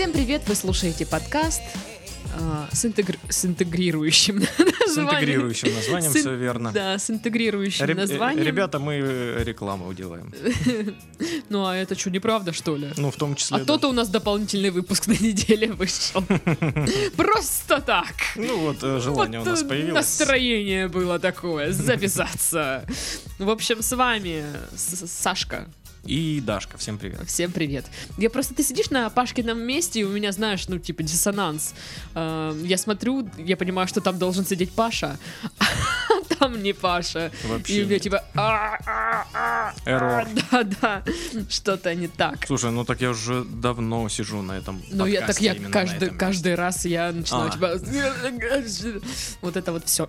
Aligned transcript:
Всем 0.00 0.12
привет, 0.12 0.48
вы 0.48 0.54
слушаете 0.54 1.04
подкаст 1.04 1.60
а, 2.40 2.70
с, 2.72 2.86
интегр- 2.86 3.18
с 3.28 3.44
интегрирующим 3.44 4.40
С 4.86 4.96
названием. 4.96 5.14
интегрирующим 5.14 5.74
названием, 5.74 6.10
С 6.10 6.14
все 6.14 6.34
верно. 6.34 6.72
Да, 6.72 6.98
с 6.98 7.10
интегрирующим 7.10 7.84
Реб- 7.84 7.98
э, 7.98 8.00
названием. 8.00 8.46
Ребята, 8.46 8.78
мы 8.78 8.94
э, 8.94 9.44
рекламу 9.44 9.92
делаем. 9.92 10.32
Ну 11.50 11.66
а 11.66 11.76
это 11.76 11.98
что, 11.98 12.10
неправда, 12.10 12.54
что 12.54 12.76
ли? 12.76 12.88
Ну, 12.96 13.10
в 13.10 13.16
том 13.16 13.34
числе... 13.34 13.56
А 13.58 13.60
да. 13.60 13.66
то-то 13.66 13.90
у 13.90 13.92
нас 13.92 14.08
дополнительный 14.08 14.70
выпуск 14.70 15.06
на 15.06 15.12
неделе 15.12 15.70
вышел. 15.70 16.24
Просто 17.14 17.82
так. 17.82 18.14
Ну, 18.36 18.58
вот 18.58 18.82
э, 18.82 19.00
желание 19.00 19.40
Вот, 19.40 19.48
у 19.48 19.50
нас 19.50 19.62
э, 19.62 19.68
появилось. 19.68 19.94
Настроение 19.96 20.88
было 20.88 21.18
такое, 21.18 21.72
записаться. 21.72 22.86
В 23.38 23.50
общем, 23.50 23.82
с 23.82 23.94
вами 23.94 24.46
С- 24.74 25.06
Сашка. 25.06 25.68
И 26.04 26.40
Дашка, 26.44 26.78
всем 26.78 26.98
привет. 26.98 27.20
Всем 27.26 27.52
привет. 27.52 27.84
Я 28.16 28.30
просто, 28.30 28.54
ты 28.54 28.62
сидишь 28.62 28.90
на 28.90 29.10
Пашкином 29.10 29.60
месте, 29.60 30.00
и 30.00 30.04
у 30.04 30.08
меня, 30.08 30.32
знаешь, 30.32 30.66
ну, 30.68 30.78
типа, 30.78 31.02
диссонанс. 31.02 31.74
Эм, 32.14 32.64
Я 32.64 32.78
смотрю, 32.78 33.28
я 33.38 33.56
понимаю, 33.56 33.86
что 33.86 34.00
там 34.00 34.18
должен 34.18 34.46
сидеть 34.46 34.72
Паша, 34.72 35.18
а 35.58 36.34
там 36.38 36.62
не 36.62 36.72
Паша. 36.72 37.30
Вообще 37.44 37.74
И 37.74 37.84
у 37.84 37.86
меня 37.86 37.98
типа... 37.98 38.24
«А, 38.34 38.78
а, 38.86 39.26
а, 39.34 39.74
а, 39.74 39.74
Эррор. 39.84 40.26
Да, 40.50 40.64
да, 40.64 41.02
что-то 41.48 41.94
не 41.94 42.08
так. 42.08 42.46
Слушай, 42.46 42.70
ну 42.70 42.84
так 42.84 43.00
я 43.00 43.10
уже 43.10 43.44
давно 43.44 44.08
сижу 44.08 44.42
на 44.42 44.52
этом 44.52 44.82
Ну, 44.90 45.06
я 45.06 45.26
так 45.26 45.40
я 45.40 45.54
каждый, 45.54 46.10
каждый 46.10 46.54
раз 46.54 46.86
я 46.86 47.12
начинаю 47.12 47.48
А. 47.48 47.50
типа 47.50 47.78
вот 49.42 49.56
это 49.56 49.72
вот 49.72 49.86
все. 49.86 50.08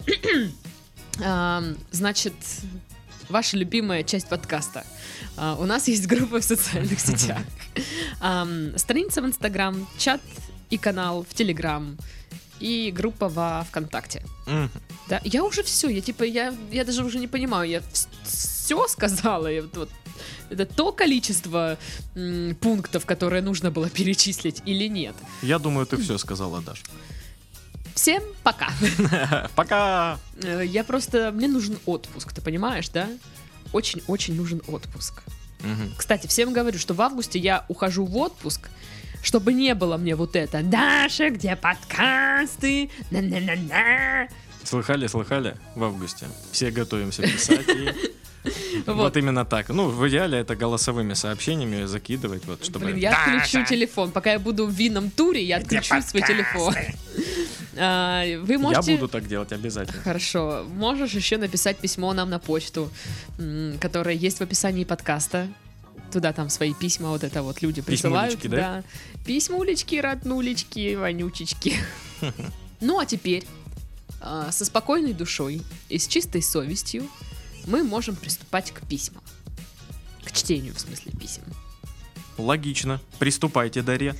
Значит, 1.91 2.33
ваша 3.31 3.57
любимая 3.57 4.03
часть 4.03 4.27
подкаста. 4.27 4.83
А, 5.37 5.55
У 5.59 5.65
нас 5.65 5.87
есть 5.87 6.07
группа 6.07 6.39
в 6.39 6.43
социальных 6.43 6.99
сетях, 7.07 7.39
страница 8.77 9.21
в 9.21 9.25
Инстаграм, 9.25 9.87
чат 9.97 10.21
и 10.69 10.77
канал 10.77 11.25
в 11.29 11.33
Телеграм 11.33 11.97
и 12.59 12.91
группа 12.91 13.27
во 13.27 13.63
ВКонтакте. 13.69 14.23
Да, 15.09 15.19
я 15.23 15.43
уже 15.43 15.63
все, 15.63 15.89
я 15.89 16.01
типа, 16.01 16.23
я, 16.23 16.53
я 16.71 16.85
даже 16.85 17.03
уже 17.03 17.17
не 17.19 17.27
понимаю, 17.27 17.69
я 17.69 17.81
все 18.23 18.87
сказала, 18.87 19.47
я 19.47 19.61
вот- 19.63 19.75
вот 19.77 19.89
это 20.49 20.65
то 20.65 20.91
количество 20.91 21.77
м, 22.15 22.55
пунктов, 22.55 23.05
которые 23.05 23.41
нужно 23.41 23.71
было 23.71 23.89
перечислить 23.89 24.61
или 24.65 24.87
нет. 24.89 25.15
Я 25.41 25.59
думаю, 25.59 25.85
ты 25.85 25.97
все 25.97 26.17
сказала, 26.17 26.61
Даш. 26.61 26.83
Всем 27.95 28.23
пока. 28.43 28.69
Пока! 29.55 30.17
Э, 30.43 30.63
Я 30.65 30.83
просто, 30.83 31.31
мне 31.31 31.47
нужен 31.47 31.77
отпуск, 31.85 32.33
ты 32.33 32.41
понимаешь, 32.41 32.89
да? 32.89 33.07
Очень-очень 33.73 34.35
нужен 34.35 34.61
отпуск. 34.67 35.23
Кстати, 35.97 36.25
всем 36.27 36.53
говорю, 36.53 36.79
что 36.79 36.93
в 36.95 37.01
августе 37.01 37.37
я 37.37 37.65
ухожу 37.67 38.05
в 38.05 38.17
отпуск, 38.17 38.69
чтобы 39.21 39.53
не 39.53 39.75
было 39.75 39.97
мне 39.97 40.15
вот 40.15 40.35
это 40.35 40.63
«Даша, 40.63 41.29
где 41.29 41.55
подкасты? 41.55 42.89
На-на-на-на». 43.11 44.27
Слыхали, 44.63 45.07
слыхали 45.07 45.55
в 45.75 45.83
августе? 45.83 46.27
Все 46.51 46.71
готовимся 46.71 47.23
писать. 47.23 47.67
и 47.69 48.11
Вот. 48.85 48.95
Вот 48.95 49.17
именно 49.17 49.45
так. 49.45 49.69
Ну, 49.69 49.89
в 49.89 50.07
идеале 50.09 50.39
это 50.39 50.55
голосовыми 50.55 51.13
сообщениями 51.13 51.85
закидывать, 51.85 52.45
вот, 52.45 52.63
чтобы... 52.65 52.85
Блин, 52.85 52.97
я 52.97 53.11
отключу 53.11 53.65
телефон. 53.65 54.11
Пока 54.11 54.33
я 54.33 54.39
буду 54.39 54.65
в 54.65 54.71
винном 54.71 55.11
туре, 55.11 55.43
я 55.43 55.57
отключу 55.57 56.01
свой 56.01 56.21
телефон. 56.23 56.73
А, 57.77 58.23
Вы 58.41 58.53
Я 58.55 58.59
можете... 58.59 58.91
буду 58.95 59.07
так 59.07 59.27
делать 59.29 59.53
обязательно. 59.53 60.01
Хорошо. 60.01 60.65
Можешь 60.67 61.13
еще 61.13 61.37
написать 61.37 61.77
письмо 61.77 62.11
нам 62.11 62.29
на 62.29 62.37
почту, 62.37 62.91
которое 63.79 64.13
есть 64.13 64.39
в 64.39 64.41
описании 64.41 64.83
подкаста. 64.83 65.47
Туда 66.11 66.33
там 66.33 66.49
свои 66.49 66.73
письма, 66.73 67.11
вот 67.11 67.23
это 67.23 67.41
вот 67.41 67.61
люди 67.61 67.81
присылают. 67.81 68.35
Письмулечки, 68.35 68.47
да? 68.53 68.83
Письмулечки, 69.25 69.95
роднулечки, 69.95 70.95
вонючечки. 70.95 71.75
Ну 72.81 72.99
а 72.99 73.05
теперь, 73.05 73.45
со 74.21 74.65
спокойной 74.65 75.13
душой 75.13 75.61
и 75.89 75.97
с 75.97 76.07
чистой 76.07 76.41
совестью, 76.41 77.09
мы 77.65 77.83
можем 77.83 78.15
приступать 78.15 78.71
к 78.71 78.85
письмам. 78.87 79.23
К 80.23 80.31
чтению, 80.31 80.73
в 80.75 80.79
смысле, 80.79 81.11
писем. 81.19 81.43
Логично. 82.37 83.01
Приступайте, 83.19 83.81
Дарья. 83.81 84.15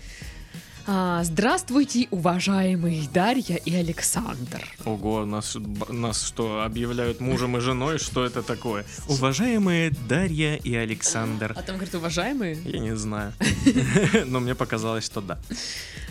А, 0.88 1.24
Здравствуйте, 1.24 2.08
уважаемые 2.10 3.08
Дарья 3.14 3.56
и 3.56 3.76
Александр. 3.76 4.68
Ого, 4.86 5.26
нас, 5.26 5.56
нас 5.90 6.24
что, 6.24 6.64
объявляют 6.64 7.20
мужем 7.20 7.58
и 7.58 7.60
женой? 7.60 8.00
Что 8.00 8.26
это 8.26 8.42
такое? 8.42 8.86
Уважаемые 9.08 9.92
Дарья 10.10 10.56
и 10.56 10.74
Александр. 10.76 11.54
А 11.56 11.62
там 11.62 11.76
говорит, 11.76 11.94
уважаемые. 11.96 12.58
Я 12.66 12.80
не 12.80 12.96
знаю. 12.96 13.34
Но 14.26 14.40
мне 14.40 14.56
показалось, 14.56 15.06
что 15.06 15.22
да. 15.22 15.38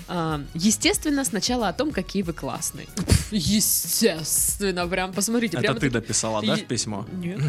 А, 0.06 0.40
естественно, 0.54 1.24
сначала 1.24 1.68
о 1.68 1.72
том, 1.72 1.90
какие 1.90 2.22
вы 2.22 2.32
классные. 2.32 2.86
Естественно, 3.30 4.86
прям 4.86 5.12
посмотрите. 5.12 5.56
Это 5.56 5.74
ты 5.74 5.90
дописала, 5.90 6.42
да, 6.44 6.56
в 6.56 6.64
письмо? 6.64 7.06
Нет. 7.12 7.40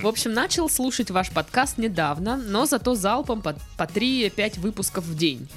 В 0.00 0.06
общем, 0.06 0.32
начал 0.32 0.68
слушать 0.68 1.10
ваш 1.10 1.30
подкаст 1.30 1.78
недавно, 1.78 2.36
но 2.36 2.66
зато 2.66 2.94
залпом 2.94 3.40
по, 3.42 3.54
по 3.76 3.82
3-5 3.82 4.60
выпусков 4.60 5.04
в 5.04 5.16
день. 5.16 5.48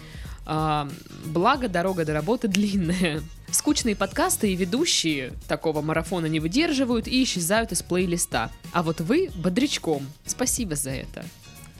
Благо, 1.26 1.70
дорога 1.70 2.06
до 2.06 2.14
работы 2.14 2.48
длинная. 2.48 3.22
Скучные 3.52 3.96
подкасты 3.96 4.52
и 4.52 4.56
ведущие 4.56 5.34
такого 5.48 5.82
марафона 5.82 6.26
не 6.26 6.40
выдерживают 6.40 7.08
и 7.08 7.24
исчезают 7.24 7.72
из 7.72 7.84
плейлиста. 7.84 8.52
А 8.72 8.82
вот 8.82 9.00
вы 9.00 9.30
бодрячком. 9.36 10.08
Спасибо 10.26 10.76
за 10.76 10.90
это. 10.90 11.24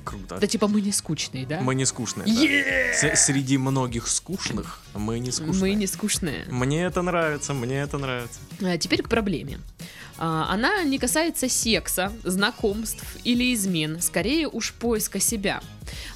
Круто. 0.10 0.38
Да 0.40 0.48
типа 0.48 0.68
мы 0.68 0.82
не 0.82 0.92
скучные, 0.92 1.46
да? 1.46 1.60
Мы 1.62 1.76
не 1.76 1.86
скучные. 1.86 2.26
да. 2.26 2.32
Е- 2.32 2.94
С- 2.94 3.26
Среди 3.26 3.58
многих 3.58 4.08
скучных 4.08 4.82
мы 4.96 5.20
не 5.20 5.32
скучные. 5.32 5.60
Мы 5.62 5.74
не 5.76 5.88
скучные. 5.88 6.46
Мне 6.50 6.84
это 6.84 7.02
нравится, 7.02 7.54
мне 7.54 7.78
это 7.80 7.98
нравится. 7.98 8.40
А, 8.62 8.78
Теперь 8.78 9.02
к 9.04 9.10
проблеме. 9.10 9.60
А, 10.18 10.48
Она 10.52 10.84
не 10.84 10.98
касается 11.00 11.48
секса, 11.48 12.12
знакомств 12.24 13.06
или 13.24 13.54
измен, 13.54 14.02
скорее 14.02 14.48
уж 14.48 14.74
поиска 14.74 15.20
себя. 15.20 15.62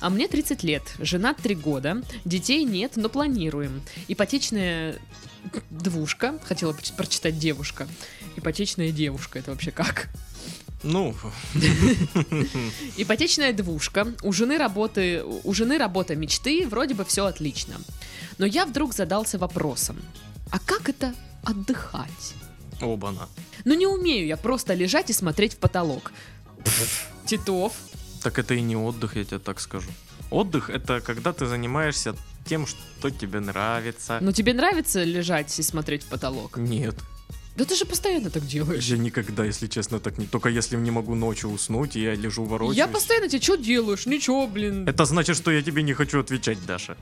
А 0.01 0.09
мне 0.09 0.27
30 0.27 0.63
лет, 0.63 0.83
женат 0.99 1.37
3 1.37 1.55
года, 1.55 2.01
детей 2.25 2.63
нет, 2.65 2.93
но 2.95 3.09
планируем. 3.09 3.81
Ипотечная 4.07 4.95
двушка, 5.69 6.39
хотела 6.43 6.75
прочитать 6.97 7.37
девушка. 7.37 7.87
Ипотечная 8.35 8.91
девушка, 8.91 9.39
это 9.39 9.51
вообще 9.51 9.71
как? 9.71 10.09
Ну, 10.83 11.15
Ипотечная 12.97 13.53
двушка, 13.53 14.07
у 14.21 14.33
жены 14.33 14.57
работы, 14.57 15.23
у 15.23 15.53
жены 15.53 15.77
работа 15.77 16.15
мечты, 16.15 16.67
вроде 16.67 16.93
бы 16.93 17.05
все 17.05 17.25
отлично. 17.25 17.75
Но 18.37 18.45
я 18.45 18.65
вдруг 18.65 18.93
задался 18.93 19.37
вопросом, 19.37 19.97
а 20.51 20.59
как 20.59 20.89
это 20.89 21.13
отдыхать? 21.43 22.35
оба-на. 22.81 23.29
Ну 23.65 23.73
не 23.75 23.87
умею 23.87 24.27
я 24.27 24.37
просто 24.37 24.73
лежать 24.73 25.09
и 25.09 25.13
смотреть 25.13 25.53
в 25.53 25.57
потолок. 25.57 26.11
Титов. 27.25 27.73
Так 28.21 28.39
это 28.39 28.53
и 28.53 28.61
не 28.61 28.75
отдых, 28.75 29.15
я 29.15 29.23
тебе 29.25 29.39
так 29.39 29.59
скажу. 29.59 29.89
Отдых 30.31 30.69
это 30.69 31.01
когда 31.01 31.33
ты 31.33 31.45
занимаешься 31.45 32.15
тем, 32.45 32.67
что 32.67 33.09
тебе 33.09 33.39
нравится. 33.39 34.17
Ну 34.21 34.31
тебе 34.31 34.53
нравится 34.53 35.03
лежать 35.03 35.57
и 35.59 35.63
смотреть 35.63 36.03
в 36.03 36.07
потолок? 36.07 36.57
Нет. 36.57 36.95
Да 37.55 37.65
ты 37.65 37.75
же 37.75 37.85
постоянно 37.85 38.29
так 38.31 38.45
делаешь. 38.47 38.85
Я 38.85 38.97
никогда, 38.97 39.45
если 39.45 39.67
честно, 39.67 39.99
так 39.99 40.17
не. 40.17 40.25
Только 40.25 40.49
если 40.49 40.75
не 40.75 40.91
могу 40.91 41.13
ночью 41.13 41.51
уснуть, 41.51 41.95
и 41.95 42.01
я 42.01 42.15
лежу 42.15 42.43
ворочаюсь. 42.45 42.77
Я 42.77 42.87
постоянно 42.87 43.29
тебе 43.29 43.41
что 43.41 43.55
делаешь? 43.55 44.05
Ничего, 44.07 44.47
блин. 44.47 44.87
Это 44.87 45.05
значит, 45.05 45.37
что 45.37 45.51
я 45.51 45.61
тебе 45.61 45.83
не 45.83 45.93
хочу 45.93 46.19
отвечать, 46.19 46.57
Даша. 46.65 46.97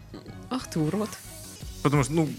Ах 0.49 0.69
ты 0.69 0.79
урод. 0.79 1.09
Потому 1.83 2.03
что, 2.03 2.13
ну, 2.13 2.29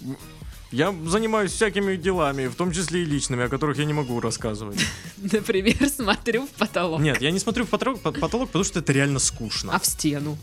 я 0.72 0.94
занимаюсь 1.06 1.52
всякими 1.52 1.96
делами, 1.96 2.48
в 2.48 2.54
том 2.54 2.70
числе 2.72 3.02
и 3.02 3.04
личными, 3.06 3.44
о 3.44 3.48
которых 3.48 3.78
я 3.78 3.86
не 3.86 3.94
могу 3.94 4.20
рассказывать. 4.20 4.78
Например, 5.16 5.88
смотрю 5.88 6.46
в 6.46 6.50
потолок. 6.50 7.00
Нет, 7.00 7.22
я 7.22 7.30
не 7.30 7.38
смотрю 7.38 7.64
в 7.64 7.68
потолок, 7.70 8.00
по- 8.00 8.12
потолок, 8.12 8.48
потому 8.48 8.64
что 8.64 8.78
это 8.80 8.92
реально 8.92 9.20
скучно. 9.20 9.72
А 9.74 9.78
в 9.78 9.86
стену. 9.86 10.36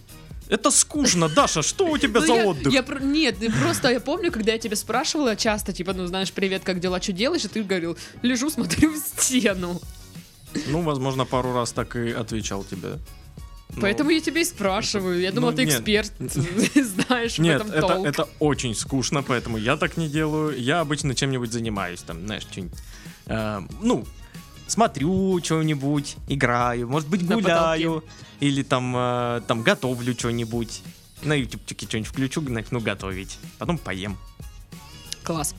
Это 0.50 0.72
скучно, 0.72 1.30
Даша, 1.30 1.62
что 1.62 1.86
у 1.88 1.98
тебя 1.98 2.22
Ну, 2.22 2.26
за 2.26 2.34
отдых? 2.46 2.74
Нет, 3.02 3.38
просто 3.62 3.92
я 3.92 4.00
помню, 4.00 4.32
когда 4.32 4.52
я 4.54 4.58
тебя 4.58 4.76
спрашивала 4.76 5.36
часто, 5.36 5.74
типа, 5.74 5.94
ну 5.94 6.08
знаешь, 6.08 6.32
привет, 6.32 6.64
как 6.64 6.80
дела, 6.80 7.00
что 7.02 7.14
делаешь? 7.14 7.46
И 7.46 7.48
ты 7.48 7.64
говорил, 7.64 7.98
лежу, 8.24 8.50
смотрю 8.50 8.92
в 8.92 8.98
стену. 8.98 9.80
Ну, 10.68 10.82
возможно, 10.82 11.26
пару 11.26 11.54
раз 11.54 11.72
так 11.72 11.96
и 11.96 12.10
отвечал 12.12 12.64
тебе. 12.64 12.98
Ну, 13.76 13.82
Поэтому 13.82 14.10
я 14.10 14.20
тебя 14.20 14.42
и 14.42 14.46
спрашиваю. 14.46 15.20
Я 15.22 15.32
думала, 15.32 15.52
Ну, 15.52 15.58
ты 15.58 15.66
нет. 15.66 15.76
эксперт, 15.76 16.12
знаешь 16.20 17.36
в 17.36 17.40
Нет, 17.40 17.62
этом 17.62 17.72
это, 17.72 17.88
толк. 17.88 18.08
это 18.08 18.28
очень 18.40 18.74
скучно, 18.74 19.22
поэтому 19.22 19.58
я 19.58 19.78
так 19.78 19.98
не 19.98 20.08
делаю. 20.10 20.60
Я 20.60 20.80
обычно 20.80 21.14
чем-нибудь 21.14 21.52
занимаюсь, 21.54 22.02
там, 22.02 22.26
знаешь, 22.26 22.44
что-нибудь. 22.52 22.74
э, 23.28 23.62
ну, 23.84 24.08
смотрю 24.70 25.40
что-нибудь, 25.44 26.16
играю, 26.28 26.88
может 26.88 27.10
быть, 27.10 27.26
гуляю, 27.26 28.04
или 28.40 28.64
там, 28.64 28.94
э, 28.96 29.42
там 29.48 29.64
готовлю 29.64 30.14
что-нибудь. 30.14 30.82
На 31.24 31.34
ютубчике 31.34 31.86
что-нибудь 31.86 32.10
включу, 32.10 32.42
начну 32.42 32.80
готовить. 32.80 33.40
Потом 33.58 33.78
поем. 33.78 34.18
Класс. 35.24 35.54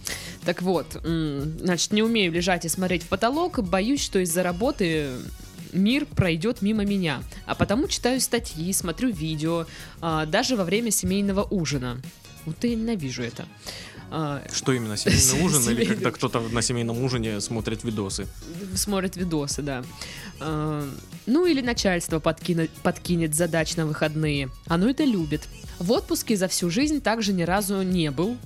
Так 0.44 0.62
вот, 0.62 0.98
значит, 1.04 1.92
не 1.92 2.02
умею 2.02 2.32
лежать 2.32 2.64
и 2.64 2.68
смотреть 2.68 3.02
в 3.02 3.08
потолок, 3.08 3.62
боюсь, 3.62 4.02
что 4.02 4.18
из-за 4.20 4.42
работы 4.42 5.10
мир 5.72 6.06
пройдет 6.06 6.62
мимо 6.62 6.84
меня. 6.84 7.22
А 7.46 7.54
потому 7.54 7.88
читаю 7.88 8.20
статьи, 8.20 8.72
смотрю 8.72 9.10
видео, 9.10 9.66
а, 10.00 10.26
даже 10.26 10.56
во 10.56 10.64
время 10.64 10.90
семейного 10.90 11.42
ужина. 11.42 12.00
Вот 12.46 12.56
я 12.64 12.74
ненавижу 12.74 13.22
это. 13.22 13.46
А, 14.12 14.42
Что 14.52 14.72
именно, 14.72 14.96
семейный 14.96 15.44
ужин 15.46 15.70
или 15.70 15.84
когда 15.84 16.10
кто-то 16.10 16.40
на 16.40 16.62
семейном 16.62 17.02
ужине 17.02 17.40
смотрит 17.40 17.84
видосы? 17.84 18.26
смотрит 18.74 19.16
видосы, 19.16 19.62
да. 19.62 19.84
А, 20.40 20.88
Ну 21.26 21.46
или 21.46 21.60
начальство 21.60 22.18
подкинет, 22.18 22.70
подкинет 22.82 23.34
задач 23.34 23.76
на 23.76 23.86
выходные. 23.86 24.48
Оно 24.66 24.88
это 24.90 25.04
любит. 25.04 25.42
В 25.78 25.92
отпуске 25.92 26.36
за 26.36 26.48
всю 26.48 26.70
жизнь 26.70 27.00
также 27.00 27.32
ни 27.32 27.42
разу 27.42 27.82
не 27.82 28.10
был. 28.10 28.36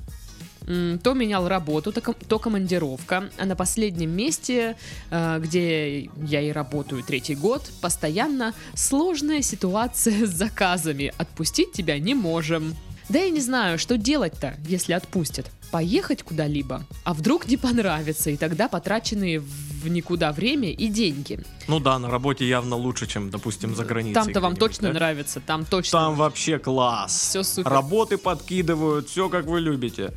То 0.66 1.12
менял 1.12 1.46
работу, 1.46 1.92
то, 1.92 2.00
ком- 2.00 2.14
то 2.26 2.38
командировка. 2.38 3.28
А 3.36 3.44
на 3.44 3.54
последнем 3.54 4.10
месте, 4.10 4.76
э, 5.10 5.38
где 5.38 6.08
я 6.26 6.40
и 6.40 6.50
работаю 6.52 7.02
третий 7.02 7.34
год, 7.34 7.70
постоянно 7.82 8.54
сложная 8.74 9.42
ситуация 9.42 10.26
с 10.26 10.30
заказами. 10.30 11.12
Отпустить 11.18 11.72
тебя 11.72 11.98
не 11.98 12.14
можем. 12.14 12.74
Да 13.08 13.18
я 13.18 13.30
не 13.30 13.40
знаю, 13.40 13.78
что 13.78 13.96
делать-то, 13.98 14.54
если 14.66 14.92
отпустят. 14.94 15.46
Поехать 15.70 16.22
куда-либо, 16.22 16.86
а 17.04 17.14
вдруг 17.14 17.48
не 17.48 17.56
понравится, 17.56 18.30
и 18.30 18.36
тогда 18.36 18.68
потраченные 18.68 19.40
в 19.40 19.88
никуда 19.88 20.30
время 20.32 20.70
и 20.70 20.86
деньги. 20.86 21.40
Ну 21.66 21.80
да, 21.80 21.98
на 21.98 22.08
работе 22.08 22.48
явно 22.48 22.76
лучше, 22.76 23.06
чем, 23.06 23.30
допустим, 23.30 23.74
за 23.74 23.84
границей. 23.84 24.14
Там-то 24.14 24.40
вам 24.40 24.56
точно 24.56 24.88
да? 24.88 24.94
нравится, 24.94 25.40
там 25.40 25.64
точно 25.64 25.98
Там 25.98 26.14
вообще 26.14 26.58
класс. 26.58 27.12
все 27.30 27.42
супер. 27.42 27.68
Работы 27.70 28.18
подкидывают, 28.18 29.08
все 29.08 29.28
как 29.28 29.46
вы 29.46 29.60
любите. 29.60 30.12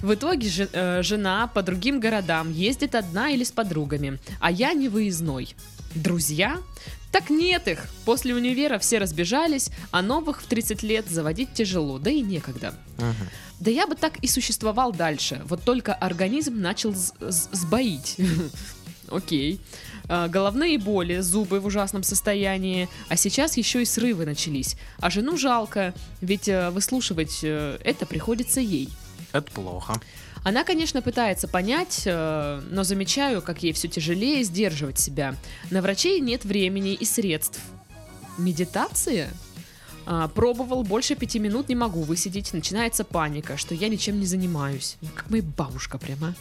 В 0.00 0.12
итоге 0.14 0.48
же- 0.48 0.68
э, 0.72 1.02
жена 1.02 1.46
по 1.46 1.62
другим 1.62 1.98
городам 1.98 2.52
ездит 2.52 2.94
одна 2.94 3.30
или 3.30 3.42
с 3.42 3.50
подругами, 3.50 4.18
а 4.38 4.50
я 4.50 4.74
не 4.74 4.88
выездной. 4.88 5.54
Друзья? 5.94 6.58
Так 7.12 7.28
нет 7.28 7.66
их. 7.66 7.86
После 8.04 8.34
универа 8.34 8.78
все 8.78 8.98
разбежались, 8.98 9.70
а 9.90 10.00
новых 10.02 10.42
в 10.42 10.46
30 10.46 10.82
лет 10.82 11.08
заводить 11.08 11.52
тяжело, 11.52 11.98
да 11.98 12.10
и 12.10 12.20
некогда. 12.20 12.74
Да 13.58 13.70
я 13.70 13.86
бы 13.86 13.94
так 13.94 14.18
и 14.18 14.26
существовал 14.28 14.92
дальше, 14.92 15.42
вот 15.44 15.62
только 15.64 15.92
организм 15.92 16.60
начал 16.60 16.94
сбоить. 16.94 18.16
Окей. 19.10 19.60
А, 20.08 20.28
Головные 20.28 20.78
боли, 20.78 21.18
зубы 21.20 21.60
в 21.60 21.66
ужасном 21.66 22.02
состоянии, 22.02 22.88
а 23.08 23.16
сейчас 23.16 23.56
еще 23.56 23.82
и 23.82 23.84
срывы 23.84 24.24
начались. 24.24 24.76
А 24.98 25.10
жену 25.10 25.36
жалко, 25.36 25.94
ведь 26.20 26.48
э, 26.48 26.70
выслушивать 26.70 27.40
э, 27.42 27.78
это 27.84 28.06
приходится 28.06 28.60
ей. 28.60 28.88
Это 29.32 29.50
плохо. 29.52 30.00
Она, 30.42 30.64
конечно, 30.64 31.02
пытается 31.02 31.48
понять, 31.48 32.02
э, 32.06 32.62
но 32.70 32.82
замечаю, 32.82 33.42
как 33.42 33.62
ей 33.62 33.72
все 33.72 33.88
тяжелее 33.88 34.42
сдерживать 34.42 34.98
себя. 34.98 35.34
На 35.70 35.82
врачей 35.82 36.20
нет 36.20 36.44
времени 36.44 36.94
и 36.94 37.04
средств. 37.04 37.60
Медитация? 38.38 39.30
А, 40.06 40.28
пробовал, 40.28 40.82
больше 40.82 41.14
пяти 41.14 41.38
минут 41.38 41.68
не 41.68 41.74
могу 41.74 42.02
высидеть. 42.02 42.52
Начинается 42.52 43.04
паника, 43.04 43.56
что 43.56 43.74
я 43.74 43.88
ничем 43.88 44.18
не 44.18 44.26
занимаюсь. 44.26 44.96
Ну, 45.02 45.08
Как 45.14 45.30
моя 45.30 45.42
бабушка 45.42 45.98
прямо. 45.98 46.34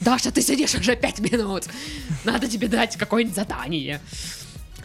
Даша, 0.00 0.30
ты 0.30 0.42
сидишь 0.42 0.74
уже 0.74 0.96
пять 0.96 1.20
минут. 1.20 1.64
Надо 2.24 2.48
тебе 2.48 2.68
дать 2.68 2.96
какое-нибудь 2.96 3.36
задание. 3.36 4.00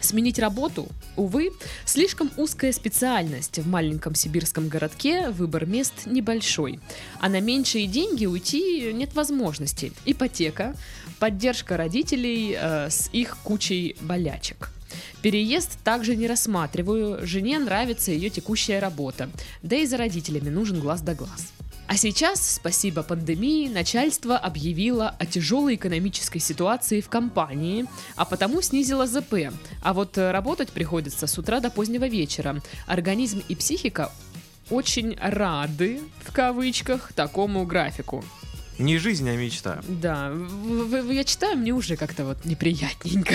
Сменить 0.02 0.38
работу? 0.38 0.88
Увы, 1.16 1.50
слишком 1.84 2.30
узкая 2.36 2.72
специальность. 2.72 3.58
В 3.58 3.68
маленьком 3.68 4.14
сибирском 4.14 4.68
городке 4.68 5.30
выбор 5.30 5.64
мест 5.64 6.06
небольшой. 6.06 6.80
А 7.20 7.28
на 7.28 7.40
меньшие 7.40 7.86
деньги 7.86 8.26
уйти 8.26 8.92
нет 8.92 9.14
возможности. 9.14 9.92
Ипотека, 10.04 10.74
поддержка 11.20 11.76
родителей 11.76 12.56
э, 12.58 12.90
с 12.90 13.08
их 13.12 13.38
кучей 13.44 13.96
болячек. 14.00 14.70
Переезд 15.22 15.78
также 15.84 16.16
не 16.16 16.26
рассматриваю. 16.26 17.24
Жене 17.24 17.58
нравится 17.60 18.10
ее 18.10 18.28
текущая 18.28 18.80
работа. 18.80 19.30
Да 19.62 19.76
и 19.76 19.86
за 19.86 19.96
родителями 19.96 20.48
нужен 20.48 20.80
глаз 20.80 21.00
да 21.00 21.14
глаз. 21.14 21.52
А 21.92 21.96
сейчас, 21.98 22.54
спасибо 22.54 23.02
пандемии, 23.02 23.68
начальство 23.68 24.38
объявило 24.38 25.14
о 25.18 25.26
тяжелой 25.26 25.74
экономической 25.74 26.38
ситуации 26.38 27.02
в 27.02 27.10
компании, 27.10 27.84
а 28.16 28.24
потому 28.24 28.62
снизило 28.62 29.06
ЗП. 29.06 29.52
А 29.82 29.92
вот 29.92 30.16
э, 30.16 30.30
работать 30.30 30.70
приходится 30.70 31.26
с 31.26 31.36
утра 31.36 31.60
до 31.60 31.68
позднего 31.68 32.08
вечера. 32.08 32.62
Организм 32.86 33.42
и 33.46 33.54
психика 33.54 34.10
очень 34.70 35.18
рады, 35.20 36.00
в 36.24 36.32
кавычках, 36.32 37.12
такому 37.12 37.66
графику. 37.66 38.24
Не 38.78 38.96
жизнь, 38.96 39.28
а 39.28 39.36
мечта. 39.36 39.82
Да, 39.86 40.32
я 41.10 41.24
читаю, 41.24 41.58
мне 41.58 41.72
уже 41.72 41.96
как-то 41.96 42.24
вот 42.24 42.46
неприятненько. 42.46 43.34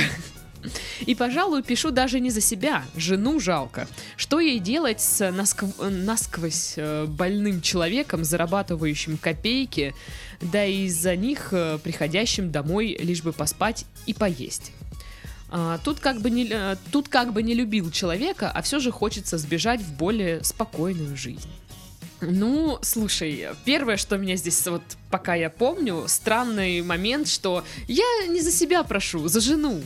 И, 1.06 1.16
пожалуй, 1.16 1.64
пишу 1.64 1.92
даже 1.92 2.20
не 2.20 2.30
за 2.30 2.42
себя, 2.42 2.84
жену 2.96 3.40
жалко. 3.40 3.88
Что 4.16 4.40
ей 4.40 4.60
делать 4.60 5.02
с 5.02 5.22
наскв- 5.30 5.90
насквозь 5.90 6.74
э, 6.76 7.06
больным 7.06 7.62
человеком, 7.62 8.24
зарабатывающим 8.24 9.18
копейки, 9.18 9.94
да 10.42 10.66
и 10.66 10.86
из-за 10.86 11.16
них 11.16 11.50
э, 11.52 11.80
приходящим 11.84 12.52
домой 12.52 12.98
лишь 13.00 13.24
бы 13.24 13.34
поспать 13.34 13.86
и 14.06 14.14
поесть. 14.14 14.72
А, 15.50 15.80
тут, 15.84 16.00
как 16.00 16.22
бы 16.22 16.30
не, 16.30 16.48
э, 16.50 16.76
тут 16.92 17.08
как 17.08 17.34
бы 17.34 17.42
не 17.42 17.54
любил 17.54 17.92
человека, 17.92 18.52
а 18.54 18.62
все 18.62 18.80
же 18.80 18.92
хочется 18.92 19.38
сбежать 19.38 19.82
в 19.82 19.94
более 19.94 20.44
спокойную 20.44 21.16
жизнь. 21.16 21.50
Ну, 22.20 22.80
слушай, 22.82 23.48
первое, 23.64 23.96
что 23.96 24.18
меня 24.18 24.36
здесь 24.38 24.66
вот 24.68 24.82
пока 25.12 25.36
я 25.36 25.50
помню, 25.50 26.06
странный 26.08 26.82
момент, 26.82 27.28
что 27.28 27.64
я 27.88 28.28
не 28.28 28.42
за 28.42 28.52
себя 28.52 28.84
прошу, 28.84 29.28
за 29.28 29.40
жену. 29.40 29.82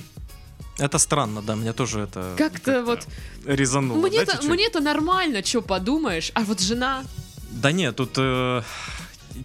Это 0.77 0.97
странно, 0.99 1.41
да, 1.41 1.55
мне 1.55 1.73
тоже 1.73 2.01
это 2.01 2.33
Как-то 2.37 2.83
вот 2.83 3.07
резануло. 3.45 3.97
мне-то, 4.07 4.41
мне-то 4.45 4.79
нормально, 4.79 5.43
что 5.43 5.61
подумаешь, 5.61 6.31
а 6.33 6.41
вот 6.41 6.59
жена, 6.59 7.03
Да 7.51 7.71
нет, 7.71 7.95
тут 7.95 8.13
э, 8.17 8.61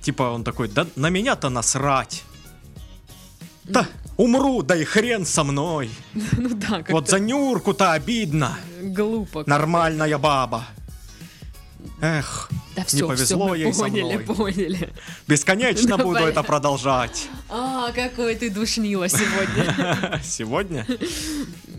типа 0.03 0.23
он 0.31 0.45
такой, 0.45 0.69
да 0.69 0.87
на 0.97 1.11
меня-то 1.11 1.49
насрать. 1.51 2.23
Да, 3.65 3.87
умру, 4.17 4.63
да 4.63 4.77
и 4.77 4.85
хрен 4.85 5.27
со 5.27 5.43
мной. 5.45 5.91
ну 6.39 6.51
да, 6.55 6.69
как-то 6.79 6.93
Вот 6.93 7.09
за 7.11 7.19
Нюрку-то 7.19 7.93
обидно. 7.93 8.57
глупо. 8.81 9.43
Нормальная 9.47 10.19
баба. 10.19 10.65
Эх, 12.01 12.49
да 12.75 12.83
не 12.83 12.87
все, 12.87 13.07
повезло 13.09 13.55
ей 13.55 13.73
со 13.73 13.83
поняли, 13.85 14.17
мной. 14.17 14.25
поняли. 14.25 14.93
бесконечно 15.27 15.97
буду 16.05 16.21
это 16.21 16.43
продолжать. 16.43 17.29
А, 17.49 17.93
какой 17.93 18.35
ты 18.35 18.51
душнила 18.51 19.09
сегодня. 19.09 20.21
Сегодня? 20.25 20.87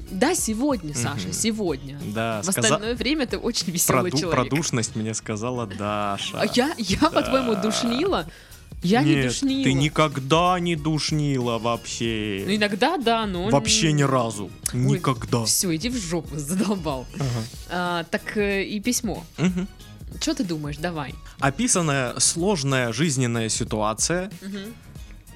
Да, 0.10 0.34
сегодня, 0.34 0.96
Саша, 0.96 1.34
сегодня. 1.34 2.00
Да, 2.14 2.42
В 2.42 2.50
остальное 2.50 2.96
время 2.96 3.28
ты 3.28 3.38
очень 3.38 3.72
веселый 3.72 4.12
про 4.12 4.18
человек. 4.18 4.50
душность 4.54 4.96
мне 4.96 5.14
сказала 5.14 5.68
Даша. 5.68 6.42
А 6.42 6.46
я, 6.56 6.74
я 6.78 7.10
по-твоему, 7.10 7.56
душнила? 7.56 8.26
Я 8.84 9.02
не 9.04 9.16
Нет, 9.16 9.28
душнила. 9.28 9.64
ты 9.64 9.74
никогда 9.74 10.60
не 10.60 10.76
душнила 10.76 11.58
вообще. 11.58 12.44
Ну, 12.48 12.56
иногда 12.56 12.98
да, 12.98 13.26
но... 13.26 13.50
Вообще 13.50 13.92
ни 13.92 14.04
разу. 14.04 14.50
Никогда. 14.72 15.44
Все, 15.46 15.76
иди 15.76 15.90
в 15.90 15.98
жопу, 15.98 16.36
задолбал. 16.38 17.06
Ага. 17.16 17.26
А, 17.70 18.04
так 18.06 18.38
э, 18.38 18.64
и 18.64 18.80
письмо. 18.80 19.24
Мгм. 19.38 19.68
Что 20.22 20.36
ты 20.36 20.44
думаешь? 20.44 20.78
Давай. 20.78 21.14
Описанная 21.40 22.18
сложная 22.20 22.94
жизненная 22.94 23.50
ситуация 23.50 24.32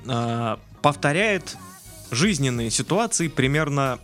э, 0.05 0.57
повторяет 0.81 1.57
жизненные 2.11 2.69
ситуации 2.69 3.27
примерно 3.27 3.99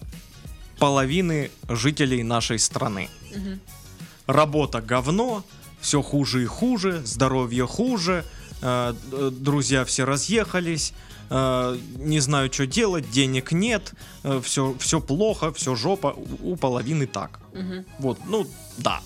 половины 0.80 1.52
жителей 1.68 2.24
нашей 2.24 2.60
страны. 2.60 3.10
Мгм. 3.36 3.60
Работа 4.28 4.82
говно, 4.82 5.44
все 5.80 6.02
хуже 6.02 6.44
и 6.44 6.46
хуже, 6.46 7.02
здоровье 7.06 7.66
хуже, 7.66 8.26
э, 8.62 8.94
друзья 9.32 9.86
все 9.86 10.04
разъехались, 10.04 10.94
э, 11.30 11.78
не 11.98 12.20
знаю, 12.20 12.52
что 12.54 12.66
делать, 12.66 13.10
денег 13.10 13.52
нет, 13.52 13.94
все, 14.42 14.76
все 14.80 15.00
плохо, 15.00 15.52
все 15.54 15.76
жопа, 15.76 16.14
у, 16.16 16.54
у 16.54 16.56
половины 16.56 17.08
так. 17.08 17.40
Мгм. 17.54 17.86
Вот, 18.00 18.20
ну 18.26 18.48
да. 18.78 19.02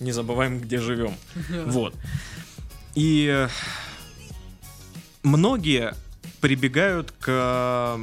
Не 0.00 0.12
забываем, 0.12 0.60
где 0.60 0.78
живем. 0.78 1.14
Вот. 1.66 1.94
И 2.94 3.26
э, 3.32 3.48
многие 5.22 5.94
прибегают 6.42 7.14
к, 7.20 7.98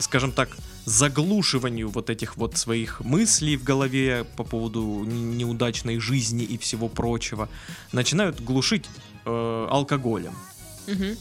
скажем 0.00 0.32
так, 0.32 0.48
заглушиванию 0.84 1.88
вот 1.88 2.10
этих 2.10 2.36
вот 2.36 2.58
своих 2.58 3.00
мыслей 3.00 3.56
в 3.56 3.62
голове 3.64 4.26
по 4.36 4.44
поводу 4.44 5.04
неудачной 5.06 5.98
жизни 5.98 6.44
и 6.44 6.58
всего 6.58 6.88
прочего. 6.88 7.48
Начинают 7.92 8.40
глушить 8.40 8.84
э, 9.24 9.68
алкоголем. 9.70 10.34
Мгм. 10.86 11.16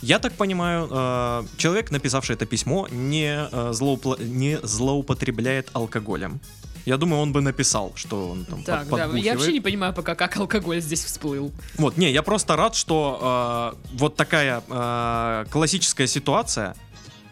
Я 0.00 0.18
так 0.18 0.32
понимаю, 0.32 0.88
э, 0.90 1.44
человек, 1.56 1.90
написавший 1.90 2.36
это 2.36 2.46
письмо, 2.46 2.88
не, 2.90 3.48
э, 3.50 3.72
злоупла- 3.72 4.22
не 4.24 4.58
злоупотребляет 4.62 5.70
алкоголем. 5.72 6.40
Я 6.84 6.96
думаю, 6.98 7.22
он 7.22 7.32
бы 7.32 7.40
написал, 7.40 7.92
что 7.96 8.30
он 8.30 8.44
там 8.44 8.62
Так, 8.62 8.88
под- 8.88 8.98
да, 8.98 9.16
я 9.18 9.34
вообще 9.34 9.52
не 9.52 9.60
понимаю 9.60 9.94
пока, 9.94 10.14
как 10.14 10.36
алкоголь 10.36 10.80
здесь 10.80 11.04
всплыл. 11.04 11.50
Вот, 11.78 11.96
не, 11.96 12.12
я 12.12 12.22
просто 12.22 12.56
рад, 12.56 12.74
что 12.74 13.72
э, 13.92 13.96
вот 13.96 14.16
такая 14.16 14.62
э, 14.68 15.46
классическая 15.50 16.06
ситуация 16.06 16.74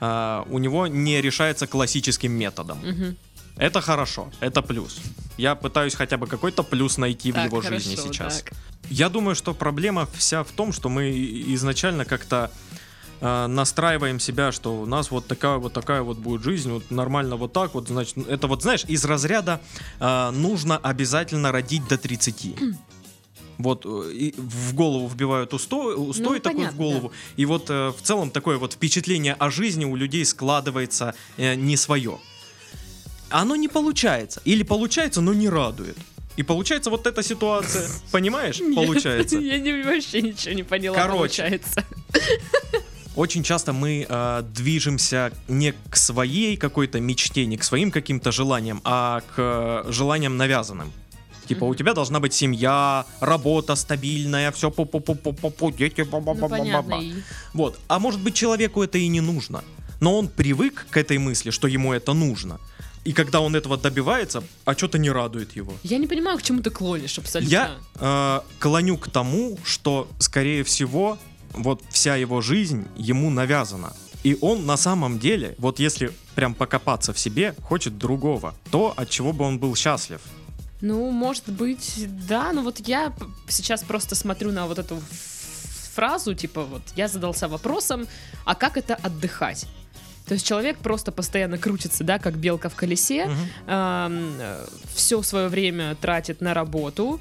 а, 0.04 0.44
у 0.50 0.58
него 0.58 0.88
не 0.88 1.20
решается 1.20 1.68
классическим 1.68 2.32
методом. 2.32 2.78
Мгм. 2.78 3.16
Это 3.56 3.80
хорошо, 3.80 4.30
это 4.40 4.60
плюс. 4.60 5.00
Я 5.36 5.54
пытаюсь 5.54 5.94
хотя 5.94 6.16
бы 6.16 6.26
какой-то 6.26 6.64
плюс 6.64 6.98
найти 6.98 7.30
в 7.30 7.36
Так, 7.36 7.44
его 7.44 7.60
хорошо, 7.60 7.78
жизни 7.78 7.96
сейчас. 7.96 8.42
так. 8.42 8.52
Я 8.90 9.08
думаю, 9.08 9.36
что 9.36 9.54
проблема 9.54 10.08
вся 10.16 10.42
в 10.42 10.50
том, 10.50 10.72
что 10.72 10.88
мы 10.88 11.10
изначально 11.54 12.04
как-то 12.04 12.50
э, 13.22 13.46
настраиваем 13.46 14.20
себя, 14.20 14.52
что 14.52 14.82
у 14.82 14.86
нас 14.86 15.10
вот 15.10 15.26
такая 15.26 15.56
вот 15.56 15.72
такая 15.72 16.02
вот 16.02 16.18
будет 16.18 16.42
жизнь, 16.42 16.70
вот 16.70 16.90
нормально 16.90 17.36
вот 17.36 17.52
так 17.52 17.74
вот, 17.74 17.88
значит, 17.88 18.18
это 18.28 18.46
вот, 18.46 18.62
знаешь, 18.62 18.84
из 18.88 19.04
разряда 19.04 19.60
э, 20.00 20.30
нужно 20.30 20.76
обязательно 20.76 21.52
родить 21.52 21.88
до 21.88 21.96
30. 21.96 22.54
Вот 23.58 23.86
э, 23.86 24.12
и 24.12 24.34
в 24.36 24.74
голову 24.74 25.06
вбивают 25.06 25.54
устой, 25.54 25.94
устой 25.96 26.38
Ну, 26.38 26.40
такой 26.40 26.56
понятно, 26.56 26.76
в 26.76 26.76
голову. 26.76 27.12
И 27.36 27.46
вот 27.46 27.70
э, 27.70 27.88
в 27.88 28.02
целом 28.02 28.30
такое 28.30 28.58
вот 28.58 28.72
впечатление 28.74 29.34
о 29.34 29.50
жизни 29.50 29.84
у 29.84 29.96
людей 29.96 30.24
складывается 30.24 31.14
э, 31.36 31.54
не 31.54 31.76
свое. 31.76 32.18
Оно 33.30 33.56
не 33.56 33.68
получается. 33.68 34.42
Или 34.44 34.62
получается, 34.62 35.20
но 35.20 35.32
не 35.32 35.48
радует. 35.48 35.96
И 36.36 36.42
получается 36.42 36.90
вот 36.90 37.06
эта 37.06 37.22
ситуация. 37.22 37.88
Понимаешь? 38.10 38.58
Нет, 38.58 38.74
Получается. 38.74 39.38
Я 39.38 39.58
не, 39.58 39.82
вообще 39.82 40.22
ничего 40.22 40.54
не 40.54 40.62
поняла, 40.62 40.96
Короче. 40.96 41.42
получается. 41.42 41.84
Очень 43.14 43.42
часто 43.42 43.72
мы 43.72 44.06
э, 44.08 44.42
движемся 44.54 45.32
не 45.48 45.74
к 45.90 45.96
своей 45.96 46.56
какой-то 46.56 46.98
мечте, 47.00 47.44
не 47.44 47.58
к 47.58 47.64
своим 47.64 47.90
каким-то 47.90 48.32
желаниям, 48.32 48.80
а 48.84 49.20
к 49.20 49.34
э, 49.36 49.92
желаниям 49.92 50.38
навязанным. 50.38 50.92
Типа, 51.46 51.64
у 51.64 51.74
тебя 51.74 51.92
должна 51.92 52.20
быть 52.20 52.32
семья, 52.32 53.04
работа 53.20 53.74
стабильная, 53.74 54.50
все 54.52 54.70
по 54.70 54.86
по 54.86 55.00
по 55.00 55.14
по 55.14 55.32
по 55.32 55.50
по 55.50 55.70
дети 55.70 56.02
ба 56.02 56.20
ба 56.20 56.34
ба 56.34 56.48
Ну, 56.48 56.64
ба 56.64 56.64
ба 56.64 56.82
ба 56.82 57.02
Вот. 57.52 57.78
А 57.88 57.98
может 57.98 58.20
быть, 58.20 58.34
человеку 58.34 58.82
это 58.82 58.96
и 58.96 59.08
не 59.08 59.20
нужно. 59.20 59.62
Но 60.00 60.18
он 60.18 60.28
привык 60.28 60.86
к 60.90 60.96
этой 60.96 61.18
мысли, 61.18 61.50
что 61.50 61.68
ему 61.68 61.92
это 61.92 62.14
нужно. 62.14 62.58
И 63.04 63.12
когда 63.12 63.40
он 63.40 63.56
этого 63.56 63.76
добивается, 63.76 64.42
а 64.64 64.74
что-то 64.74 64.98
не 64.98 65.10
радует 65.10 65.56
его. 65.56 65.72
Я 65.82 65.98
не 65.98 66.06
понимаю, 66.06 66.38
к 66.38 66.42
чему 66.42 66.62
ты 66.62 66.70
клонишь 66.70 67.18
абсолютно. 67.18 67.52
Я 67.52 67.70
э, 67.96 68.40
клоню 68.60 68.96
к 68.96 69.10
тому, 69.10 69.58
что, 69.64 70.08
скорее 70.18 70.62
всего, 70.62 71.18
вот 71.54 71.82
вся 71.90 72.16
его 72.16 72.40
жизнь 72.40 72.86
ему 72.96 73.30
навязана. 73.30 73.92
И 74.24 74.38
он 74.40 74.66
на 74.66 74.76
самом 74.76 75.18
деле, 75.18 75.54
вот 75.58 75.80
если 75.80 76.12
прям 76.34 76.54
покопаться 76.54 77.12
в 77.12 77.18
себе, 77.18 77.54
хочет 77.62 77.98
другого. 77.98 78.54
То, 78.70 78.94
от 78.96 79.10
чего 79.10 79.32
бы 79.32 79.44
он 79.44 79.58
был 79.58 79.74
счастлив. 79.74 80.20
Ну, 80.80 81.10
может 81.10 81.48
быть, 81.48 82.06
да, 82.28 82.52
но 82.52 82.62
вот 82.62 82.78
я 82.88 83.12
сейчас 83.48 83.82
просто 83.82 84.14
смотрю 84.14 84.52
на 84.52 84.66
вот 84.66 84.78
эту 84.78 85.00
фразу, 85.94 86.34
типа 86.34 86.64
вот, 86.64 86.82
я 86.96 87.08
задался 87.08 87.48
вопросом, 87.48 88.06
а 88.44 88.54
как 88.54 88.76
это 88.76 88.94
отдыхать? 88.94 89.66
То 90.26 90.34
есть 90.34 90.46
человек 90.46 90.78
просто 90.78 91.12
постоянно 91.12 91.58
крутится, 91.58 92.04
да, 92.04 92.18
как 92.18 92.36
белка 92.36 92.68
в 92.68 92.74
колесе, 92.74 93.26
Мгм. 93.66 94.56
все 94.94 95.22
свое 95.22 95.48
время 95.48 95.94
тратит 95.96 96.40
на 96.40 96.54
работу, 96.54 97.20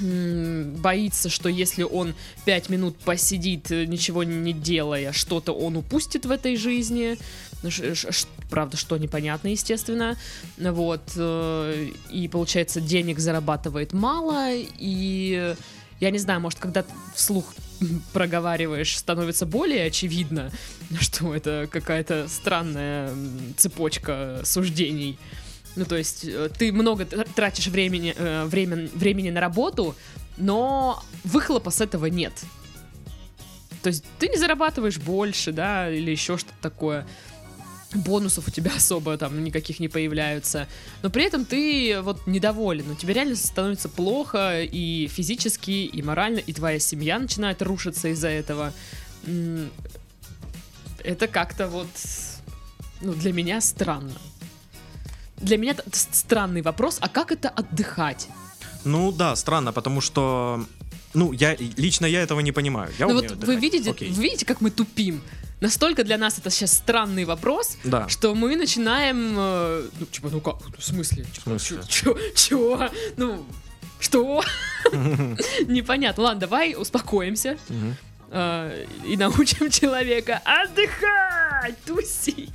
боится, 0.00 1.28
что 1.28 1.48
если 1.48 1.82
он 1.82 2.14
пять 2.44 2.68
минут 2.68 2.96
посидит, 2.98 3.70
э, 3.70 3.84
ничего 3.86 4.24
не 4.24 4.52
делая, 4.52 5.12
что-то 5.12 5.52
он 5.52 5.76
упустит 5.76 6.26
в 6.26 6.30
этой 6.30 6.56
жизни. 6.56 7.16
Ну, 7.62 7.70
ш- 7.70 7.94
ш- 7.94 8.28
Правда, 8.50 8.76
что 8.76 8.96
непонятно, 8.96 9.48
естественно. 9.48 10.16
Вот. 10.58 11.02
э, 11.16 11.88
И, 12.10 12.28
получается, 12.28 12.80
денег 12.80 13.18
зарабатывает 13.18 13.92
мало, 13.92 14.50
и 14.54 15.54
я 16.00 16.10
не 16.10 16.18
знаю, 16.18 16.40
может, 16.40 16.58
когда 16.58 16.84
вслух 17.14 17.54
проговариваешь, 18.12 18.96
становится 18.96 19.46
более 19.46 19.86
очевидно, 19.86 20.50
что 21.00 21.34
это 21.34 21.68
какая-то 21.70 22.28
странная 22.28 23.10
цепочка 23.56 24.40
суждений. 24.44 25.18
Ну, 25.76 25.84
то 25.84 25.96
есть 25.96 26.24
э, 26.24 26.48
ты 26.58 26.72
много 26.72 27.04
тр- 27.04 27.28
тратишь 27.34 27.66
времени, 27.66 28.14
э, 28.16 28.46
времен- 28.46 28.90
времени 28.94 29.30
на 29.30 29.40
работу, 29.40 29.94
но 30.38 31.02
выхлопа 31.22 31.70
с 31.70 31.80
этого 31.82 32.06
нет. 32.06 32.32
То 33.82 33.88
есть 33.88 34.04
ты 34.18 34.28
не 34.28 34.36
зарабатываешь 34.36 34.98
больше, 34.98 35.52
да, 35.52 35.90
или 35.90 36.10
еще 36.10 36.38
что-то 36.38 36.56
такое. 36.62 37.06
Бонусов 37.94 38.48
у 38.48 38.50
тебя 38.50 38.72
особо 38.76 39.18
там 39.18 39.44
никаких 39.44 39.78
не 39.78 39.88
появляются. 39.88 40.66
Но 41.02 41.10
при 41.10 41.24
этом 41.24 41.44
ты 41.44 42.00
вот 42.00 42.26
недоволен. 42.26 42.90
У 42.90 42.94
тебя 42.94 43.12
реально 43.12 43.36
становится 43.36 43.90
плохо 43.90 44.62
и 44.62 45.08
физически, 45.08 45.84
и 45.84 46.02
морально, 46.02 46.38
и 46.38 46.52
твоя 46.54 46.78
семья 46.78 47.18
начинает 47.18 47.60
рушиться 47.60 48.08
из-за 48.08 48.28
этого. 48.28 48.72
Это 51.04 51.28
как-то 51.28 51.68
вот 51.68 51.88
ну, 53.02 53.12
для 53.12 53.32
меня 53.32 53.60
странно. 53.60 54.14
Для 55.38 55.58
меня 55.58 55.74
странный 55.92 56.62
вопрос, 56.62 56.98
а 57.00 57.08
как 57.08 57.32
это 57.32 57.48
отдыхать? 57.48 58.28
Ну 58.84 59.12
да, 59.12 59.36
странно, 59.36 59.72
потому 59.72 60.00
что... 60.00 60.64
Ну, 61.14 61.32
я 61.32 61.56
лично 61.56 62.06
я 62.06 62.22
этого 62.22 62.40
не 62.40 62.52
понимаю. 62.52 62.90
Я 62.98 63.06
ну 63.06 63.14
вот 63.14 63.24
вы 63.30 63.32
отдыхать. 63.32 63.62
видите, 63.62 63.90
Окей. 63.90 64.10
вы 64.10 64.22
видите, 64.22 64.44
как 64.46 64.60
мы 64.60 64.70
тупим? 64.70 65.22
Настолько 65.60 66.04
для 66.04 66.18
нас 66.18 66.36
это 66.38 66.50
сейчас 66.50 66.72
странный 66.74 67.24
вопрос, 67.24 67.78
Да. 67.84 68.08
что 68.08 68.34
мы 68.34 68.56
начинаем, 68.56 69.34
э, 69.38 69.88
ну 69.98 70.06
типа, 70.06 70.28
ну 70.30 70.40
как, 70.40 70.56
в 70.78 70.82
смысле? 70.84 71.24
В 71.32 71.42
смысле? 71.42 71.80
Чё? 71.88 72.16
Чё? 72.34 72.90
Ну, 73.16 73.46
что? 73.98 74.42
Непонятно. 75.66 76.22
Ладно, 76.24 76.40
давай 76.40 76.74
успокоимся. 76.78 77.56
Э, 78.30 78.86
и 79.06 79.16
научим 79.16 79.70
человека 79.70 80.40
отдыхать, 80.44 81.76
тусить. 81.84 82.50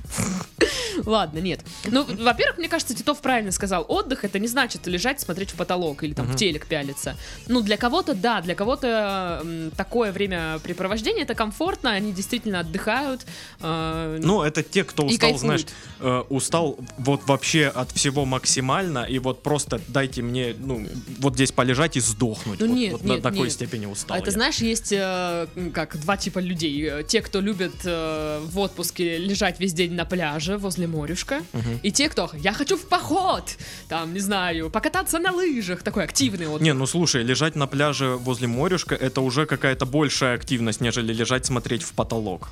Ладно, 1.06 1.38
нет. 1.38 1.60
Ну, 1.86 2.04
во-первых, 2.04 2.58
мне 2.58 2.68
кажется, 2.68 2.94
Титов 2.94 3.20
правильно 3.20 3.50
сказал. 3.50 3.84
Отдых 3.88 4.24
это 4.24 4.38
не 4.38 4.46
значит 4.46 4.86
лежать, 4.86 5.20
смотреть 5.20 5.50
в 5.50 5.54
потолок 5.54 6.04
или 6.04 6.12
там 6.12 6.26
в 6.26 6.28
Мгм. 6.30 6.36
телек 6.38 6.66
пялиться. 6.66 7.16
Ну, 7.48 7.62
для 7.62 7.76
кого-то 7.76 8.14
да, 8.14 8.40
для 8.42 8.54
кого-то 8.54 9.40
м, 9.42 9.70
такое 9.72 10.12
времяпрепровождение 10.12 11.24
это 11.24 11.34
комфортно, 11.34 11.90
они 11.90 12.12
действительно 12.12 12.60
отдыхают. 12.60 13.26
э, 13.60 14.18
Ну, 14.22 14.42
это 14.42 14.62
те, 14.62 14.84
кто 14.84 15.04
устал, 15.04 15.30
кайфуют. 15.30 15.40
знаешь, 15.40 15.66
э, 16.00 16.22
устал 16.28 16.78
вот 16.98 17.24
вообще 17.26 17.66
от 17.68 17.90
всего 17.92 18.24
максимально, 18.24 19.04
и 19.04 19.18
вот 19.18 19.42
просто 19.42 19.80
дайте 19.88 20.22
мне, 20.22 20.54
ну, 20.58 20.86
вот 21.18 21.34
здесь 21.34 21.52
полежать 21.52 21.96
и 21.96 22.00
сдохнуть. 22.00 22.60
Ну 22.60 22.68
вот, 22.68 22.74
нет, 22.76 22.92
вот 22.92 23.02
нет, 23.02 23.22
на 23.24 23.30
такой 23.30 23.44
нет. 23.44 23.52
степени 23.52 23.86
устал. 23.86 24.16
Это 24.16 24.26
я. 24.26 24.32
знаешь, 24.32 24.58
есть 24.58 24.92
э, 24.92 25.46
как 25.70 25.96
два 26.00 26.16
типа 26.16 26.38
людей. 26.40 26.82
Э, 26.90 27.04
Те, 27.06 27.20
кто 27.22 27.40
любит 27.40 27.72
э, 27.84 28.40
в 28.44 28.58
отпуске 28.58 29.18
лежать 29.18 29.60
весь 29.60 29.72
день 29.72 29.92
на 29.94 30.04
пляже 30.04 30.56
возле 30.58 30.86
морюшка, 30.86 31.42
Мгм. 31.52 31.78
и 31.82 31.90
те, 31.92 32.08
кто 32.08 32.30
я 32.38 32.52
хочу 32.52 32.76
в 32.76 32.86
поход, 32.88 33.44
там, 33.88 34.12
не 34.14 34.20
знаю, 34.20 34.70
покататься 34.70 35.18
на 35.18 35.30
лыжах, 35.32 35.82
такой 35.82 36.04
активный 36.04 36.46
отдых. 36.48 36.62
Не, 36.62 36.72
ну 36.74 36.86
слушай, 36.86 37.22
лежать 37.22 37.54
на 37.56 37.66
пляже 37.66 38.16
возле 38.16 38.48
морюшка 38.48 38.94
это 38.94 39.20
уже 39.20 39.46
какая-то 39.46 39.86
большая 39.86 40.34
активность, 40.36 40.80
нежели 40.80 41.12
лежать 41.12 41.46
смотреть 41.46 41.82
в 41.82 41.92
потолок. 41.92 42.48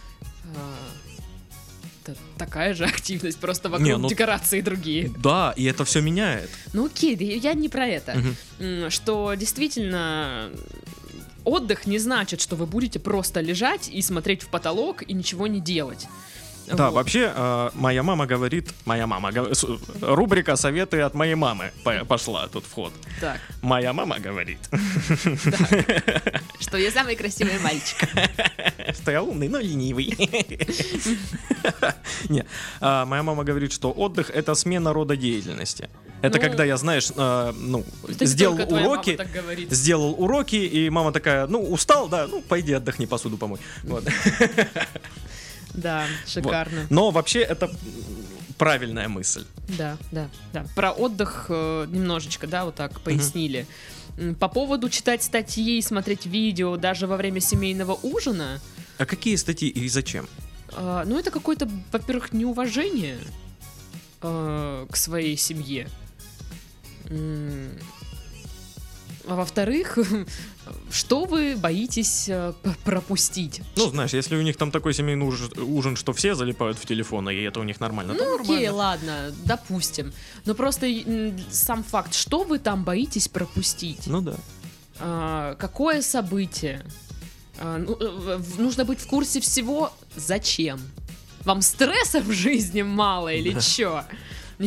А, 0.57 0.77
это 2.05 2.17
такая 2.39 2.75
же 2.75 2.85
активность, 2.95 3.39
просто 3.39 3.69
вокруг 3.69 3.87
Не, 3.87 3.97
ну- 3.97 4.09
декорации 4.09 4.61
другие. 4.61 5.11
Да, 5.19 5.53
и 5.57 5.65
это 5.65 5.85
все 5.85 6.01
меняет. 6.01 6.51
Ну 6.73 6.87
окей, 6.87 7.17
я 7.39 7.55
не 7.55 7.69
про 7.69 7.87
это. 7.87 8.23
М, 8.59 8.91
Что 8.91 9.35
действительно 9.35 10.51
отдых 11.45 11.87
не 11.87 11.99
значит, 11.99 12.41
что 12.41 12.57
вы 12.57 12.67
будете 12.67 12.99
просто 12.99 13.41
лежать 13.41 13.89
и 13.89 14.03
смотреть 14.03 14.43
в 14.43 14.49
потолок 14.49 15.03
и 15.03 15.13
ничего 15.13 15.47
не 15.47 15.61
делать. 15.61 16.07
Да, 16.67 16.87
Вот. 16.87 16.95
вообще, 16.95 17.33
э, 17.35 17.71
моя 17.75 18.05
мама 18.05 18.27
говорит, 18.27 18.73
моя 18.85 19.09
мама, 19.09 19.33
рубрика 20.03 20.55
«Советы 20.55 21.01
от 21.01 21.15
моей 21.15 21.35
мамы» 21.35 21.73
по- 21.83 22.05
пошла 22.05 22.47
тут 22.47 22.65
вход. 22.65 22.93
Так, 23.21 23.41
Моя 23.61 23.93
мама 23.93 24.21
говорит, 24.21 24.61
что 26.61 26.77
я 26.77 26.93
самый 26.93 27.17
красивый 27.17 27.59
мальчик. 27.59 27.99
что 28.95 29.11
я 29.11 29.21
умный, 29.23 29.49
но 29.49 29.59
ленивый. 29.59 30.15
Не, 32.29 32.45
а, 32.81 33.05
моя 33.05 33.25
мама 33.25 33.43
говорит, 33.43 33.73
что 33.73 33.91
отдых— 33.91 34.31
это 34.35 34.55
смена 34.55 34.93
рода 34.93 35.17
деятельности. 35.17 35.91
Это 36.23 36.37
Ну, 36.39 36.43
когда 36.45 36.65
я, 36.65 36.77
знаешь, 36.77 37.11
э, 37.17 37.53
ну, 37.57 37.85
сделал 38.09 38.57
уроки, 38.71 39.19
сделал 39.71 40.15
уроки, 40.23 40.57
и 40.57 40.91
мама 40.91 41.13
такая, 41.13 41.47
ну, 41.47 41.63
устал, 41.63 42.09
да, 42.09 42.27
ну, 42.27 42.43
пойди 42.43 42.73
отдохни, 42.75 43.07
посуду 43.07 43.37
помой. 43.39 43.59
Вот. 43.85 44.05
Да, 45.73 46.07
шикарно. 46.27 46.87
Но 46.91 47.11
вообще 47.11 47.41
это 47.41 47.71
правильная 48.59 49.09
мысль. 49.09 49.45
Да, 49.79 49.97
да, 50.11 50.29
да. 50.53 50.67
Про 50.75 50.91
отдых 50.91 51.47
э, 51.49 51.87
немножечко, 51.89 52.47
да, 52.49 52.65
вот 52.65 52.75
так 52.75 53.01
пояснили. 53.01 53.67
М, 54.19 54.35
По 54.35 54.49
поводу 54.49 54.91
читать 54.91 55.23
статьи 55.23 55.81
смотреть 55.81 56.27
видео 56.27 56.77
даже 56.77 57.07
во 57.07 57.17
время 57.17 57.41
семейного 57.41 57.97
ужина, 58.03 58.61
А 58.99 59.07
какие 59.07 59.37
статьи 59.37 59.69
и 59.69 59.89
зачем? 59.89 60.29
э, 60.73 61.05
ну 61.07 61.17
это 61.19 61.31
какое-то, 61.31 61.69
во-первых, 61.93 62.33
неуважение 62.33 63.19
э, 64.23 64.87
к 64.91 64.97
своей 64.97 65.37
семье. 65.37 65.89
А 69.29 69.35
во-вторых, 69.35 69.99
что 70.91 71.25
вы 71.25 71.55
боитесь 71.57 72.25
э, 72.29 72.53
пропустить? 72.85 73.61
Ну, 73.77 73.89
знаешь, 73.91 74.13
если 74.15 74.35
у 74.37 74.43
них 74.43 74.57
там 74.57 74.71
такой 74.71 74.95
семейный 74.95 75.27
уж- 75.27 75.51
ужин, 75.59 75.97
что 75.97 76.13
все 76.13 76.35
залипают 76.35 76.79
в 76.79 76.87
телефоны, 76.87 77.35
и 77.35 77.43
это 77.43 77.61
у 77.61 77.63
них 77.63 77.81
нормально, 77.81 78.15
Ну, 78.15 78.35
окей, 78.37 78.67
нормально. 78.67 78.73
ладно, 78.73 79.35
допустим. 79.45 80.13
Но 80.47 80.55
просто 80.55 80.87
сам 81.51 81.85
факт, 81.85 82.15
что 82.15 82.45
вы 82.45 82.59
там 82.59 82.83
боитесь 82.83 83.29
пропустить? 83.29 84.07
Ну 84.07 84.21
да. 84.23 84.37
А, 84.99 85.55
какое 85.57 86.01
событие? 86.03 86.83
А, 87.59 87.77
ну, 87.79 87.97
э, 88.01 88.41
нужно 88.59 88.85
быть 88.85 89.01
в 89.01 89.07
курсе 89.07 89.41
всего. 89.41 89.93
Зачем? 90.17 90.81
Вам 91.45 91.63
стресса 91.63 92.21
в 92.21 92.33
жизни 92.33 92.83
мало 92.83 93.29
или 93.33 93.53
Да. 93.53 93.61
чё? 93.61 94.03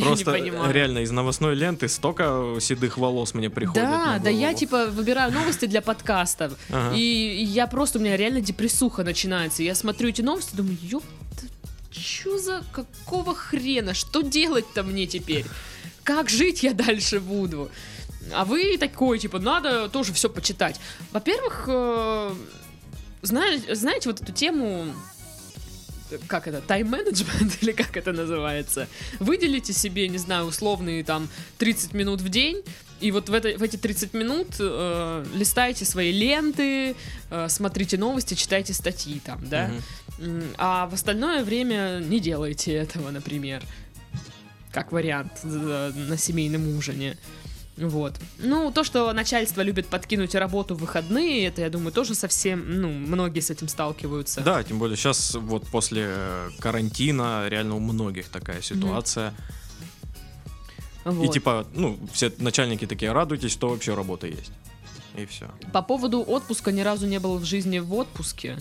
Просто 0.02 0.32
реально 0.72 0.98
из 1.00 1.10
новостной 1.10 1.54
ленты 1.54 1.88
столько 1.88 2.56
седых 2.60 2.98
волос 2.98 3.34
мне 3.34 3.48
приходит. 3.50 3.82
Да, 3.82 4.18
да, 4.22 4.30
я 4.30 4.52
типа 4.54 4.86
выбираю 4.86 5.32
новости 5.32 5.66
для 5.66 5.82
подкастов. 5.82 6.54
Ага. 6.70 6.94
И 6.96 7.00
я 7.44 7.66
просто, 7.66 7.98
у 7.98 8.02
меня 8.02 8.16
реально 8.16 8.40
депрессуха 8.40 9.04
начинается. 9.04 9.62
Я 9.62 9.74
смотрю 9.74 10.08
эти 10.08 10.22
новости, 10.22 10.56
думаю, 10.56 10.76
ёпта, 10.82 11.46
чё 11.90 12.38
за, 12.38 12.64
какого 12.72 13.34
хрена, 13.34 13.94
что 13.94 14.22
делать-то 14.22 14.82
мне 14.82 15.06
теперь? 15.06 15.46
Как 16.02 16.28
жить 16.28 16.62
я 16.62 16.72
дальше 16.74 17.20
буду? 17.20 17.70
А 18.32 18.44
вы 18.44 18.76
такой, 18.78 19.18
типа, 19.18 19.38
надо 19.38 19.88
тоже 19.88 20.12
все 20.12 20.28
почитать. 20.28 20.80
Во-первых, 21.12 21.64
э, 21.68 22.34
зна- 23.22 23.44
знаете 23.72 24.08
вот 24.08 24.20
эту 24.20 24.32
тему, 24.32 24.86
как 26.26 26.48
это, 26.48 26.60
тайм-менеджмент 26.60 27.58
или 27.62 27.72
как 27.72 27.96
это 27.96 28.12
называется? 28.12 28.88
Выделите 29.20 29.72
себе, 29.72 30.08
не 30.08 30.18
знаю, 30.18 30.44
условные 30.46 31.04
там 31.04 31.28
30 31.58 31.94
минут 31.94 32.20
в 32.20 32.28
день, 32.28 32.62
и 33.00 33.10
вот 33.10 33.28
в, 33.28 33.34
это, 33.34 33.58
в 33.58 33.62
эти 33.62 33.76
30 33.76 34.14
минут 34.14 34.48
э, 34.58 35.24
листайте 35.34 35.84
свои 35.84 36.12
ленты, 36.12 36.94
э, 37.30 37.48
смотрите 37.48 37.98
новости, 37.98 38.34
читайте 38.34 38.72
статьи 38.72 39.20
там, 39.24 39.40
да? 39.48 39.70
М, 40.20 40.42
А 40.58 40.86
в 40.86 40.94
остальное 40.94 41.44
время 41.44 42.00
не 42.00 42.20
делайте 42.20 42.72
этого, 42.72 43.10
например. 43.10 43.62
Как 44.72 44.92
вариант 44.92 45.32
э, 45.44 45.92
на 45.94 46.16
семейном 46.16 46.76
ужине. 46.76 47.16
Вот. 47.76 48.14
Ну, 48.38 48.70
то, 48.70 48.84
что 48.84 49.12
начальство 49.12 49.60
любит 49.60 49.86
подкинуть 49.88 50.34
работу 50.34 50.74
в 50.76 50.78
выходные, 50.78 51.46
это, 51.46 51.60
я 51.60 51.70
думаю, 51.70 51.92
тоже 51.92 52.14
совсем, 52.14 52.80
ну, 52.80 52.88
многие 52.92 53.40
с 53.40 53.50
этим 53.50 53.66
сталкиваются. 53.68 54.42
Да, 54.42 54.62
тем 54.62 54.78
более 54.78 54.96
сейчас 54.96 55.34
вот 55.34 55.66
после 55.66 56.04
э, 56.06 56.50
карантина 56.60 57.48
реально 57.48 57.74
у 57.74 57.80
многих 57.80 58.28
такая 58.28 58.62
ситуация. 58.62 59.34
И 61.04 61.08
Вот. 61.08 61.32
типа, 61.32 61.66
ну, 61.74 61.98
все 62.12 62.32
начальники 62.38 62.86
такие, 62.86 63.12
радуйтесь, 63.12 63.50
что 63.50 63.68
вообще 63.68 63.94
работа 63.94 64.28
есть. 64.28 64.52
И 65.16 65.26
все. 65.26 65.50
По 65.72 65.82
поводу 65.82 66.22
отпуска 66.22 66.70
ни 66.72 66.80
разу 66.80 67.06
не 67.06 67.18
был 67.18 67.38
в 67.38 67.44
жизни 67.44 67.80
в 67.80 67.92
отпуске. 67.94 68.58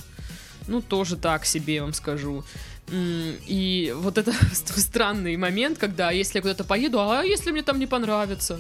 Ну, 0.68 0.82
тоже 0.82 1.18
так 1.18 1.46
себе 1.46 1.82
вам 1.82 1.94
скажу. 1.94 2.44
И 2.92 3.94
вот 3.96 4.18
это 4.18 4.34
странный 4.54 5.38
момент, 5.38 5.78
когда 5.78 6.12
если 6.12 6.40
я 6.40 6.42
куда-то 6.42 6.64
поеду, 6.64 7.00
а 7.00 7.24
если 7.24 7.52
мне 7.52 7.62
там 7.62 7.80
не 7.80 7.88
понравится? 7.88 8.60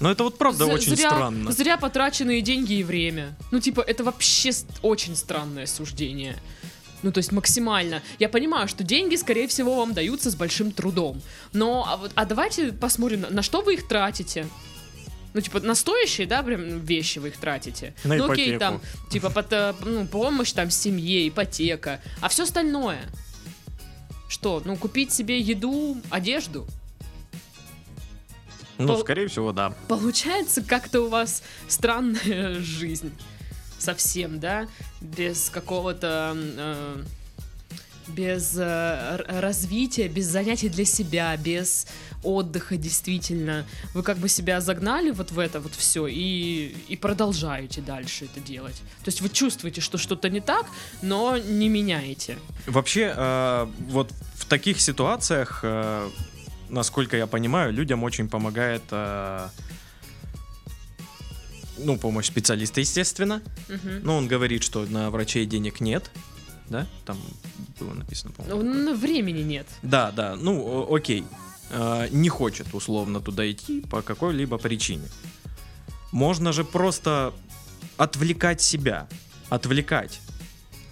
Но 0.00 0.10
это 0.10 0.24
вот 0.24 0.38
правда 0.38 0.66
З- 0.66 0.72
очень 0.72 0.96
зря, 0.96 1.10
странно. 1.10 1.52
Зря 1.52 1.76
потраченные 1.76 2.40
деньги 2.40 2.74
и 2.74 2.84
время. 2.84 3.36
Ну, 3.50 3.60
типа, 3.60 3.80
это 3.80 4.04
вообще 4.04 4.50
очень 4.82 5.16
странное 5.16 5.66
суждение. 5.66 6.36
Ну, 7.02 7.12
то 7.12 7.18
есть 7.18 7.32
максимально. 7.32 8.02
Я 8.18 8.28
понимаю, 8.28 8.68
что 8.68 8.84
деньги, 8.84 9.16
скорее 9.16 9.46
всего, 9.48 9.76
вам 9.76 9.94
даются 9.94 10.30
с 10.30 10.34
большим 10.34 10.72
трудом. 10.72 11.20
Но, 11.52 11.84
а, 11.88 11.96
вот, 11.96 12.12
а 12.14 12.24
давайте 12.24 12.72
посмотрим, 12.72 13.22
на, 13.22 13.30
на 13.30 13.42
что 13.42 13.62
вы 13.62 13.74
их 13.74 13.88
тратите. 13.88 14.46
Ну, 15.34 15.40
типа, 15.40 15.60
на 15.60 15.74
стоящие, 15.74 16.26
да, 16.26 16.42
прям 16.42 16.80
вещи 16.80 17.18
вы 17.18 17.28
их 17.28 17.36
тратите. 17.36 17.94
На 18.04 18.16
ну, 18.16 18.30
окей, 18.30 18.56
ипотеку. 18.56 18.58
там, 18.58 18.80
типа, 19.10 19.30
под, 19.30 19.52
э, 19.52 19.74
ну, 19.84 20.06
помощь 20.06 20.52
там 20.52 20.70
семье, 20.70 21.28
ипотека. 21.28 22.00
А 22.20 22.28
все 22.28 22.44
остальное. 22.44 23.00
Что, 24.28 24.62
ну, 24.64 24.76
купить 24.76 25.12
себе 25.12 25.38
еду, 25.38 25.96
одежду? 26.10 26.66
Ну, 28.78 28.86
пол- 28.88 29.00
скорее 29.00 29.28
всего, 29.28 29.52
да. 29.52 29.74
Получается, 29.88 30.62
как-то 30.62 31.02
у 31.02 31.08
вас 31.08 31.42
странная 31.68 32.54
жизнь. 32.60 33.12
Совсем, 33.78 34.40
да? 34.40 34.66
Без 35.00 35.50
какого-то... 35.50 36.34
э, 36.36 37.02
без 38.08 38.54
э, 38.56 39.16
развития, 39.28 40.08
без 40.08 40.26
занятий 40.26 40.68
для 40.68 40.84
себя, 40.84 41.36
без 41.36 41.86
отдыха, 42.22 42.76
действительно. 42.76 43.66
Вы 43.94 44.02
как 44.02 44.16
бы 44.18 44.28
себя 44.28 44.60
загнали 44.60 45.10
вот 45.10 45.30
в 45.30 45.38
это 45.38 45.60
вот 45.60 45.74
все 45.74 46.06
и, 46.06 46.74
и 46.88 46.96
продолжаете 46.96 47.80
дальше 47.80 48.24
это 48.24 48.40
делать. 48.40 48.76
То 49.04 49.08
есть 49.08 49.20
вы 49.20 49.28
чувствуете, 49.28 49.80
что 49.80 49.98
что-то 49.98 50.30
не 50.30 50.40
так, 50.40 50.66
но 51.02 51.36
не 51.36 51.68
меняете. 51.68 52.38
Вообще, 52.66 53.12
э, 53.14 53.66
вот 53.90 54.10
в 54.36 54.46
таких 54.46 54.80
ситуациях, 54.80 55.60
э, 55.62 56.08
насколько 56.68 57.16
я 57.16 57.26
понимаю, 57.26 57.72
людям 57.72 58.02
очень 58.04 58.28
помогает, 58.28 58.82
э, 58.90 59.48
ну, 61.78 61.96
помощь 61.98 62.26
специалиста, 62.26 62.80
естественно. 62.80 63.42
Мгм. 63.68 64.00
Но 64.02 64.16
он 64.16 64.28
говорит, 64.28 64.62
что 64.62 64.84
на 64.86 65.10
врачей 65.10 65.46
денег 65.46 65.80
нет, 65.80 66.10
да? 66.68 66.86
Там 67.04 67.18
было 67.80 67.94
написано, 67.94 68.32
по-моему. 68.32 68.62
Ну, 68.62 68.96
времени 68.96 69.42
нет. 69.42 69.66
Да, 69.82 70.10
да, 70.10 70.36
ну, 70.36 70.94
окей. 70.94 71.24
Э, 71.70 72.08
не 72.10 72.28
хочет 72.28 72.72
условно 72.72 73.20
туда 73.20 73.50
идти 73.50 73.80
по 73.82 74.02
какой-либо 74.02 74.58
причине. 74.58 75.06
Можно 76.12 76.52
же 76.52 76.64
просто 76.64 77.34
отвлекать 77.96 78.62
себя, 78.62 79.08
отвлекать. 79.50 80.20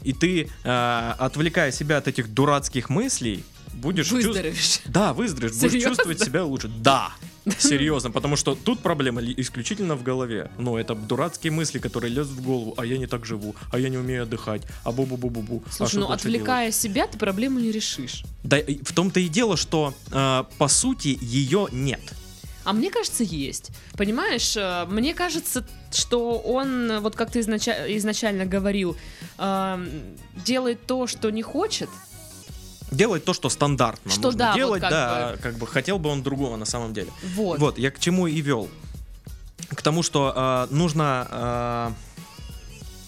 И 0.02 0.12
ты, 0.12 0.48
э, 0.64 1.14
отвлекая 1.18 1.72
себя 1.72 1.96
от 1.96 2.08
этих 2.08 2.32
дурацких 2.32 2.90
мыслей, 2.90 3.44
будешь 3.76 4.10
Выздоровеешь. 4.10 4.80
Да, 4.86 5.12
выздоровеешь, 5.12 5.60
будешь 5.60 5.82
чувствовать 5.82 6.20
себя 6.20 6.44
лучше. 6.44 6.68
Да, 6.68 7.12
серьезно, 7.58 8.10
потому 8.10 8.36
что 8.36 8.54
тут 8.54 8.80
проблема 8.80 9.22
исключительно 9.22 9.94
в 9.94 10.02
голове. 10.02 10.50
Ну, 10.58 10.76
это 10.76 10.94
дурацкие 10.94 11.52
мысли, 11.52 11.78
которые 11.78 12.12
лезут 12.12 12.38
в 12.38 12.42
голову, 12.42 12.74
а 12.76 12.84
я 12.84 12.98
не 12.98 13.06
так 13.06 13.24
живу, 13.24 13.54
а 13.70 13.78
я 13.78 13.88
не 13.88 13.98
умею 13.98 14.24
отдыхать, 14.24 14.62
а 14.84 14.90
бу-бу-бу-бу-бу. 14.90 15.62
а 15.66 15.72
Слушай, 15.72 15.90
что 15.90 16.00
ну 16.00 16.08
дальше 16.08 16.24
делать? 16.24 16.36
отвлекая 16.40 16.72
себя, 16.72 17.06
ты 17.06 17.18
проблему 17.18 17.60
не 17.60 17.70
решишь. 17.70 18.24
Да, 18.42 18.58
в 18.58 18.92
том-то 18.92 19.20
и 19.20 19.28
дело, 19.28 19.56
что 19.56 19.94
э, 20.10 20.44
по 20.58 20.68
сути 20.68 21.16
ее 21.20 21.68
нет. 21.72 22.00
А 22.64 22.72
мне 22.72 22.90
кажется, 22.90 23.22
есть. 23.22 23.70
Понимаешь, 23.96 24.56
э, 24.56 24.86
мне 24.88 25.14
кажется, 25.14 25.64
что 25.92 26.38
он, 26.38 26.90
э, 26.90 26.98
вот 27.00 27.14
как 27.14 27.30
ты 27.30 27.38
изнача- 27.40 27.86
изначально 27.96 28.44
говорил, 28.44 28.96
эм, 29.38 29.88
делает 30.44 30.84
то, 30.84 31.06
что 31.06 31.30
не 31.30 31.42
хочет. 31.42 31.88
Делать 32.96 33.24
то, 33.24 33.34
что 33.34 33.48
стандартно 33.50 34.10
Что 34.10 34.22
нужно 34.22 34.38
да, 34.38 34.50
вот 34.50 34.56
делать, 34.56 34.80
как 34.82 34.90
да, 34.90 35.36
как 35.42 35.54
бы 35.58 35.66
хотел 35.66 35.98
бы 35.98 36.08
он 36.10 36.22
другого 36.22 36.56
на 36.56 36.64
самом 36.64 36.94
деле. 36.94 37.10
Вот. 37.34 37.58
Вот, 37.58 37.78
я 37.78 37.90
к 37.90 37.98
чему 37.98 38.26
и 38.26 38.40
вел. 38.40 38.68
К 39.68 39.82
тому, 39.82 40.02
что 40.02 40.32
э, 40.70 40.74
нужно 40.74 41.26
э, 41.30 41.90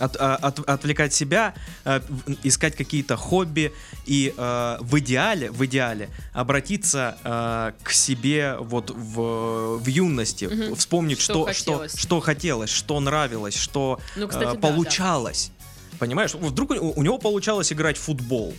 от- 0.04 0.16
а, 0.20 0.36
от- 0.36 0.68
отвлекать 0.68 1.14
себя, 1.14 1.54
э, 1.84 2.00
искать 2.42 2.76
какие-то 2.76 3.16
хобби 3.16 3.72
и 4.06 4.34
э, 4.36 4.76
в 4.80 4.98
идеале, 4.98 5.50
в 5.50 5.64
идеале 5.64 6.08
обратиться 6.34 7.16
э, 7.24 7.72
к 7.82 7.90
себе 7.92 8.56
вот 8.60 8.90
в, 8.90 9.78
в 9.78 9.86
юности, 9.86 10.44
Мгм. 10.46 10.74
вспомнить, 10.76 11.20
Что 11.20 11.32
что, 11.32 11.52
что, 11.52 11.72
хотелось. 11.78 11.98
что 11.98 12.20
хотелось, 12.20 12.70
что 12.70 13.00
нравилось, 13.00 13.56
что 13.56 13.98
Ну, 14.16 14.26
э, 14.26 14.28
кстати, 14.28 14.44
да, 14.46 14.52
да. 14.54 14.58
получалось. 14.60 15.50
Понимаешь, 15.98 16.34
вдруг 16.34 16.70
у, 16.72 16.92
у 16.94 17.02
него 17.02 17.18
получалось 17.18 17.72
играть 17.72 17.96
в 17.96 18.02
футбол. 18.02 18.54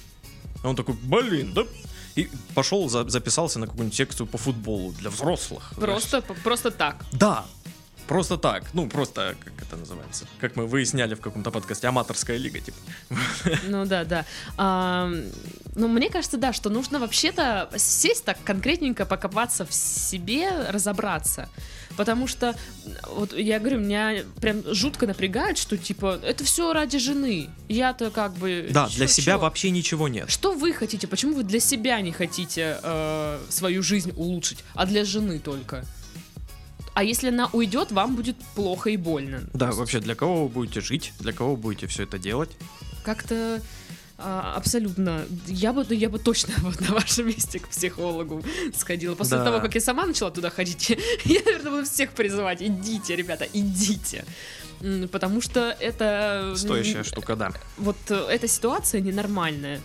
И 0.63 0.67
он 0.67 0.75
такой, 0.75 0.95
блин, 0.95 1.53
да. 1.53 1.63
И 2.15 2.29
пошел, 2.55 2.89
за- 2.89 3.07
записался 3.09 3.59
на 3.59 3.67
какую-нибудь 3.67 3.95
секцию 3.95 4.27
по 4.27 4.37
футболу 4.37 4.91
для 4.91 5.09
взрослых. 5.09 5.73
Просто, 5.75 6.21
просто 6.43 6.71
так. 6.71 7.05
Да. 7.11 7.45
Просто 8.09 8.37
так. 8.37 8.63
Ну, 8.73 8.89
просто, 8.89 9.35
как 9.43 9.53
это 9.61 9.77
называется? 9.77 10.25
Как 10.39 10.55
мы 10.55 10.65
выясняли 10.65 11.13
в 11.13 11.21
каком-то 11.21 11.51
подкасте, 11.51 11.87
аматорская 11.87 12.37
лига, 12.37 12.59
типа. 12.59 12.77
Ну 13.67 13.85
да, 13.85 14.03
да. 14.03 14.25
Ам, 14.57 15.25
ну, 15.75 15.87
мне 15.87 16.09
кажется, 16.09 16.37
да, 16.37 16.51
что 16.51 16.71
нужно 16.71 16.97
вообще-то 16.99 17.69
сесть 17.77 18.25
так 18.25 18.39
конкретненько, 18.43 19.05
покопаться 19.05 19.63
в 19.63 19.71
себе, 19.71 20.49
разобраться. 20.69 21.49
Потому 21.97 22.25
что, 22.25 22.55
вот 23.09 23.37
я 23.37 23.59
говорю, 23.59 23.79
меня 23.79 24.23
прям 24.41 24.63
жутко 24.73 25.05
напрягает, 25.05 25.59
что 25.59 25.77
типа, 25.77 26.19
это 26.23 26.43
все 26.43 26.73
ради 26.73 26.97
жены. 26.97 27.51
Я-то 27.67 28.09
как 28.09 28.33
бы... 28.33 28.69
Да, 28.71 28.87
чё- 28.89 28.95
для 28.95 29.07
себя 29.07 29.33
чё? 29.33 29.39
вообще 29.39 29.69
ничего 29.69 30.07
нет. 30.07 30.31
Что 30.31 30.53
вы 30.53 30.73
хотите? 30.73 31.05
Почему 31.05 31.35
вы 31.35 31.43
для 31.43 31.59
себя 31.59 32.01
не 32.01 32.11
хотите 32.11 32.79
э, 32.81 33.39
свою 33.49 33.83
жизнь 33.83 34.13
улучшить, 34.15 34.63
а 34.73 34.87
для 34.87 35.05
жены 35.05 35.37
только? 35.37 35.85
А 36.99 37.03
если 37.03 37.29
она 37.29 37.49
уйдет, 37.53 37.93
вам 37.93 38.17
будет 38.17 38.35
плохо 38.55 38.89
и 38.89 38.97
больно. 38.97 39.39
Да, 39.53 39.71
вообще, 39.71 40.01
для 40.01 40.15
кого 40.15 40.43
вы 40.43 40.49
будете 40.49 40.81
жить, 40.81 41.13
для 41.19 41.31
кого 41.31 41.51
вы 41.51 41.55
будете 41.55 41.87
все 41.87 42.03
это 42.03 42.19
делать? 42.19 42.49
Как-то 43.05 43.61
А, 44.17 44.55
абсолютно. 44.57 45.23
Я 45.47 45.71
бы, 45.71 45.85
я 45.95 46.09
бы 46.09 46.19
точно 46.19 46.53
вот 46.57 46.81
на 46.81 46.93
вашем 46.95 47.27
месте 47.27 47.59
к 47.59 47.69
психологу 47.69 48.43
сходила. 48.75 49.15
После 49.15 49.37
Да. 49.37 49.45
того, 49.45 49.61
как 49.61 49.75
я 49.75 49.79
сама 49.79 50.05
начала 50.05 50.29
туда 50.29 50.49
ходить, 50.49 50.89
я, 51.23 51.39
наверное, 51.45 51.71
буду 51.71 51.85
всех 51.85 52.09
призывать. 52.11 52.61
Идите, 52.61 53.15
ребята, 53.15 53.47
идите. 53.53 54.25
Потому 55.09 55.39
что 55.39 55.73
это... 55.79 56.53
Стоящая 56.57 57.05
штука, 57.05 57.37
да. 57.37 57.53
Вот 57.77 57.95
э, 58.09 58.15
эта 58.29 58.49
ситуация 58.49 58.99
ненормальная. 58.99 59.79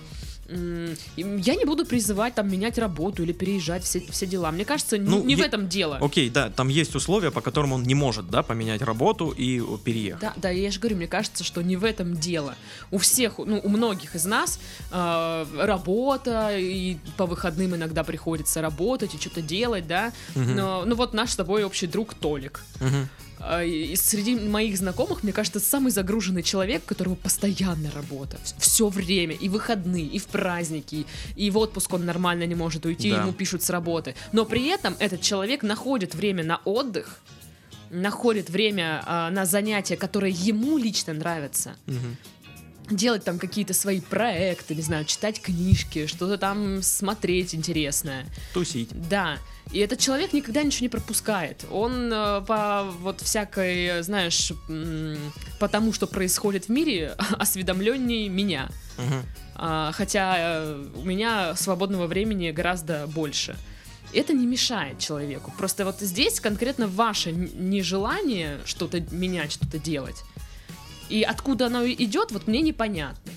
Я 1.16 1.54
не 1.56 1.64
буду 1.64 1.84
призывать 1.84 2.34
там 2.34 2.50
менять 2.50 2.78
работу 2.78 3.22
или 3.22 3.32
переезжать, 3.32 3.82
все, 3.84 4.00
все 4.10 4.26
дела. 4.26 4.50
Мне 4.52 4.64
кажется, 4.64 4.98
не, 4.98 5.08
Ну, 5.08 5.24
не 5.24 5.34
в 5.34 5.38
е- 5.38 5.46
этом 5.46 5.68
дело. 5.68 5.98
Окей, 6.00 6.30
да, 6.30 6.50
там 6.50 6.68
есть 6.68 6.94
условия, 6.94 7.30
по 7.30 7.40
которым 7.40 7.72
он 7.72 7.82
не 7.82 7.94
может, 7.94 8.30
да, 8.30 8.42
поменять 8.42 8.82
работу 8.82 9.30
и 9.30 9.60
о, 9.60 9.78
переехать. 9.78 10.20
Да, 10.20 10.32
да, 10.36 10.50
я 10.50 10.70
же 10.70 10.78
говорю, 10.80 10.96
мне 10.96 11.06
кажется, 11.08 11.44
что 11.44 11.62
не 11.62 11.76
в 11.76 11.84
этом 11.84 12.16
дело. 12.16 12.54
У 12.90 12.98
всех, 12.98 13.38
ну, 13.38 13.60
у 13.62 13.68
многих 13.68 14.14
из 14.14 14.24
нас 14.26 14.60
э, 14.92 15.46
работа, 15.58 16.56
и 16.56 16.98
по 17.16 17.26
выходным 17.26 17.74
иногда 17.74 18.04
приходится 18.04 18.60
работать 18.60 19.14
и 19.14 19.18
что-то 19.18 19.42
делать, 19.42 19.86
да. 19.86 20.12
Мгм. 20.34 20.54
Но, 20.56 20.84
ну 20.86 20.94
вот 20.94 21.14
наш 21.14 21.30
с 21.30 21.36
тобой 21.36 21.64
общий 21.64 21.86
друг 21.86 22.14
Толик. 22.14 22.60
Мгм. 22.80 23.08
А, 23.46 23.60
среди 23.96 24.36
моих 24.36 24.78
знакомых, 24.78 25.22
мне 25.22 25.32
кажется, 25.32 25.60
самый 25.60 25.90
загруженный 25.92 26.42
человек, 26.42 26.82
у 26.84 26.88
которого 26.88 27.14
постоянно 27.14 27.90
работа. 27.90 28.38
Все 28.58 28.88
время, 28.88 29.34
и 29.34 29.50
выходные, 29.50 30.06
и 30.06 30.18
в 30.18 30.26
праздники, 30.26 31.04
и 31.36 31.50
в 31.50 31.58
отпуск 31.58 31.92
он 31.92 32.06
нормально 32.06 32.44
не 32.46 32.54
может 32.54 32.86
уйти, 32.86 33.10
Да. 33.10 33.20
ему 33.20 33.32
пишут 33.32 33.62
с 33.62 33.68
работы. 33.68 34.14
Но 34.32 34.46
при 34.46 34.68
этом 34.68 34.96
этот 34.98 35.20
человек 35.20 35.62
находит 35.62 36.14
время 36.14 36.42
на 36.42 36.56
отдых, 36.64 37.20
находит 37.90 38.48
время 38.48 39.02
а, 39.04 39.30
на 39.30 39.44
занятия, 39.44 39.96
которые 39.96 40.32
ему 40.32 40.78
лично 40.78 41.12
нравятся. 41.12 41.76
Мгм. 41.84 42.16
Делать 42.90 43.24
там 43.24 43.38
какие-то 43.38 43.74
свои 43.74 44.00
проекты, 44.00 44.74
не 44.74 44.82
знаю, 44.82 45.04
читать 45.04 45.40
книжки, 45.40 46.06
что-то 46.06 46.38
там 46.38 46.82
смотреть 46.82 47.54
интересное. 47.54 48.26
Тусить. 48.54 48.88
Да, 49.08 49.38
и 49.72 49.78
этот 49.78 49.98
человек 49.98 50.32
никогда 50.32 50.62
ничего 50.62 50.84
не 50.84 50.88
пропускает. 50.88 51.64
Он 51.70 52.12
э, 52.12 52.42
по 52.42 52.84
вот 53.00 53.20
всякой, 53.20 54.02
знаешь, 54.02 54.52
по 55.58 55.68
тому, 55.68 55.92
что 55.92 56.06
происходит 56.06 56.66
в 56.66 56.68
мире, 56.68 57.16
осведомленнее 57.38 58.28
меня. 58.28 58.68
Мгм. 58.98 59.22
А, 59.56 59.92
хотя 59.92 60.34
э, 60.38 60.84
у 60.96 61.04
меня 61.04 61.54
свободного 61.56 62.06
времени 62.06 62.50
гораздо 62.50 63.06
больше. 63.06 63.56
Это 64.12 64.32
не 64.32 64.46
мешает 64.46 64.98
человеку. 65.00 65.52
Просто 65.58 65.84
вот 65.84 66.00
здесь 66.00 66.38
конкретно 66.38 66.86
ваше 66.86 67.32
нежелание 67.32 68.60
что-то 68.64 69.00
менять, 69.10 69.52
что-то 69.52 69.78
делать. 69.78 70.22
И 71.08 71.22
откуда 71.22 71.66
оно 71.66 71.86
идет, 71.86 72.30
вот 72.30 72.46
мне 72.46 72.60
непонятно. 72.60 73.32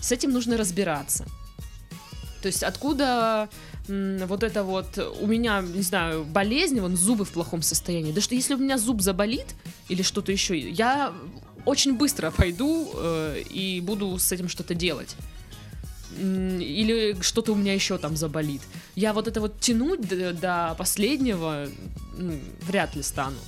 С 0.00 0.12
этим 0.12 0.32
нужно 0.32 0.56
разбираться. 0.56 1.26
То 2.42 2.46
есть 2.46 2.62
откуда 2.62 3.48
вот 4.26 4.42
это 4.42 4.62
вот 4.62 4.98
у 5.20 5.26
меня, 5.26 5.62
не 5.62 5.82
знаю, 5.82 6.24
болезнь, 6.24 6.80
вон 6.80 6.96
зубы 6.96 7.24
в 7.24 7.30
плохом 7.30 7.62
состоянии. 7.62 8.12
Да 8.12 8.20
что 8.20 8.34
если 8.34 8.54
у 8.54 8.58
меня 8.58 8.78
зуб 8.78 9.00
заболит 9.00 9.46
или 9.88 10.02
что-то 10.02 10.32
еще, 10.32 10.58
я 10.58 11.12
очень 11.64 11.96
быстро 11.96 12.30
пойду 12.30 12.90
э, 12.94 13.42
и 13.50 13.80
буду 13.80 14.18
с 14.18 14.32
этим 14.32 14.48
что-то 14.48 14.74
делать. 14.74 15.16
Или 16.18 17.16
что-то 17.20 17.52
у 17.52 17.54
меня 17.54 17.74
еще 17.74 17.98
там 17.98 18.16
заболит. 18.16 18.62
Я 18.96 19.12
вот 19.12 19.28
это 19.28 19.40
вот 19.40 19.60
тянуть 19.60 20.00
до, 20.08 20.32
до 20.32 20.74
последнего 20.76 21.68
ну, 22.16 22.38
вряд 22.62 22.96
ли 22.96 23.02
стану. 23.02 23.38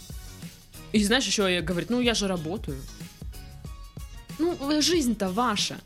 И 0.92 1.02
знаешь, 1.04 1.26
еще 1.26 1.52
я 1.52 1.62
говорит, 1.62 1.90
ну 1.90 2.00
я 2.00 2.14
же 2.14 2.28
работаю. 2.28 2.78
Ну, 4.38 4.56
жизнь-то 4.80 5.30
ваша. 5.30 5.76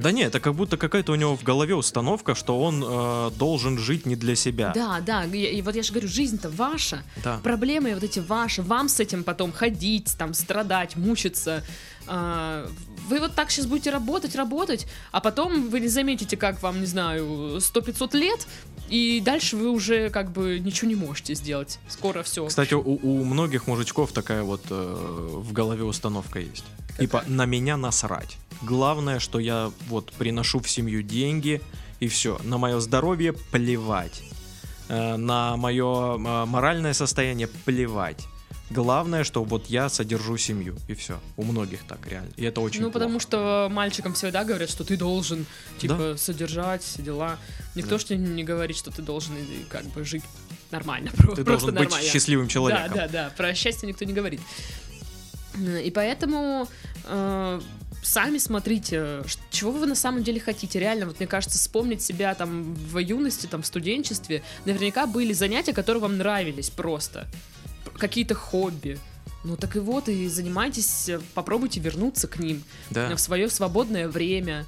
Да 0.00 0.12
не, 0.12 0.22
это 0.22 0.40
как 0.40 0.54
будто 0.54 0.76
какая-то 0.76 1.12
у 1.12 1.14
него 1.14 1.36
в 1.36 1.42
голове 1.42 1.74
установка, 1.74 2.34
что 2.34 2.60
он 2.60 2.84
э, 2.86 3.30
должен 3.38 3.78
жить 3.78 4.06
не 4.06 4.16
для 4.16 4.36
себя. 4.36 4.72
Да, 4.74 5.00
да, 5.00 5.24
и, 5.24 5.38
и 5.58 5.62
вот 5.62 5.74
я 5.74 5.82
же 5.82 5.92
говорю, 5.92 6.08
жизнь-то 6.08 6.50
ваша, 6.50 7.02
Да. 7.24 7.38
проблемы 7.42 7.94
вот 7.94 8.02
эти 8.04 8.18
ваши, 8.18 8.62
вам 8.62 8.88
с 8.88 9.00
этим 9.00 9.24
потом 9.24 9.52
ходить, 9.52 10.14
там, 10.18 10.34
страдать, 10.34 10.96
мучиться. 10.96 11.62
А, 12.08 12.68
Вы 13.08 13.18
вот 13.20 13.34
так 13.34 13.50
сейчас 13.50 13.66
будете 13.66 13.90
работать, 13.90 14.36
работать, 14.36 14.86
а 15.12 15.20
потом 15.20 15.68
вы 15.70 15.80
не 15.80 15.88
заметите, 15.88 16.36
как 16.36 16.62
вам, 16.62 16.80
не 16.80 16.86
знаю, 16.86 17.56
100-500 17.58 18.16
лет, 18.16 18.46
и 18.88 19.20
дальше 19.24 19.56
вы 19.56 19.70
уже 19.70 20.10
как 20.10 20.30
бы 20.32 20.58
ничего 20.60 20.88
не 20.88 20.94
можете 20.96 21.34
сделать. 21.34 21.78
Скоро 21.88 22.22
все. 22.22 22.46
Кстати, 22.46 22.74
у, 22.74 22.98
у 23.02 23.24
многих 23.24 23.66
мужичков 23.66 24.12
такая 24.12 24.42
вот 24.42 24.62
э, 24.70 24.74
в 24.74 25.52
голове 25.52 25.82
установка 25.84 26.38
есть. 26.40 26.64
Типа, 26.98 27.24
на 27.26 27.44
меня 27.46 27.76
насрать. 27.76 28.36
Главное, 28.62 29.18
что 29.18 29.38
я 29.38 29.70
вот 29.88 30.12
приношу 30.12 30.60
в 30.60 30.68
семью 30.70 31.02
деньги, 31.02 31.60
и 32.00 32.08
все. 32.08 32.38
На 32.44 32.58
мое 32.58 32.80
здоровье 32.80 33.32
плевать. 33.32 34.22
Э, 34.88 35.16
на 35.16 35.56
мое 35.56 36.14
э, 36.14 36.44
моральное 36.46 36.94
состояние 36.94 37.48
плевать. 37.64 38.24
Главное, 38.70 39.22
что 39.22 39.44
вот 39.44 39.66
я 39.66 39.88
содержу 39.88 40.36
семью, 40.38 40.76
и 40.88 40.94
все. 40.94 41.20
У 41.36 41.44
многих 41.44 41.84
так 41.86 42.04
реально. 42.08 42.32
И 42.36 42.44
это 42.44 42.60
очень 42.60 42.82
Ну, 42.82 42.90
потому 42.90 43.12
плохо. 43.12 43.22
что 43.22 43.68
мальчикам 43.70 44.14
всегда 44.14 44.42
говорят, 44.44 44.68
что 44.70 44.82
ты 44.84 44.96
должен, 44.96 45.46
типа, 45.78 46.16
содержать 46.18 46.82
все 46.82 47.00
дела. 47.02 47.36
Никто 47.76 47.90
Да. 47.92 47.98
ж 47.98 48.04
тебе 48.04 48.18
не 48.18 48.42
говорит, 48.42 48.76
что 48.76 48.90
ты 48.90 49.02
должен 49.02 49.34
э, 49.36 49.64
как 49.68 49.84
бы 49.86 50.04
жить 50.04 50.24
нормально. 50.72 51.10
Ты 51.16 51.22
просто 51.24 51.44
должен 51.44 51.70
быть 51.74 51.80
нормально. 51.90 52.08
счастливым 52.08 52.48
человеком. 52.48 52.90
Да, 52.94 53.06
да, 53.06 53.08
да. 53.08 53.30
Про 53.36 53.54
счастье 53.54 53.88
никто 53.88 54.04
не 54.04 54.12
говорит. 54.12 54.40
Э, 55.58 55.82
И 55.82 55.90
поэтому 55.90 56.68
э, 57.04 57.60
сами 58.02 58.38
смотрите, 58.38 59.22
чего 59.50 59.72
вы 59.72 59.86
на 59.86 59.94
самом 59.94 60.22
деле 60.22 60.40
хотите. 60.40 60.78
Реально, 60.78 61.06
вот 61.06 61.18
мне 61.18 61.26
кажется, 61.26 61.58
вспомнить 61.58 62.02
себя 62.02 62.34
там 62.34 62.74
в 62.74 62.98
юности, 62.98 63.46
там 63.46 63.62
в 63.62 63.66
студенчестве, 63.66 64.42
наверняка 64.64 65.06
были 65.06 65.32
занятия, 65.32 65.72
которые 65.72 66.00
вам 66.02 66.16
нравились 66.18 66.70
просто. 66.70 67.26
Какие-то 67.98 68.34
хобби. 68.34 68.98
Ну 69.44 69.56
так 69.56 69.76
и 69.76 69.78
вот, 69.78 70.08
и 70.08 70.28
занимайтесь, 70.28 71.08
э, 71.08 71.20
попробуйте 71.34 71.80
вернуться 71.80 72.26
к 72.28 72.38
ним 72.38 72.62
Да. 72.90 73.14
в 73.14 73.20
свое 73.20 73.48
свободное 73.48 74.08
время. 74.08 74.66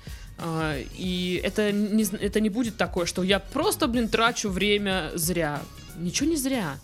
И 0.97 1.41
это 1.43 1.73
не, 1.73 2.05
это 2.05 2.39
не 2.41 2.49
будет 2.49 2.77
такое, 2.77 3.07
что 3.07 3.25
я 3.25 3.41
просто, 3.41 3.89
блин, 3.89 4.07
трачу 4.09 4.49
время 4.51 5.11
зря. 5.17 5.61
Ничего 5.99 6.31
не 6.31 6.37
зря. 6.37 6.79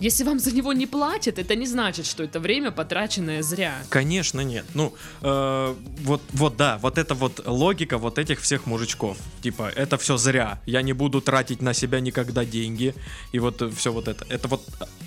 Если 0.00 0.24
вам 0.24 0.38
за 0.38 0.52
него 0.52 0.72
не 0.72 0.86
платят, 0.86 1.38
это 1.38 1.54
не 1.54 1.66
значит, 1.66 2.06
что 2.06 2.22
это 2.22 2.40
время 2.40 2.70
потраченное 2.70 3.42
зря. 3.42 3.74
Конечно, 3.90 4.40
нет. 4.40 4.64
Ну, 4.74 4.94
э, 5.20 5.74
вот, 6.04 6.22
вот 6.32 6.56
да, 6.56 6.78
вот 6.78 6.96
это 6.96 7.14
вот 7.14 7.46
логика 7.46 7.98
вот 7.98 8.18
этих 8.18 8.40
всех 8.40 8.66
мужичков. 8.66 9.18
Типа, 9.42 9.70
это 9.76 9.98
все 9.98 10.16
зря. 10.16 10.58
Я 10.66 10.80
не 10.82 10.94
буду 10.94 11.20
тратить 11.20 11.60
на 11.62 11.74
себя 11.74 12.00
никогда 12.00 12.46
деньги. 12.46 12.94
И 13.32 13.38
вот 13.38 13.62
все 13.76 13.92
вот 13.92 14.08
это. 14.08 14.24
Это 14.30 14.48
вот 14.48 14.62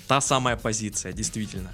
та 0.06 0.20
самая 0.20 0.56
позиция, 0.56 1.12
действительно. 1.12 1.72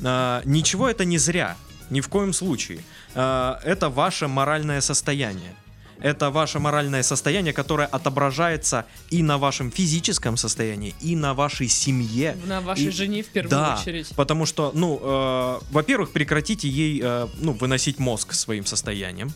Э, 0.00 0.42
ничего 0.44 0.86
это 0.86 1.06
не 1.06 1.18
зря. 1.18 1.56
Ни 1.88 2.00
в 2.00 2.08
коем 2.08 2.34
случае. 2.34 2.80
Э, 3.14 3.54
это 3.64 3.88
ваше 3.88 4.28
моральное 4.28 4.82
состояние. 4.82 5.54
Это 6.02 6.30
ваше 6.30 6.58
моральное 6.58 7.02
состояние, 7.02 7.52
которое 7.52 7.86
отображается 7.86 8.86
и 9.10 9.22
на 9.22 9.38
вашем 9.38 9.70
физическом 9.70 10.36
состоянии, 10.36 10.94
и 11.00 11.14
на 11.16 11.34
вашей 11.34 11.68
семье, 11.68 12.36
На 12.46 12.60
вашей 12.60 12.86
И- 12.86 12.90
жене 12.90 13.22
в 13.22 13.26
первую 13.28 13.50
да, 13.50 13.78
очередь. 13.80 14.08
потому 14.16 14.46
что, 14.46 14.72
ну, 14.74 14.98
э, 15.02 15.60
во-первых, 15.70 16.12
прекратите 16.12 16.68
ей, 16.68 17.00
э, 17.02 17.28
ну, 17.40 17.52
выносить 17.52 17.98
мозг 17.98 18.32
своим 18.32 18.64
состоянием. 18.66 19.32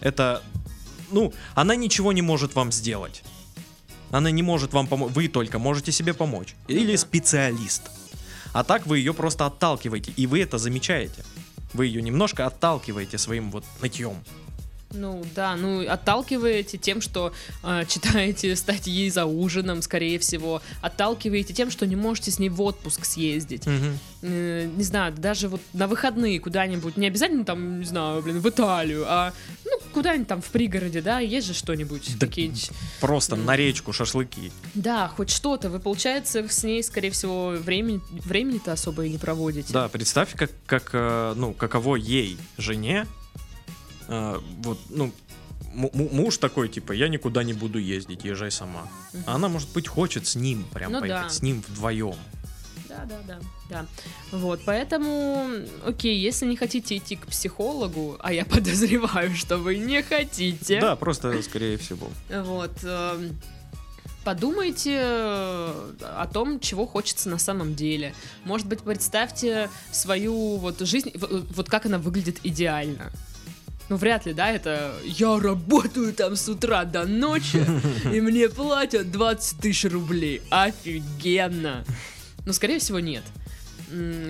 Это, 0.00 0.42
ну, 1.12 1.32
она 1.54 1.76
ничего 1.76 2.12
не 2.12 2.22
может 2.22 2.54
вам 2.54 2.72
сделать. 2.72 3.22
Она 4.10 4.30
не 4.32 4.42
может 4.42 4.72
вам 4.72 4.86
помочь. 4.88 5.12
Вы 5.14 5.28
только 5.28 5.58
можете 5.58 5.92
себе 5.92 6.14
помочь. 6.14 6.54
Или 6.68 6.92
да. 6.92 6.98
специалист. 6.98 7.82
А 8.52 8.64
так 8.64 8.86
вы 8.86 8.98
ее 8.98 9.14
просто 9.14 9.46
отталкиваете, 9.46 10.12
и 10.16 10.26
вы 10.26 10.42
это 10.42 10.58
замечаете. 10.58 11.24
Вы 11.72 11.86
ее 11.86 12.02
немножко 12.02 12.46
отталкиваете 12.46 13.18
своим 13.18 13.52
вот 13.52 13.64
нытьем. 13.80 14.16
Ну 14.92 15.24
да, 15.36 15.54
ну 15.56 15.88
отталкиваете 15.88 16.76
тем, 16.76 17.00
что 17.00 17.32
э, 17.62 17.84
читаете 17.88 18.56
статьи 18.56 19.08
за 19.10 19.24
ужином, 19.24 19.82
скорее 19.82 20.18
всего. 20.18 20.62
Отталкиваете 20.82 21.54
тем, 21.54 21.70
что 21.70 21.86
не 21.86 21.94
можете 21.96 22.30
с 22.32 22.38
ней 22.38 22.48
в 22.48 22.60
отпуск 22.60 23.04
съездить. 23.04 23.62
Э, 24.22 24.66
не 24.76 24.82
знаю, 24.82 25.12
даже 25.16 25.48
вот 25.48 25.60
на 25.72 25.86
выходные 25.86 26.40
куда-нибудь, 26.40 26.96
не 26.96 27.06
обязательно 27.06 27.44
там, 27.44 27.78
не 27.80 27.86
знаю, 27.86 28.20
блин, 28.22 28.40
в 28.40 28.48
Италию, 28.48 29.04
а 29.06 29.32
ну 29.64 29.70
куда-нибудь 29.94 30.28
там 30.28 30.42
в 30.42 30.46
пригороде, 30.48 31.00
да, 31.02 31.20
есть 31.20 31.46
же 31.46 31.54
что-нибудь, 31.54 32.18
Да. 32.18 32.26
какие-нибудь. 32.26 32.70
Просто 33.00 33.36
Мгм. 33.36 33.44
на 33.46 33.56
речку 33.56 33.92
шашлыки. 33.92 34.50
Да, 34.74 35.08
хоть 35.08 35.30
что-то. 35.30 35.70
Вы, 35.70 35.78
получается, 35.78 36.46
с 36.48 36.64
ней, 36.64 36.82
скорее 36.82 37.10
всего, 37.12 37.50
времени, 37.50 38.00
времени-то 38.10 38.72
особо 38.72 39.04
и 39.06 39.10
не 39.10 39.18
проводите. 39.18 39.72
Да, 39.72 39.88
представь, 39.88 40.34
как, 40.34 40.50
как 40.66 40.90
э, 40.92 41.34
ну, 41.36 41.52
каково 41.52 41.94
ей, 41.96 42.36
жене, 42.58 43.06
э, 44.10 44.40
вот, 44.64 44.78
ну, 44.90 45.12
му- 45.72 45.90
му- 45.94 46.08
муж 46.12 46.36
такой, 46.38 46.68
типа, 46.68 46.92
я 46.92 47.08
никуда 47.08 47.42
не 47.44 47.52
буду 47.54 47.78
ездить, 47.78 48.24
езжай 48.24 48.50
сама. 48.50 48.88
Мгм. 49.12 49.24
А 49.26 49.34
она, 49.36 49.48
может 49.48 49.72
быть, 49.72 49.88
хочет 49.88 50.26
с 50.26 50.34
ним 50.36 50.64
прям 50.72 50.92
Ну 50.92 51.00
поехать, 51.00 51.22
да. 51.22 51.30
с 51.30 51.42
ним 51.42 51.62
вдвоем. 51.68 52.16
Да, 52.88 53.06
да, 53.08 53.18
да, 53.28 53.38
да. 53.70 53.86
Вот, 54.32 54.60
поэтому, 54.66 55.48
окей, 55.86 56.18
если 56.18 56.44
не 56.46 56.56
хотите 56.56 56.96
идти 56.96 57.14
к 57.16 57.26
психологу, 57.26 58.16
а 58.20 58.32
я 58.32 58.44
подозреваю, 58.54 59.34
что 59.36 59.58
вы 59.58 59.76
не 59.78 60.02
хотите. 60.02 60.80
Да, 60.80 60.96
просто 60.96 61.40
скорее 61.42 61.76
всего. 61.78 62.08
Вот. 62.28 62.72
эм, 62.82 63.38
Подумайте 64.22 64.98
э, 65.00 65.92
о 66.02 66.28
том, 66.30 66.60
чего 66.60 66.86
хочется 66.86 67.30
на 67.30 67.38
самом 67.38 67.74
деле. 67.74 68.12
Может 68.44 68.66
быть, 68.66 68.80
представьте 68.80 69.70
свою 69.92 70.56
вот 70.58 70.78
жизнь, 70.80 71.10
в- 71.14 71.54
вот 71.56 71.70
как 71.70 71.86
она 71.86 71.98
выглядит 71.98 72.38
идеально. 72.42 73.10
Ну, 73.90 73.96
вряд 73.96 74.24
ли, 74.24 74.32
да, 74.32 74.48
это 74.48 74.94
я 75.04 75.38
работаю 75.40 76.14
там 76.14 76.36
с 76.36 76.48
утра 76.48 76.84
до 76.84 77.04
ночи, 77.06 77.66
и 78.04 78.20
мне 78.20 78.48
платят 78.48 79.10
20 79.10 79.58
тысяч 79.58 79.90
рублей. 79.90 80.42
Офигенно! 80.48 81.84
Ну, 82.46 82.52
скорее 82.52 82.78
всего, 82.78 83.00
нет. 83.00 83.24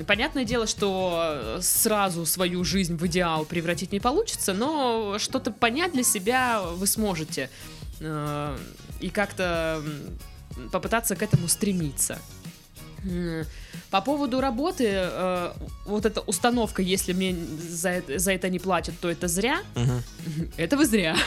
Понятное 0.07 0.47
дело, 0.47 0.67
что 0.67 1.59
сразу 1.61 2.25
свою 2.25 2.65
жизнь 2.65 2.97
в 2.97 3.07
идеал 3.07 3.45
превратить 3.45 3.93
не 3.93 4.01
получится, 4.01 4.55
но 4.55 5.19
что-то 5.19 5.51
понять 5.51 5.93
для 5.93 6.05
себя 6.05 6.63
вы 6.63 6.87
сможете. 6.87 7.51
Э, 8.01 8.57
И 9.01 9.11
как-то 9.11 9.83
попытаться 10.73 11.17
к 11.17 11.23
этому 11.23 11.49
стремиться. 11.49 12.19
По 13.91 14.01
поводу 14.01 14.41
работы, 14.41 14.85
э, 14.89 15.53
вот 15.87 16.07
эта 16.07 16.21
установка, 16.21 16.83
если 16.83 17.13
мне 17.13 17.35
за 17.69 17.91
это, 17.91 18.19
за 18.19 18.33
это 18.33 18.49
не 18.49 18.59
платят, 18.59 18.95
то 19.01 19.11
это 19.11 19.27
зря. 19.29 19.61
Мгм. 19.75 20.03
Это 20.57 20.77
вы 20.77 20.87
зря. 20.87 21.17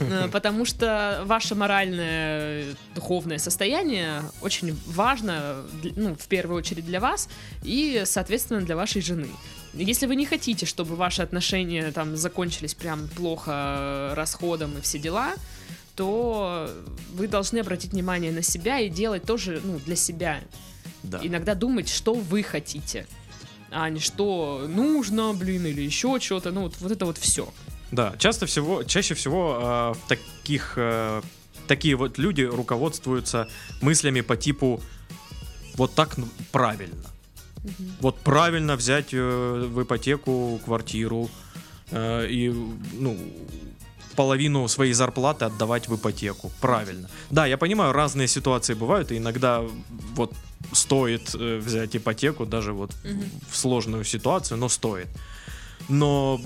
Э, 0.00 0.28
Потому 0.32 0.64
что 0.64 1.22
ваше 1.26 1.54
моральное, 1.54 2.64
духовное 2.94 3.38
состояние 3.38 4.22
очень 4.40 4.78
важно, 4.86 5.64
ну, 5.96 6.14
в 6.14 6.26
первую 6.28 6.58
очередь 6.58 6.86
для 6.86 7.00
вас 7.00 7.28
и, 7.62 8.02
соответственно, 8.06 8.60
для 8.60 8.76
вашей 8.76 9.02
жены. 9.02 9.28
Если 9.74 10.06
вы 10.06 10.16
не 10.16 10.24
хотите, 10.26 10.66
чтобы 10.66 10.96
ваши 10.96 11.22
отношения 11.22 11.92
там 11.92 12.16
закончились 12.16 12.74
прям 12.74 13.08
плохо 13.08 13.52
э, 13.52 14.14
расходом 14.14 14.78
и 14.78 14.80
все 14.80 14.98
дела, 14.98 15.34
то 15.98 16.70
вы 17.14 17.26
должны 17.26 17.58
обратить 17.58 17.90
внимание 17.90 18.30
на 18.30 18.40
себя 18.40 18.78
и 18.78 18.88
делать 18.88 19.24
тоже 19.24 19.60
ну, 19.64 19.80
для 19.80 19.96
себя. 19.96 20.40
Да. 21.02 21.18
Иногда 21.24 21.56
думать, 21.56 21.88
что 21.88 22.14
вы 22.14 22.44
хотите, 22.44 23.04
а 23.72 23.90
не 23.90 23.98
что 23.98 24.64
нужно, 24.68 25.32
блин, 25.34 25.66
или 25.66 25.82
еще 25.82 26.20
что-то. 26.20 26.52
Ну, 26.52 26.62
вот, 26.62 26.76
вот 26.78 26.92
это 26.92 27.04
вот 27.04 27.18
все. 27.18 27.52
Да, 27.90 28.14
часто 28.16 28.46
всего, 28.46 28.84
чаще 28.84 29.14
всего 29.14 29.58
э, 29.60 29.94
таких 30.08 30.74
э, 30.76 31.20
такие 31.66 31.96
вот 31.96 32.16
люди 32.16 32.42
руководствуются 32.42 33.48
мыслями 33.80 34.20
по 34.20 34.36
типу 34.36 34.80
вот 35.74 35.94
так 35.94 36.14
правильно. 36.52 37.06
Вот 38.00 38.20
правильно 38.20 38.76
взять 38.76 39.12
э, 39.12 39.66
в 39.68 39.82
ипотеку 39.82 40.60
квартиру 40.64 41.28
э, 41.90 42.28
и 42.30 42.50
ну 42.92 43.18
половину 44.18 44.68
своей 44.68 44.94
зарплаты 44.94 45.44
отдавать 45.44 45.88
в 45.88 45.94
ипотеку. 45.94 46.50
Правильно. 46.60 47.08
Да, 47.30 47.46
я 47.46 47.56
понимаю, 47.56 47.92
разные 47.92 48.26
ситуации 48.28 48.74
бывают, 48.74 49.12
и 49.12 49.16
иногда 49.16 49.62
вот 50.16 50.32
стоит 50.72 51.34
э, 51.34 51.58
взять 51.58 51.94
ипотеку 51.96 52.44
даже 52.46 52.72
вот 52.72 52.90
в- 52.92 53.04
Мгм. 53.04 53.22
в 53.50 53.56
сложную 53.56 54.04
ситуацию, 54.04 54.58
но 54.58 54.68
стоит. 54.68 55.06
Но 55.88 56.40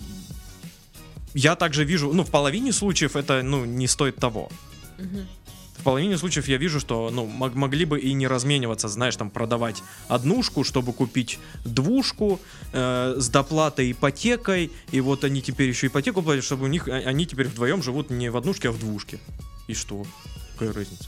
я 1.34 1.54
также 1.56 1.84
вижу, 1.84 2.12
ну, 2.12 2.22
в 2.22 2.30
половине 2.30 2.72
случаев 2.72 3.16
это, 3.16 3.42
ну, 3.42 3.64
не 3.64 3.88
стоит 3.88 4.16
того. 4.16 4.48
Мгм. 4.98 5.26
В 5.78 5.84
половине 5.84 6.16
случаев 6.16 6.46
я 6.48 6.58
вижу, 6.58 6.78
что, 6.80 7.10
ну, 7.10 7.26
мог- 7.26 7.54
могли 7.54 7.84
бы 7.84 7.98
и 7.98 8.12
не 8.12 8.26
размениваться, 8.28 8.88
знаешь, 8.88 9.16
там, 9.16 9.30
продавать 9.30 9.82
однушку, 10.08 10.62
чтобы 10.64 10.92
купить 10.92 11.38
двушку 11.64 12.40
э, 12.72 13.14
с 13.18 13.28
доплатой 13.28 13.90
ипотекой, 13.92 14.70
и 14.92 15.00
вот 15.00 15.24
они 15.24 15.42
теперь 15.42 15.68
еще 15.68 15.88
ипотеку 15.88 16.22
платят, 16.22 16.44
чтобы 16.44 16.64
у 16.64 16.68
них, 16.68 16.88
а- 16.88 16.92
они 16.92 17.26
теперь 17.26 17.48
вдвоем 17.48 17.82
живут 17.82 18.10
не 18.10 18.30
в 18.30 18.36
однушке, 18.36 18.68
а 18.68 18.72
в 18.72 18.78
двушке. 18.78 19.18
И 19.66 19.74
что? 19.74 20.04
Какая 20.54 20.72
разница? 20.72 21.04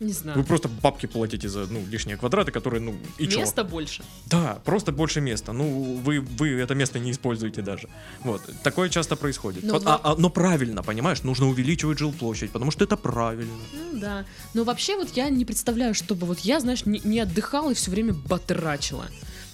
Не 0.00 0.12
знаю. 0.12 0.38
Вы 0.38 0.44
просто 0.44 0.68
бабки 0.68 1.06
платите 1.06 1.48
за, 1.48 1.66
ну, 1.66 1.82
лишние 1.90 2.16
квадраты, 2.18 2.52
которые, 2.52 2.80
ну, 2.82 2.94
и 3.18 3.26
чё? 3.26 3.40
Места 3.40 3.64
больше. 3.64 4.04
Да, 4.26 4.58
просто 4.64 4.92
больше 4.92 5.20
места. 5.22 5.52
Ну, 5.52 5.94
вы, 6.04 6.20
вы 6.20 6.50
это 6.60 6.74
место 6.74 6.98
не 6.98 7.10
используете 7.10 7.62
даже. 7.62 7.88
Вот. 8.22 8.42
Такое 8.62 8.88
часто 8.90 9.16
происходит. 9.16 9.64
Но 9.64 9.72
Вот, 9.74 9.84
во- 9.84 9.94
а- 9.94 10.00
а- 10.12 10.16
но 10.16 10.28
правильно, 10.28 10.82
понимаешь? 10.82 11.22
Нужно 11.22 11.48
увеличивать 11.48 11.98
жилплощадь, 11.98 12.50
потому 12.50 12.70
что 12.70 12.84
это 12.84 12.96
правильно. 12.96 13.52
Ну 13.92 13.98
да. 14.00 14.24
Но 14.54 14.64
вообще 14.64 14.96
вот 14.96 15.16
я 15.16 15.30
не 15.30 15.44
представляю, 15.44 15.94
чтобы 15.94 16.26
вот 16.26 16.40
я, 16.40 16.60
знаешь, 16.60 16.84
не, 16.84 17.00
не 17.04 17.20
отдыхала 17.20 17.70
и 17.70 17.74
все 17.74 17.90
время 17.90 18.12
батрачила. 18.12 19.06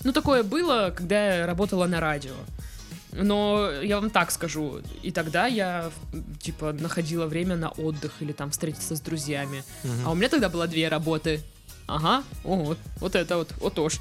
Ну 0.04 0.12
такое 0.12 0.42
было, 0.42 0.92
когда 0.96 1.36
я 1.36 1.46
работала 1.46 1.86
на 1.86 2.00
радио. 2.00 2.32
Но 3.12 3.70
я 3.82 4.00
вам 4.00 4.10
так 4.10 4.30
скажу, 4.30 4.80
и 5.02 5.10
тогда 5.10 5.46
я, 5.46 5.90
типа, 6.40 6.72
находила 6.72 7.26
время 7.26 7.56
на 7.56 7.68
отдых 7.68 8.12
или 8.20 8.32
там 8.32 8.50
встретиться 8.50 8.96
с 8.96 9.00
друзьями. 9.00 9.64
Мгм. 9.84 10.06
А 10.06 10.10
у 10.10 10.14
меня 10.14 10.28
тогда 10.28 10.48
было 10.48 10.66
две 10.66 10.88
работы. 10.88 11.40
Ага, 11.86 12.24
о, 12.44 12.56
вот, 12.56 12.78
вот 13.00 13.14
это 13.14 13.36
вот, 13.36 13.52
вот 13.60 13.74
тоже. 13.74 13.98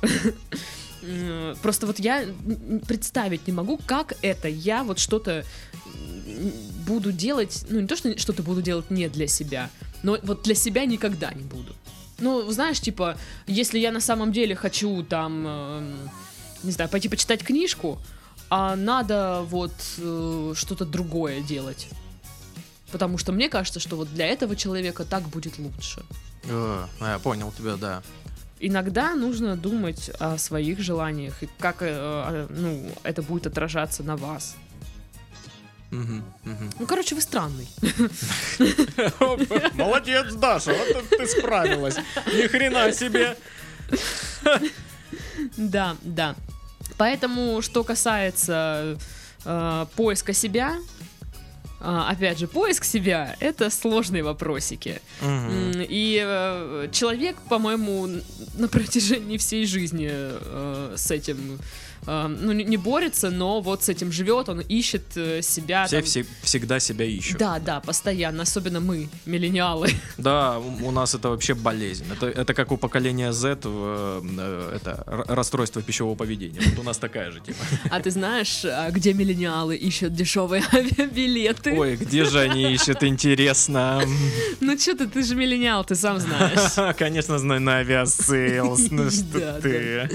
Просто 1.61 1.87
вот 1.87 1.99
я 1.99 2.25
представить 2.87 3.47
не 3.47 3.53
могу, 3.53 3.77
как 3.85 4.13
это 4.21 4.47
я 4.47 4.83
вот 4.83 4.99
что-то 4.99 5.43
буду 6.85 7.11
делать, 7.11 7.65
ну 7.69 7.79
не 7.79 7.87
то, 7.87 7.95
что 7.95 8.17
что-то 8.17 8.43
буду 8.43 8.61
делать 8.61 8.91
не 8.91 9.09
для 9.09 9.27
себя, 9.27 9.69
но 10.03 10.17
вот 10.23 10.43
для 10.43 10.55
себя 10.55 10.85
никогда 10.85 11.33
не 11.33 11.43
буду. 11.43 11.75
Ну, 12.19 12.49
знаешь, 12.51 12.79
типа, 12.79 13.17
если 13.47 13.79
я 13.79 13.91
на 13.91 13.99
самом 13.99 14.31
деле 14.31 14.55
хочу 14.55 15.03
там, 15.03 15.47
эм, 15.47 16.09
не 16.63 16.71
знаю, 16.71 16.89
пойти 16.89 17.09
почитать 17.09 17.43
книжку, 17.43 17.99
а 18.51 18.75
надо 18.75 19.43
вот 19.47 19.71
э, 19.97 20.53
что-то 20.55 20.83
другое 20.85 21.39
делать. 21.39 21.87
Потому 22.91 23.17
что 23.17 23.31
мне 23.31 23.47
кажется, 23.47 23.79
что 23.79 23.95
вот 23.95 24.13
для 24.13 24.27
этого 24.27 24.57
человека 24.57 25.05
так 25.05 25.23
будет 25.23 25.57
лучше. 25.57 26.03
Э, 26.43 26.85
я 26.99 27.17
понял 27.19 27.53
тебя, 27.57 27.77
да. 27.77 28.03
Иногда 28.59 29.15
нужно 29.15 29.55
думать 29.55 30.11
о 30.19 30.37
своих 30.37 30.81
желаниях 30.81 31.41
и 31.43 31.49
как 31.59 31.77
э, 31.79 32.47
ну, 32.49 32.91
это 33.03 33.21
будет 33.21 33.47
отражаться 33.47 34.03
на 34.03 34.17
вас. 34.17 34.57
Мгм, 35.89 36.21
мгм. 36.43 36.71
Ну, 36.77 36.85
короче, 36.85 37.15
вы 37.15 37.21
странный. 37.21 37.69
Молодец, 39.75 40.33
Даша, 40.33 40.75
вот 40.93 41.09
ты 41.09 41.25
справилась. 41.25 41.95
Ни 42.27 42.47
хрена 42.47 42.91
себе. 42.91 43.37
Да, 45.57 45.97
да. 46.03 46.35
Поэтому, 47.01 47.63
что 47.63 47.83
касается 47.83 48.95
э, 49.43 49.85
поиска 49.95 50.33
себя, 50.33 50.75
а, 51.79 52.11
опять 52.11 52.37
же, 52.37 52.45
поиск 52.47 52.83
себя 52.83 53.35
это 53.39 53.71
сложные 53.71 54.21
вопросики. 54.21 55.01
М, 55.19 55.71
И 55.89 56.21
э, 56.23 56.89
человек, 56.91 57.37
по-моему, 57.49 58.07
на 58.53 58.67
протяжении 58.67 59.37
всей 59.37 59.65
жизни 59.65 60.09
э, 60.11 60.93
с 60.95 61.09
этим 61.09 61.57
э, 62.07 62.27
ну, 62.27 62.51
не 62.51 62.77
борется, 62.77 63.29
но 63.29 63.61
вот 63.61 63.83
с 63.83 63.89
этим 63.89 64.11
живет, 64.11 64.49
он 64.49 64.59
ищет 64.61 65.03
э, 65.15 65.41
себя. 65.41 65.85
Все 65.85 65.97
там- 65.97 66.05
все- 66.05 66.25
всегда 66.41 66.79
себя 66.79 67.05
ищут. 67.05 67.37
Да, 67.37 67.59
да, 67.59 67.79
постоянно, 67.79 68.43
особенно 68.43 68.79
мы, 68.79 69.09
миллениалы. 69.25 69.89
Да, 70.17 70.59
у 70.59 70.87
у 70.87 70.91
нас 70.91 71.15
это 71.15 71.29
вообще 71.29 71.53
болезнь. 71.53 72.05
Это, 72.11 72.27
это 72.27 72.53
как 72.53 72.71
у 72.71 72.77
поколения 72.77 73.31
Z 73.33 73.59
э, 73.63 74.21
э, 74.37 74.75
это 74.75 75.03
расстройство 75.27 75.81
пищевого 75.81 76.15
поведения. 76.15 76.59
Вот 76.69 76.79
у 76.79 76.83
нас 76.83 76.97
такая 76.97 77.31
же 77.31 77.39
тема. 77.39 77.57
А 77.89 77.99
ты 77.99 78.11
знаешь, 78.11 78.65
а, 78.65 78.89
где 78.91 79.13
миллениалы 79.13 79.75
ищут 79.75 80.13
дешевые 80.13 80.63
авиабилеты? 80.73 81.71
Ой, 81.77 81.95
где 81.95 82.25
же 82.25 82.39
они 82.39 82.73
ищут, 82.73 83.03
интересно. 83.03 84.01
Ну 84.59 84.77
что 84.77 84.95
ты, 84.95 85.07
ты 85.07 85.23
же 85.23 85.35
миллениал, 85.35 85.83
ты 85.85 85.95
сам 85.95 86.19
знаешь. 86.19 86.95
Конечно, 86.97 87.39
знаю 87.39 87.61
на 87.61 87.77
Aviasales. 87.77 88.91
Ну 88.91 89.09
что 89.09 89.59
ты. 89.61 90.09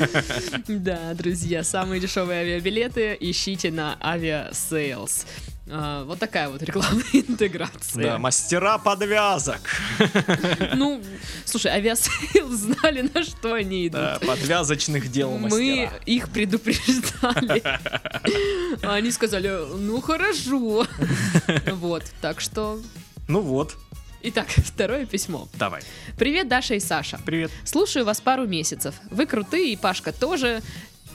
Да, 0.68 1.14
друзья, 1.14 1.64
самые 1.76 2.00
дешевые 2.00 2.40
авиабилеты 2.40 3.14
ищите 3.20 3.70
на 3.70 3.98
Aviasales. 4.00 5.26
А, 5.68 6.04
Вот 6.04 6.18
такая 6.18 6.48
вот 6.48 6.62
рекламная 6.62 7.04
интеграция. 7.12 8.02
Да, 8.02 8.18
мастера 8.18 8.78
подвязок. 8.78 9.60
Ну, 10.74 11.02
слушай, 11.44 11.70
Aviasales 11.78 12.48
знали, 12.50 13.10
на 13.12 13.22
что 13.24 13.52
они 13.52 13.88
идут. 13.88 14.00
Да, 14.00 14.18
подвязочных 14.26 15.10
дел 15.10 15.32
Мы 15.32 15.50
мастера. 15.50 15.92
их 16.06 16.30
предупреждали. 16.30 17.62
А 18.82 18.94
Они 18.94 19.10
сказали, 19.10 19.50
ну 19.76 20.00
хорошо. 20.00 20.86
Вот, 21.72 22.04
так 22.22 22.40
что... 22.40 22.80
Ну 23.28 23.40
вот, 23.42 23.76
Итак, 24.22 24.46
второе 24.48 25.04
письмо. 25.04 25.46
давай. 25.54 25.82
Привет, 26.18 26.48
Даша 26.48 26.74
и 26.74 26.80
Саша. 26.80 27.20
Привет. 27.26 27.50
Слушаю 27.64 28.06
вас 28.06 28.20
пару 28.22 28.46
месяцев. 28.46 28.94
Вы 29.10 29.26
крутые, 29.26 29.74
и 29.74 29.76
Пашка 29.76 30.10
тоже. 30.12 30.62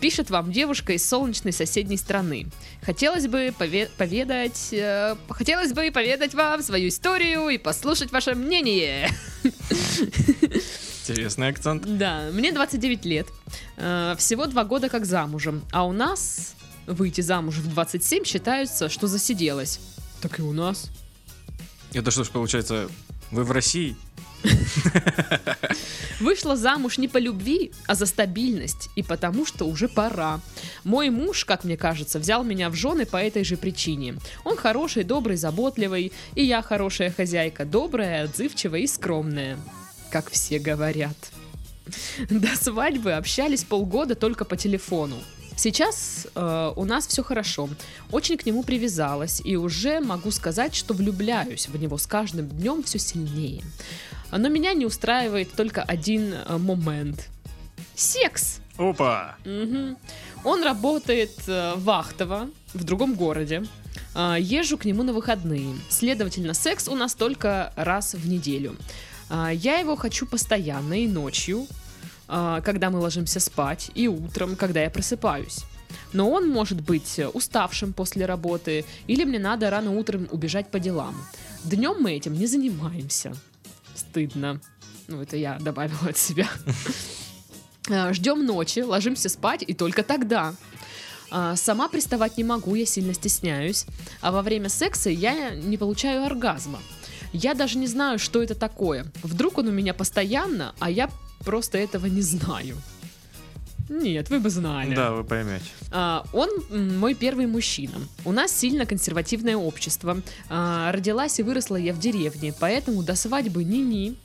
Пишет 0.02 0.32
вам 0.32 0.52
девушка 0.52 0.94
из 0.94 1.08
солнечной 1.08 1.54
соседней 1.54 1.96
страны. 1.98 2.48
Хотелось 2.82 3.28
бы 3.28 3.54
пове- 3.58 3.88
поведать... 3.98 4.70
э, 4.74 5.16
хотелось 5.30 5.74
бы 5.74 5.92
поведать 5.92 6.34
вам 6.34 6.64
свою 6.64 6.90
историю 6.90 7.48
и 7.50 7.58
послушать 7.60 8.12
ваше 8.12 8.34
мнение. 8.34 9.10
Интересный 11.08 11.50
акцент. 11.50 11.84
Да, 11.98 12.30
мне 12.34 12.52
29 12.52 13.06
лет. 13.06 13.28
Э, 13.78 14.16
Всего 14.18 14.48
два 14.48 14.64
года 14.64 14.90
как 14.90 15.06
замужем. 15.06 15.64
А 15.72 15.86
у 15.86 15.92
нас 15.92 16.56
выйти 16.88 17.22
замуж 17.22 17.56
в 17.58 17.68
27 17.70 18.24
считается, 18.26 18.90
что 18.90 19.06
засиделась. 19.08 19.80
Так 20.22 20.40
и 20.40 20.42
у 20.42 20.52
нас. 20.52 20.90
Это 21.94 22.10
что 22.10 22.24
ж 22.24 22.30
получается, 22.30 22.90
вы 23.30 23.44
в 23.44 23.52
России? 23.52 23.96
Вышла 26.20 26.56
замуж 26.56 26.98
не 26.98 27.08
по 27.08 27.18
любви, 27.18 27.72
а 27.88 27.96
за 27.96 28.06
стабильность. 28.06 28.90
И 28.96 29.04
потому, 29.04 29.46
что 29.46 29.66
уже 29.66 29.88
пора. 29.88 30.40
Мой 30.84 31.10
муж, 31.10 31.46
как 31.46 31.64
мне 31.64 31.78
кажется, 31.78 32.20
взял 32.20 32.44
меня 32.44 32.70
в 32.70 32.76
жены 32.76 33.06
по 33.06 33.18
этой 33.18 33.44
же 33.44 33.58
причине. 33.58 34.16
Он 34.44 34.56
хороший, 34.56 35.04
добрый, 35.04 35.38
заботливый. 35.38 36.12
И 36.36 36.44
я 36.44 36.62
хорошая 36.62 37.12
хозяйка, 37.12 37.66
добрая, 37.66 38.26
отзывчивая 38.26 38.82
и 38.82 38.88
скромная. 38.88 39.58
Как 40.12 40.30
все 40.30 40.60
говорят. 40.60 41.18
До 42.30 42.56
свадьбы 42.56 43.14
общались 43.14 43.64
полгода 43.64 44.16
только 44.16 44.46
по 44.46 44.56
телефону. 44.56 45.18
Сейчас 45.62 46.26
э, 46.34 46.74
у 46.76 46.86
нас 46.86 47.06
все 47.06 47.22
хорошо. 47.22 47.70
Очень 48.10 48.36
к 48.36 48.48
нему 48.48 48.64
привязалась 48.64 49.44
и 49.46 49.56
уже 49.56 50.00
могу 50.00 50.32
сказать, 50.32 50.74
что 50.74 50.96
влюбляюсь 50.96 51.68
в 51.68 51.80
него 51.80 52.00
с 52.00 52.08
каждым 52.08 52.50
днем 52.50 52.82
все 52.82 52.98
сильнее. 52.98 53.62
Но 54.32 54.50
меня 54.50 54.74
не 54.74 54.88
устраивает 54.88 55.52
только 55.52 55.84
один 55.84 56.34
э, 56.34 56.58
момент. 56.58 57.30
Секс. 57.94 58.60
Опа! 58.76 59.36
Мгм. 59.46 59.98
Он 60.44 60.64
работает 60.64 61.38
э, 61.46 61.74
вахтово 61.76 62.50
в 62.74 62.84
другом 62.84 63.14
городе. 63.14 63.64
А, 64.16 64.38
езжу 64.40 64.80
к 64.80 64.86
нему 64.86 65.04
на 65.04 65.14
выходные. 65.14 65.76
Следовательно, 65.90 66.56
секс 66.56 66.88
у 66.88 66.96
нас 66.96 67.14
только 67.14 67.72
раз 67.76 68.16
в 68.16 68.28
неделю. 68.28 68.76
А, 69.30 69.52
я 69.52 69.78
его 69.78 69.96
хочу 69.96 70.26
постоянно 70.26 71.04
и 71.04 71.08
ночью, 71.08 71.68
когда 72.64 72.90
мы 72.90 73.00
ложимся 73.00 73.40
спать, 73.40 73.92
и 73.94 74.08
утром, 74.08 74.56
когда 74.56 74.82
я 74.82 74.90
просыпаюсь. 74.90 75.66
Но 76.14 76.30
он 76.30 76.50
может 76.50 76.82
быть 76.82 77.20
э, 77.20 77.28
уставшим 77.28 77.94
после 77.94 78.26
работы, 78.26 78.86
или 79.08 79.24
мне 79.24 79.40
надо 79.40 79.70
рано 79.70 79.92
утром 79.92 80.28
убежать 80.32 80.70
по 80.70 80.80
делам. 80.80 81.16
Днем 81.64 81.98
мы 82.00 82.14
этим 82.14 82.34
не 82.34 82.48
занимаемся. 82.48 83.34
Стыдно. 83.96 84.60
Ну, 85.08 85.22
это 85.22 85.38
я 85.38 85.58
добавила 85.60 86.10
от 86.10 86.18
себя. 86.18 86.48
Э, 87.90 88.14
Ждем 88.14 88.46
ночи, 88.46 88.80
ложимся 88.80 89.30
спать, 89.30 89.64
и 89.66 89.74
только 89.74 90.04
тогда. 90.04 90.54
А, 91.30 91.56
Сама 91.56 91.88
приставать 91.88 92.38
не 92.38 92.44
могу, 92.44 92.76
я 92.76 92.86
сильно 92.86 93.14
стесняюсь. 93.14 93.86
А 94.20 94.32
во 94.32 94.42
время 94.42 94.70
секса 94.70 95.10
я 95.10 95.52
не 95.52 95.78
получаю 95.78 96.26
оргазма. 96.26 96.80
Я 97.34 97.54
даже 97.54 97.78
не 97.78 97.88
знаю, 97.88 98.20
что 98.20 98.44
это 98.44 98.56
такое. 98.56 99.06
Вдруг 99.24 99.58
он 99.58 99.70
у 99.70 99.72
меня 99.72 99.94
постоянно, 99.94 100.76
а 100.80 100.90
я 100.90 101.10
просто 101.44 101.78
этого 101.78 102.06
не 102.08 102.22
знаю. 102.22 102.78
Нет, 103.90 104.30
вы 104.30 104.40
бы 104.40 104.50
знали. 104.50 104.96
Да, 104.96 105.12
вы 105.12 105.26
поймете. 105.26 105.66
А, 105.92 106.24
Он 106.32 106.50
мой 106.98 107.14
первый 107.14 107.46
мужчина. 107.46 107.96
У 108.24 108.32
нас 108.32 108.52
сильно 108.58 108.86
консервативное 108.86 109.58
общество. 109.58 110.22
А, 110.50 110.92
Родилась 110.94 111.40
и 111.40 111.44
выросла 111.44 111.76
я 111.76 111.94
в 111.94 112.00
деревне, 112.00 112.54
поэтому 112.58 113.04
до 113.04 113.16
свадьбы 113.16 113.66
ни-ни. 113.66 114.16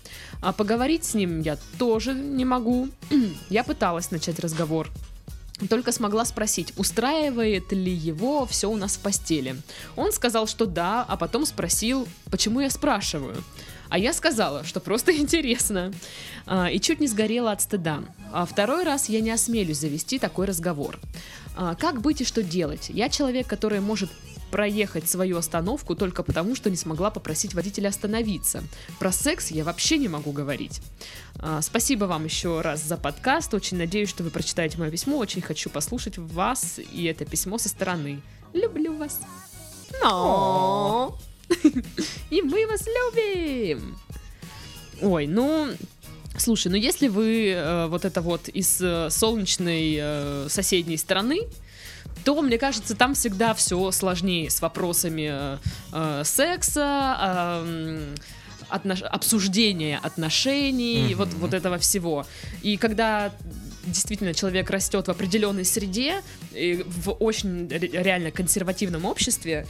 А 0.41 0.53
поговорить 0.53 1.05
с 1.05 1.15
ним 1.15 1.41
я 1.41 1.59
тоже 1.79 2.15
не 2.15 2.45
могу. 2.45 2.89
Я 3.51 3.65
пыталась 3.65 4.11
начать 4.13 4.39
разговор. 4.39 4.89
Только 5.71 5.91
смогла 5.91 6.27
спросить, 6.27 6.75
устраивает 6.77 7.73
ли 7.73 7.91
его 7.93 8.45
все 8.45 8.71
у 8.71 8.77
нас 8.77 8.97
в 8.97 9.01
постели. 9.01 9.57
Он 9.97 10.13
сказал, 10.13 10.47
что 10.47 10.67
да, 10.67 11.03
а 11.09 11.17
потом 11.17 11.47
спросил, 11.47 12.07
почему 12.31 12.61
я 12.61 12.69
спрашиваю. 12.69 13.43
А 13.88 13.99
я 13.99 14.12
сказала, 14.12 14.64
что 14.64 14.81
просто 14.81 15.12
интересно. 15.16 15.92
А, 16.46 16.70
и 16.70 16.81
чуть 16.81 17.01
не 17.01 17.07
сгорела 17.07 17.53
от 17.53 17.62
стыда. 17.62 18.03
А 18.33 18.46
второй 18.46 18.85
раз 18.85 19.09
я 19.09 19.20
не 19.20 19.31
осмелюсь 19.31 19.79
завести 19.79 20.18
такой 20.18 20.46
разговор. 20.46 20.99
А, 21.57 21.75
как 21.75 22.01
быть 22.01 22.20
и 22.20 22.25
что 22.25 22.42
делать? 22.42 22.90
Я 22.90 23.09
человек, 23.09 23.46
который 23.46 23.81
может 23.81 24.11
проехать 24.51 25.09
свою 25.09 25.38
остановку 25.38 25.94
только 25.96 26.22
потому, 26.22 26.55
что 26.55 26.70
не 26.70 26.77
смогла 26.77 27.11
попросить 27.11 27.55
водителя 27.55 27.88
остановиться. 27.88 28.62
Про 28.99 29.12
секс 29.12 29.51
я 29.51 29.64
вообще 29.64 29.99
не 29.99 30.09
могу 30.09 30.33
говорить. 30.33 30.81
А, 31.38 31.61
Спасибо 31.62 32.05
вам 32.05 32.25
еще 32.25 32.61
раз 32.61 32.83
за 32.83 32.96
подкаст. 32.96 33.55
Очень 33.55 33.79
надеюсь, 33.79 34.09
что 34.09 34.22
вы 34.22 34.31
прочитаете 34.31 34.79
мое 34.79 34.90
письмо. 34.90 35.18
Очень 35.18 35.42
хочу 35.42 35.70
послушать 35.70 36.18
вас 36.18 36.79
и 36.79 37.05
это 37.05 37.25
письмо 37.25 37.59
со 37.59 37.68
стороны. 37.68 38.20
Люблю 38.53 38.96
вас. 38.96 39.20
Но. 40.03 41.18
И 42.31 42.43
мы 42.43 42.67
вас 42.67 42.85
любим. 42.87 43.97
Ой, 45.03 45.27
ну, 45.27 45.69
слушай, 46.39 46.69
ну 46.69 46.77
если 46.77 47.09
вы 47.09 47.51
э, 47.51 47.87
вот 47.87 48.05
это 48.05 48.21
вот 48.21 48.49
из 48.49 48.81
э, 48.81 49.09
солнечной 49.11 49.97
э, 50.01 50.47
соседней 50.49 50.97
страны, 50.97 51.41
то, 52.25 52.41
мне 52.43 52.59
кажется, 52.59 52.95
там 52.97 53.15
всегда 53.15 53.55
все 53.55 53.91
сложнее 53.93 54.51
с 54.51 54.61
вопросами 54.61 55.29
э, 55.31 55.59
э, 55.93 56.23
секса, 56.25 57.17
э, 57.21 58.15
отнош- 58.71 59.05
обсуждения 59.05 60.01
отношений, 60.03 61.09
Мгм. 61.11 61.19
вот, 61.19 61.29
вот 61.35 61.55
этого 61.55 61.79
всего. 61.79 62.27
И 62.63 62.77
когда 62.77 63.33
действительно 63.87 64.35
человек 64.35 64.68
растет 64.70 65.07
в 65.07 65.11
определенной 65.11 65.64
среде, 65.64 66.22
и 66.53 66.85
в 66.87 67.11
очень 67.12 67.68
ре- 67.68 67.88
реально 68.03 68.31
консервативном 68.31 69.05
обществе, 69.05 69.66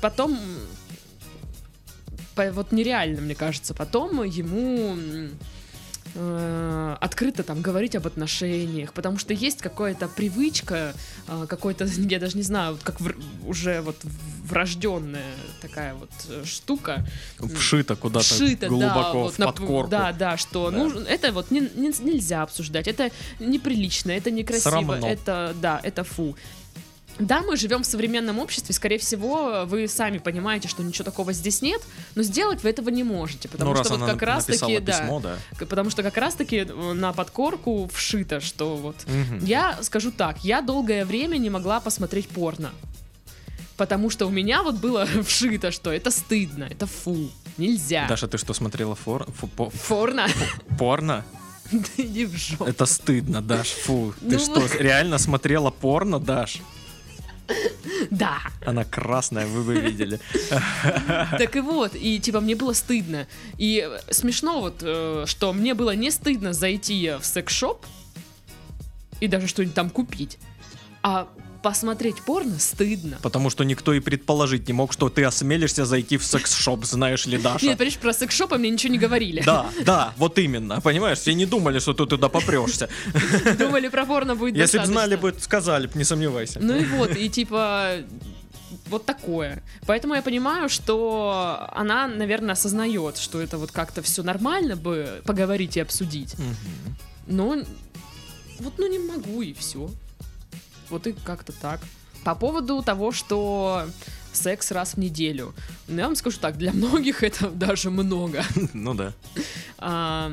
потом 0.00 0.38
по- 2.34 2.52
вот 2.52 2.72
нереально, 2.72 3.20
мне 3.20 3.34
кажется, 3.34 3.74
потом 3.74 4.22
ему 4.22 4.96
э, 6.14 6.96
открыто 7.00 7.42
там 7.42 7.62
говорить 7.62 7.94
об 7.96 8.06
отношениях, 8.06 8.92
потому 8.92 9.18
что 9.18 9.34
есть 9.34 9.58
какая-то 9.60 10.08
привычка, 10.08 10.94
э, 11.26 11.46
какой-то, 11.48 11.84
я 11.96 12.18
даже 12.18 12.36
не 12.36 12.42
знаю, 12.42 12.72
вот 12.72 12.82
как 12.82 13.00
вр- 13.00 13.20
уже 13.46 13.80
вот 13.80 13.96
врожденная 14.44 15.34
такая 15.60 15.94
вот 15.94 16.10
э, 16.28 16.44
штука, 16.44 17.06
Вшито 17.56 17.96
куда-то 17.96 18.24
вшито, 18.24 18.60
да, 18.62 18.68
глубоко 18.68 19.22
вот 19.24 19.34
в 19.34 19.36
подкорку. 19.36 19.90
да, 19.90 20.12
да, 20.12 20.36
что 20.36 20.70
Да. 20.70 20.76
нужно, 20.78 21.00
это 21.06 21.32
вот 21.32 21.50
не- 21.50 21.60
не- 21.74 22.02
нельзя 22.04 22.42
обсуждать, 22.42 22.88
это 22.88 23.10
неприлично, 23.40 24.10
это 24.12 24.30
некрасиво, 24.30 24.70
Срамно. 24.70 25.04
это, 25.04 25.54
да, 25.60 25.80
это 25.82 26.04
фу. 26.04 26.36
Да, 27.18 27.42
мы 27.42 27.56
живем 27.56 27.82
в 27.82 27.86
современном 27.86 28.38
обществе, 28.38 28.74
скорее 28.74 28.98
всего, 28.98 29.64
вы 29.66 29.88
сами 29.88 30.18
понимаете, 30.18 30.68
что 30.68 30.82
ничего 30.82 31.04
такого 31.04 31.32
здесь 31.32 31.62
нет, 31.62 31.82
но 32.14 32.22
сделать 32.22 32.62
вы 32.62 32.70
этого 32.70 32.90
не 32.90 33.02
можете, 33.02 33.48
потому 33.48 33.72
ну, 33.72 33.76
раз 33.76 33.86
что 33.86 33.96
она 33.96 34.06
вот 34.06 34.12
как 34.12 34.22
раз 34.22 34.44
таки, 34.44 34.78
да, 34.78 34.92
письмо, 35.00 35.20
да. 35.20 35.36
потому 35.66 35.90
что 35.90 36.02
как 36.02 36.16
раз 36.16 36.34
таки 36.34 36.58
э, 36.58 36.92
на 36.92 37.12
подкорку 37.12 37.88
вшито, 37.92 38.40
что 38.40 38.76
вот 38.76 38.96
Мгм. 39.06 39.44
я 39.44 39.78
скажу 39.82 40.12
так, 40.12 40.44
я 40.44 40.60
долгое 40.62 41.04
время 41.04 41.38
не 41.38 41.50
могла 41.50 41.80
посмотреть 41.80 42.28
порно. 42.28 42.70
Потому 43.76 44.10
что 44.10 44.26
у 44.26 44.30
меня 44.30 44.62
вот 44.62 44.76
было 44.76 45.06
вшито, 45.24 45.70
что 45.70 45.92
это 45.92 46.10
стыдно, 46.10 46.64
это 46.64 46.86
фу, 46.86 47.30
нельзя. 47.58 48.06
Даша, 48.08 48.26
ты 48.28 48.38
что, 48.38 48.52
смотрела 48.54 48.94
фор... 48.94 49.26
фу- 49.32 49.46
по- 49.48 49.70
Порно? 49.88 50.26
порно? 50.78 51.24
Да 51.70 51.78
иди 51.98 52.24
в 52.24 52.34
жопу. 52.36 52.64
Это 52.64 52.86
стыдно, 52.86 53.42
Даш, 53.42 53.68
фу. 53.68 54.14
Ты 54.20 54.36
Ну 54.36 54.38
что, 54.38 54.66
реально 54.78 55.18
смотрела 55.18 55.70
порно, 55.70 56.18
Даш? 56.18 56.62
Да. 58.10 58.38
Она 58.64 58.84
красная, 58.84 59.46
вы 59.46 59.62
бы 59.62 59.80
видели. 59.80 60.20
Так 61.38 61.56
и 61.56 61.60
вот, 61.60 61.94
и 61.94 62.18
типа 62.20 62.40
мне 62.40 62.54
было 62.54 62.72
стыдно. 62.72 63.26
И 63.56 63.88
смешно 64.10 64.60
вот, 64.60 64.78
э, 64.82 65.24
что 65.26 65.52
мне 65.52 65.74
было 65.74 65.94
не 65.94 66.10
стыдно 66.10 66.52
зайти 66.52 67.12
в 67.20 67.24
секс-шоп 67.24 67.84
и 69.20 69.26
даже 69.26 69.46
что-нибудь 69.46 69.74
там 69.74 69.90
купить. 69.90 70.38
А 71.02 71.28
посмотреть 71.62 72.22
порно 72.22 72.58
стыдно. 72.58 73.18
Потому 73.22 73.50
что 73.50 73.64
никто 73.64 73.92
и 73.92 74.00
предположить 74.00 74.66
не 74.68 74.74
мог, 74.74 74.92
что 74.92 75.08
ты 75.08 75.24
осмелишься 75.24 75.84
зайти 75.84 76.16
в 76.16 76.24
секс-шоп, 76.24 76.84
знаешь 76.84 77.26
ли, 77.26 77.38
Даша. 77.38 77.66
Нет, 77.66 77.78
понимаешь, 77.78 77.98
про 77.98 78.12
секс-шопы 78.12 78.58
мне 78.58 78.70
ничего 78.70 78.92
не 78.92 78.98
говорили. 78.98 79.42
Да, 79.44 79.70
да, 79.84 80.14
вот 80.16 80.38
именно, 80.38 80.80
понимаешь, 80.80 81.18
все 81.18 81.34
не 81.34 81.46
думали, 81.46 81.78
что 81.78 81.92
ты 81.94 82.06
туда 82.06 82.28
попрешься. 82.28 82.88
Думали, 83.58 83.88
про 83.88 84.06
порно 84.06 84.36
будет 84.36 84.56
Если 84.56 84.78
бы 84.78 84.86
знали 84.86 85.16
бы, 85.16 85.34
сказали 85.38 85.86
бы, 85.86 85.98
не 85.98 86.04
сомневайся. 86.04 86.60
Ну 86.60 86.76
и 86.76 86.84
вот, 86.84 87.16
и 87.16 87.28
типа 87.28 87.96
вот 88.86 89.04
такое. 89.04 89.62
Поэтому 89.86 90.14
я 90.14 90.22
понимаю, 90.22 90.68
что 90.68 91.68
она, 91.72 92.06
наверное, 92.06 92.52
осознает, 92.52 93.18
что 93.18 93.40
это 93.40 93.58
вот 93.58 93.72
как-то 93.72 94.02
все 94.02 94.22
нормально 94.22 94.76
бы 94.76 95.22
поговорить 95.24 95.76
и 95.76 95.80
обсудить. 95.80 96.34
Мгм. 96.38 96.96
Но 97.26 97.56
вот 98.60 98.74
ну 98.78 98.86
не 98.88 98.98
могу 98.98 99.42
и 99.42 99.52
все. 99.52 99.90
Вот 100.90 101.06
и 101.06 101.12
как-то 101.12 101.52
так. 101.52 101.80
По 102.24 102.34
поводу 102.34 102.82
того, 102.82 103.12
что 103.12 103.86
секс 104.32 104.70
раз 104.70 104.94
в 104.94 104.98
неделю. 104.98 105.54
Ну, 105.86 105.98
я 105.98 106.06
вам 106.06 106.16
скажу 106.16 106.38
так, 106.40 106.56
для 106.58 106.72
многих 106.72 107.22
это 107.22 107.48
даже 107.50 107.90
много. 107.90 108.44
Ну 108.72 108.94
да. 108.94 109.12
А, 109.78 110.32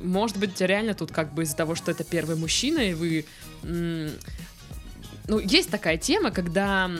может 0.00 0.36
быть, 0.38 0.60
реально 0.60 0.94
тут 0.94 1.12
как 1.12 1.32
бы 1.34 1.42
из-за 1.42 1.56
того, 1.56 1.74
что 1.74 1.90
это 1.90 2.04
первый 2.04 2.36
мужчина, 2.36 2.78
и 2.78 2.94
вы... 2.94 3.24
ну, 3.62 5.38
есть 5.38 5.70
такая 5.70 5.98
тема, 5.98 6.30
когда 6.30 6.90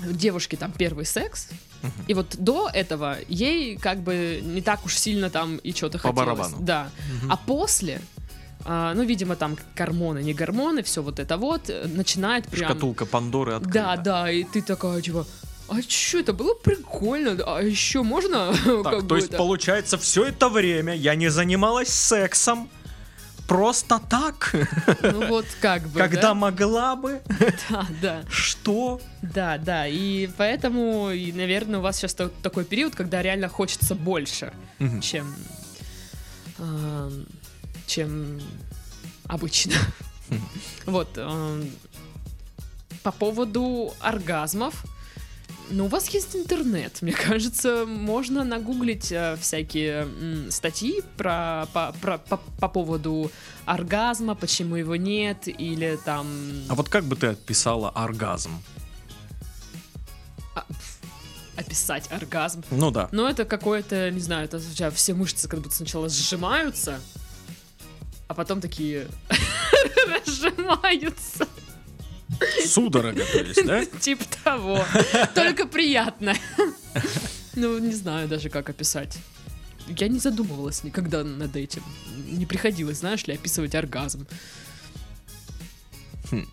девушки 0.00 0.56
там 0.56 0.72
первый 0.72 1.04
секс, 1.06 1.48
И 2.06 2.14
вот 2.14 2.36
до 2.38 2.68
этого 2.72 3.16
ей 3.28 3.76
как 3.76 4.00
бы 4.00 4.40
не 4.42 4.60
так 4.60 4.84
уж 4.84 4.96
сильно 4.96 5.30
там 5.30 5.56
и 5.58 5.72
что-то 5.72 5.98
По 5.98 6.08
хотелось. 6.08 6.26
барабану. 6.26 6.56
Да. 6.60 6.90
Мгм. 7.22 7.32
А 7.32 7.36
после, 7.36 8.00
ну, 8.64 9.02
видимо, 9.04 9.36
там 9.36 9.56
гормоны, 9.76 10.22
не 10.22 10.34
гормоны, 10.34 10.82
все 10.82 11.02
вот 11.02 11.18
это 11.20 11.36
вот, 11.36 11.70
э, 11.70 11.86
начинает 11.86 12.46
прям... 12.48 12.70
Шкатулка 12.70 13.06
Пандоры 13.06 13.54
открыта. 13.54 13.72
Да, 13.74 13.96
да, 13.96 14.30
и 14.30 14.44
ты 14.44 14.62
такая, 14.62 15.00
типа, 15.00 15.26
а 15.68 15.82
что, 15.82 16.18
это 16.18 16.32
было 16.32 16.54
прикольно, 16.54 17.36
а 17.46 17.60
еще 17.62 18.02
можно? 18.02 18.52
Так, 18.84 19.06
то 19.06 19.16
есть, 19.16 19.28
это- 19.28 19.36
получается, 19.36 19.98
все 19.98 20.24
это 20.24 20.48
время 20.48 20.94
я 20.94 21.14
не 21.14 21.28
занималась 21.28 21.88
сексом 21.88 22.68
просто 23.46 24.00
так, 24.10 24.52
Ну 25.02 25.26
вот 25.28 25.46
как 25.60 25.82
бы, 25.88 26.00
когда 26.00 26.22
да? 26.22 26.34
могла 26.34 26.96
бы. 26.96 27.20
Да, 27.70 27.86
да, 28.02 28.22
Что? 28.28 29.00
да, 29.22 29.58
да, 29.58 29.86
и 29.86 30.28
поэтому, 30.36 31.10
и, 31.10 31.30
наверное, 31.30 31.78
у 31.78 31.82
вас 31.82 31.96
сейчас 31.98 32.14
такой 32.42 32.64
период, 32.64 32.96
когда 32.96 33.22
реально 33.22 33.48
хочется 33.48 33.94
больше, 33.94 34.52
Мгм. 34.80 35.00
чем, 35.00 35.32
эм, 36.58 37.26
чем 37.86 38.40
обычно. 39.26 39.74
Вот, 40.86 41.08
эм, 41.18 41.70
по 43.04 43.12
поводу 43.12 43.92
оргазмов, 44.00 44.84
ну, 45.70 45.84
у 45.86 45.88
вас 45.88 46.08
есть 46.10 46.34
интернет, 46.36 47.00
мне 47.02 47.12
кажется, 47.12 47.84
можно 47.86 48.42
нагуглить 48.44 49.10
э, 49.12 49.36
всякие 49.40 50.02
м, 50.02 50.50
статьи 50.50 51.02
про, 51.16 51.66
по, 51.72 51.92
про- 52.00 52.18
по, 52.18 52.36
по 52.38 52.68
поводу 52.68 53.30
оргазма, 53.66 54.34
почему 54.34 54.76
его 54.76 54.96
нет, 54.96 55.46
или 55.46 55.98
там... 56.04 56.26
А 56.68 56.74
вот 56.74 56.88
как 56.88 57.04
бы 57.04 57.14
ты 57.16 57.28
описала 57.28 57.90
оргазм? 57.90 58.50
а, 60.54 60.64
описать 61.56 62.10
оргазм. 62.10 62.62
Ну 62.70 62.90
да. 62.90 63.08
Но 63.12 63.28
это 63.28 63.44
какое-то, 63.44 64.10
не 64.10 64.20
знаю, 64.20 64.44
это 64.46 64.56
у 64.58 64.60
тебя 64.60 64.90
все 64.90 65.14
мышцы 65.14 65.48
как 65.48 65.60
будто 65.60 65.74
сначала 65.74 66.08
сжимаются, 66.08 67.00
а 68.28 68.34
потом 68.34 68.60
такие 68.60 69.06
разжимаются. 70.26 71.48
Судорога, 72.66 73.24
то 73.24 73.38
есть, 73.38 73.64
да? 73.64 73.84
Типа 74.00 74.24
того. 74.44 74.84
Только 75.34 75.66
приятно. 75.66 76.34
Ну, 77.54 77.78
не 77.78 77.94
знаю 77.94 78.28
даже, 78.28 78.50
как 78.50 78.68
описать. 78.68 79.16
Я 79.88 80.08
не 80.08 80.18
задумывалась 80.18 80.82
никогда 80.82 81.22
над 81.22 81.54
этим. 81.56 81.82
Не 82.26 82.44
приходилось, 82.44 82.98
знаешь 82.98 83.24
ли, 83.26 83.34
описывать 83.34 83.74
оргазм. 83.74 84.26
Хм. 86.30 86.46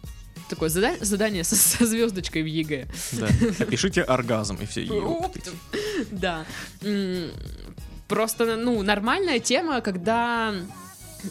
Такое 0.49 0.69
зада- 0.69 1.03
задание 1.03 1.43
со, 1.43 1.55
со 1.55 1.85
звездочкой 1.85 2.43
в 2.43 2.45
ЕГЭ. 2.45 2.87
Да. 3.13 3.27
Опишите 3.59 4.03
оргазм 4.03 4.57
и 4.61 4.65
все. 4.67 4.85
Да. 6.11 6.45
Просто, 8.07 8.55
ну, 8.55 8.83
нормальная 8.83 9.39
тема, 9.39 9.81
когда 9.81 10.53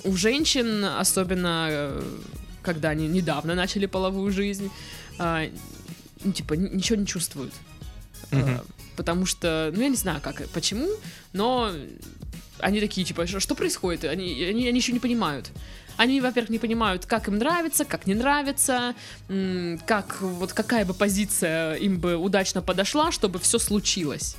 у 0.05 0.16
женщин, 0.16 0.84
особенно 0.84 1.68
э, 1.70 2.03
когда 2.62 2.90
они 2.90 3.09
недавно 3.09 3.55
начали 3.55 3.86
половую 3.86 4.32
жизнь, 4.32 4.70
а, 5.18 5.45
ну, 6.24 6.32
типа, 6.32 6.55
ничего 6.55 6.99
не 6.99 7.07
чувствуют. 7.07 7.53
Мгм. 8.30 8.45
А, 8.49 8.64
Потому 8.97 9.26
что, 9.26 9.72
ну, 9.74 9.82
я 9.82 9.88
не 9.88 9.97
знаю, 9.97 10.20
как, 10.20 10.47
почему, 10.51 10.88
но 11.32 11.72
они 12.59 12.80
такие, 12.80 13.05
типа, 13.07 13.26
что, 13.26 13.55
происходит? 13.55 14.05
Они, 14.05 14.45
они, 14.45 14.68
они 14.68 14.78
еще 14.78 14.93
не 14.93 15.01
понимают. 15.01 15.51
Они, 15.97 16.20
во-первых, 16.20 16.51
не 16.51 16.59
понимают, 16.59 17.07
как 17.07 17.28
им 17.28 17.38
нравится, 17.38 17.84
как 17.84 18.07
не 18.07 18.14
нравится, 18.14 18.95
как, 19.86 20.20
вот 20.20 20.53
какая 20.53 20.84
бы 20.84 20.95
позиция 20.95 21.74
им 21.74 21.99
бы 21.99 22.16
удачно 22.16 22.62
подошла, 22.62 23.12
чтобы 23.12 23.38
все 23.38 23.59
случилось. 23.59 24.36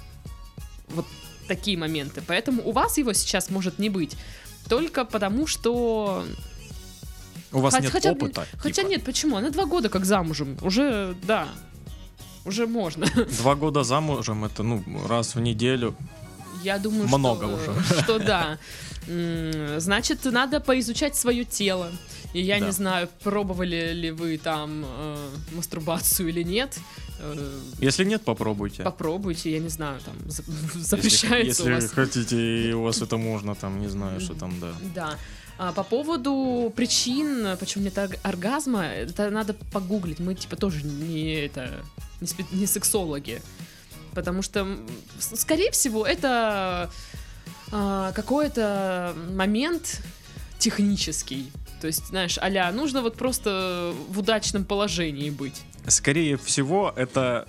Вот 0.88 1.06
такие 1.48 1.78
моменты. 1.78 2.22
Поэтому 2.26 2.68
у 2.68 2.72
вас 2.72 2.98
его 2.98 3.14
сейчас 3.14 3.50
может 3.50 3.80
не 3.80 3.90
быть. 3.90 4.16
Только 4.68 5.06
потому, 5.06 5.48
что... 5.48 6.24
У 7.52 7.60
вас 7.60 7.74
Хотя- 7.74 7.84
нет 7.84 7.92
хотя, 7.92 8.12
опыта? 8.12 8.48
Хотя 8.58 8.82
типа? 8.82 8.88
нет, 8.88 9.04
почему? 9.04 9.38
Она 9.38 9.50
два 9.52 9.66
года 9.66 9.90
как 9.90 10.06
замужем. 10.06 10.58
Уже, 10.62 11.16
да, 11.24 11.48
уже 12.46 12.66
можно. 12.68 13.06
Два 13.38 13.56
года 13.56 13.84
замужем, 13.84 14.44
это, 14.46 14.64
ну, 14.64 14.84
раз 15.08 15.36
в 15.36 15.40
неделю. 15.40 15.96
Я 16.64 16.80
думаю, 16.80 17.08
Много 17.08 17.46
что, 17.48 17.72
уже. 17.72 18.02
что 18.04 18.20
да. 18.20 18.58
Значит, 19.80 20.26
надо 20.26 20.60
поизучать 20.60 21.16
свое 21.16 21.44
тело. 21.46 21.92
И 22.34 22.42
я 22.42 22.60
Да. 22.60 22.66
не 22.66 22.72
знаю, 22.72 23.10
пробовали 23.24 23.94
ли 23.94 24.12
вы 24.12 24.38
там 24.38 24.84
э, 24.86 25.30
мастурбацию 25.52 26.30
или 26.30 26.42
нет. 26.44 26.80
Э, 27.20 27.60
Если 27.80 28.06
нет, 28.06 28.24
попробуйте. 28.24 28.82
попробуйте, 28.84 29.52
я 29.52 29.60
не 29.60 29.70
знаю, 29.70 30.00
там 30.02 30.16
за- 30.30 30.44
Если, 30.48 30.80
запрещается 30.80 31.64
если 31.64 31.72
у 31.72 31.76
вас. 31.76 31.92
хотите, 31.92 32.38
и 32.70 32.74
у 32.74 32.82
вас 32.84 33.02
это 33.02 33.18
можно, 33.18 33.54
там, 33.56 33.80
не 33.80 33.88
знаю, 33.88 34.20
что 34.20 34.34
там, 34.34 34.60
да. 34.60 34.72
Да. 34.96 35.18
А 35.60 35.72
по 35.74 35.84
поводу 35.84 36.74
причин, 36.76 37.56
почему 37.60 37.84
нет 37.84 37.98
орг- 37.98 38.20
оргазма, 38.24 38.86
это 38.86 39.30
надо 39.30 39.54
погуглить. 39.72 40.20
Мы 40.20 40.34
типа 40.34 40.56
тоже 40.56 40.84
не 40.84 41.36
это 41.46 41.70
не, 42.20 42.26
спе- 42.28 42.46
не 42.52 42.66
сексологи, 42.66 43.42
потому 44.14 44.42
что, 44.42 44.68
скорее 45.20 45.72
всего, 45.72 46.06
это 46.06 46.90
а, 47.72 48.12
какой-то 48.14 49.16
момент 49.32 50.02
технический. 50.60 51.52
То 51.82 51.88
есть, 51.88 52.08
знаешь, 52.08 52.38
аля, 52.38 52.72
нужно 52.72 53.02
вот 53.02 53.16
просто 53.18 53.94
в 54.10 54.20
удачном 54.20 54.64
положении 54.64 55.30
быть. 55.30 55.62
Скорее 55.88 56.38
всего, 56.38 56.94
это 56.96 57.48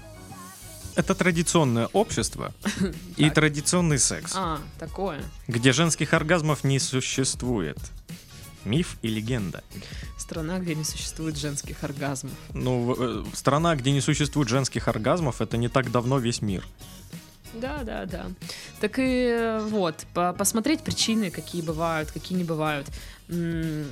это 0.97 1.15
традиционное 1.15 1.89
общество 1.93 2.55
и 3.17 3.29
традиционный 3.31 3.99
секс, 3.99 4.33
А, 4.37 4.59
такое. 4.79 5.23
где 5.49 5.73
женских 5.73 6.13
оргазмов 6.15 6.65
не 6.65 6.79
существует. 6.79 7.79
Миф 8.65 8.97
и 9.03 9.09
легенда. 9.09 9.63
Страна, 10.19 10.59
где 10.59 10.75
не 10.75 10.85
существует 10.85 11.37
женских 11.37 11.85
оргазмов. 11.85 12.33
Ну, 12.55 12.95
э, 12.99 13.25
страна, 13.35 13.77
где 13.77 13.93
не 13.93 14.01
существует 14.01 14.49
женских 14.49 14.89
оргазмов, 14.89 15.41
это 15.41 15.57
не 15.57 15.69
так 15.69 15.91
давно 15.91 16.19
весь 16.19 16.41
мир. 16.43 16.65
Да, 17.55 17.83
да, 17.85 18.05
да. 18.07 18.27
Так 18.81 18.99
и 18.99 19.03
э, 19.03 19.61
вот, 19.71 20.07
по- 20.15 20.33
посмотреть 20.33 20.81
причины, 20.83 21.31
какие 21.31 21.63
бывают, 21.63 22.11
какие 22.11 22.37
не 22.39 22.45
бывают. 22.45 22.89
М, 23.29 23.87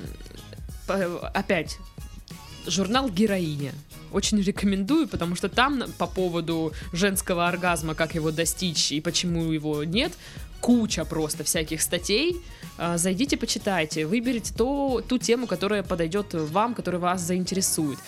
Опять, 1.33 1.77
журнал 2.67 3.09
«Героиня». 3.09 3.71
Очень 4.13 4.41
рекомендую, 4.41 5.07
потому 5.07 5.35
что 5.35 5.49
там 5.49 5.83
по 5.97 6.07
поводу 6.07 6.71
женского 6.93 7.47
оргазма, 7.47 7.95
как 7.95 8.15
его 8.15 8.31
достичь 8.31 8.91
и 8.91 9.01
почему 9.01 9.51
его 9.51 9.83
нет, 9.83 10.13
куча 10.61 11.03
просто 11.03 11.43
всяких 11.43 11.81
статей. 11.81 12.39
А, 12.77 12.97
Зайдите, 12.97 13.37
почитайте, 13.37 14.05
выберите 14.05 14.53
то, 14.53 15.03
ту 15.07 15.17
тему, 15.17 15.47
которая 15.47 15.83
подойдет 15.83 16.33
вам, 16.33 16.73
которая 16.75 17.01
вас 17.01 17.21
заинтересует. 17.21 17.99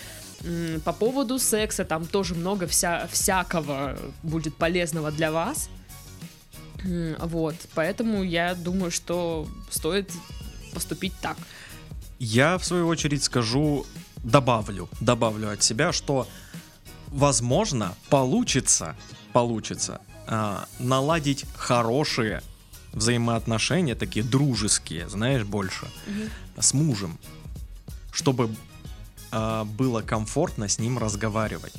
По 0.83 0.93
поводу 0.93 1.39
секса 1.39 1.85
там 1.85 2.05
тоже 2.05 2.35
много 2.35 2.67
вся, 2.67 3.07
всякого 3.11 3.97
будет 4.23 4.55
полезного 4.55 5.11
для 5.11 5.31
вас. 5.31 5.69
Вот, 7.19 7.55
поэтому 7.73 8.23
я 8.23 8.53
думаю, 8.53 8.91
что 8.91 9.47
стоит 9.71 10.11
поступить 10.73 11.13
так. 11.21 11.37
Я, 12.19 12.57
в 12.57 12.65
свою 12.65 12.87
очередь, 12.87 13.23
скажу, 13.23 13.85
добавлю, 14.25 14.89
добавлю 14.99 15.51
от 15.51 15.63
себя, 15.63 15.93
что, 15.93 16.27
возможно, 17.07 17.95
получится, 18.09 18.95
получится 19.33 20.01
а, 20.27 20.65
наладить 20.79 21.45
хорошие 21.55 22.41
взаимоотношения, 22.91 23.95
такие 23.95 24.25
дружеские, 24.25 25.07
знаешь, 25.07 25.43
больше, 25.43 25.87
с 26.57 26.73
мужем, 26.73 27.17
чтобы 28.11 28.53
а, 29.31 29.63
было 29.63 30.01
комфортно 30.01 30.67
с 30.67 30.79
ним 30.79 30.97
разговаривать. 30.97 31.73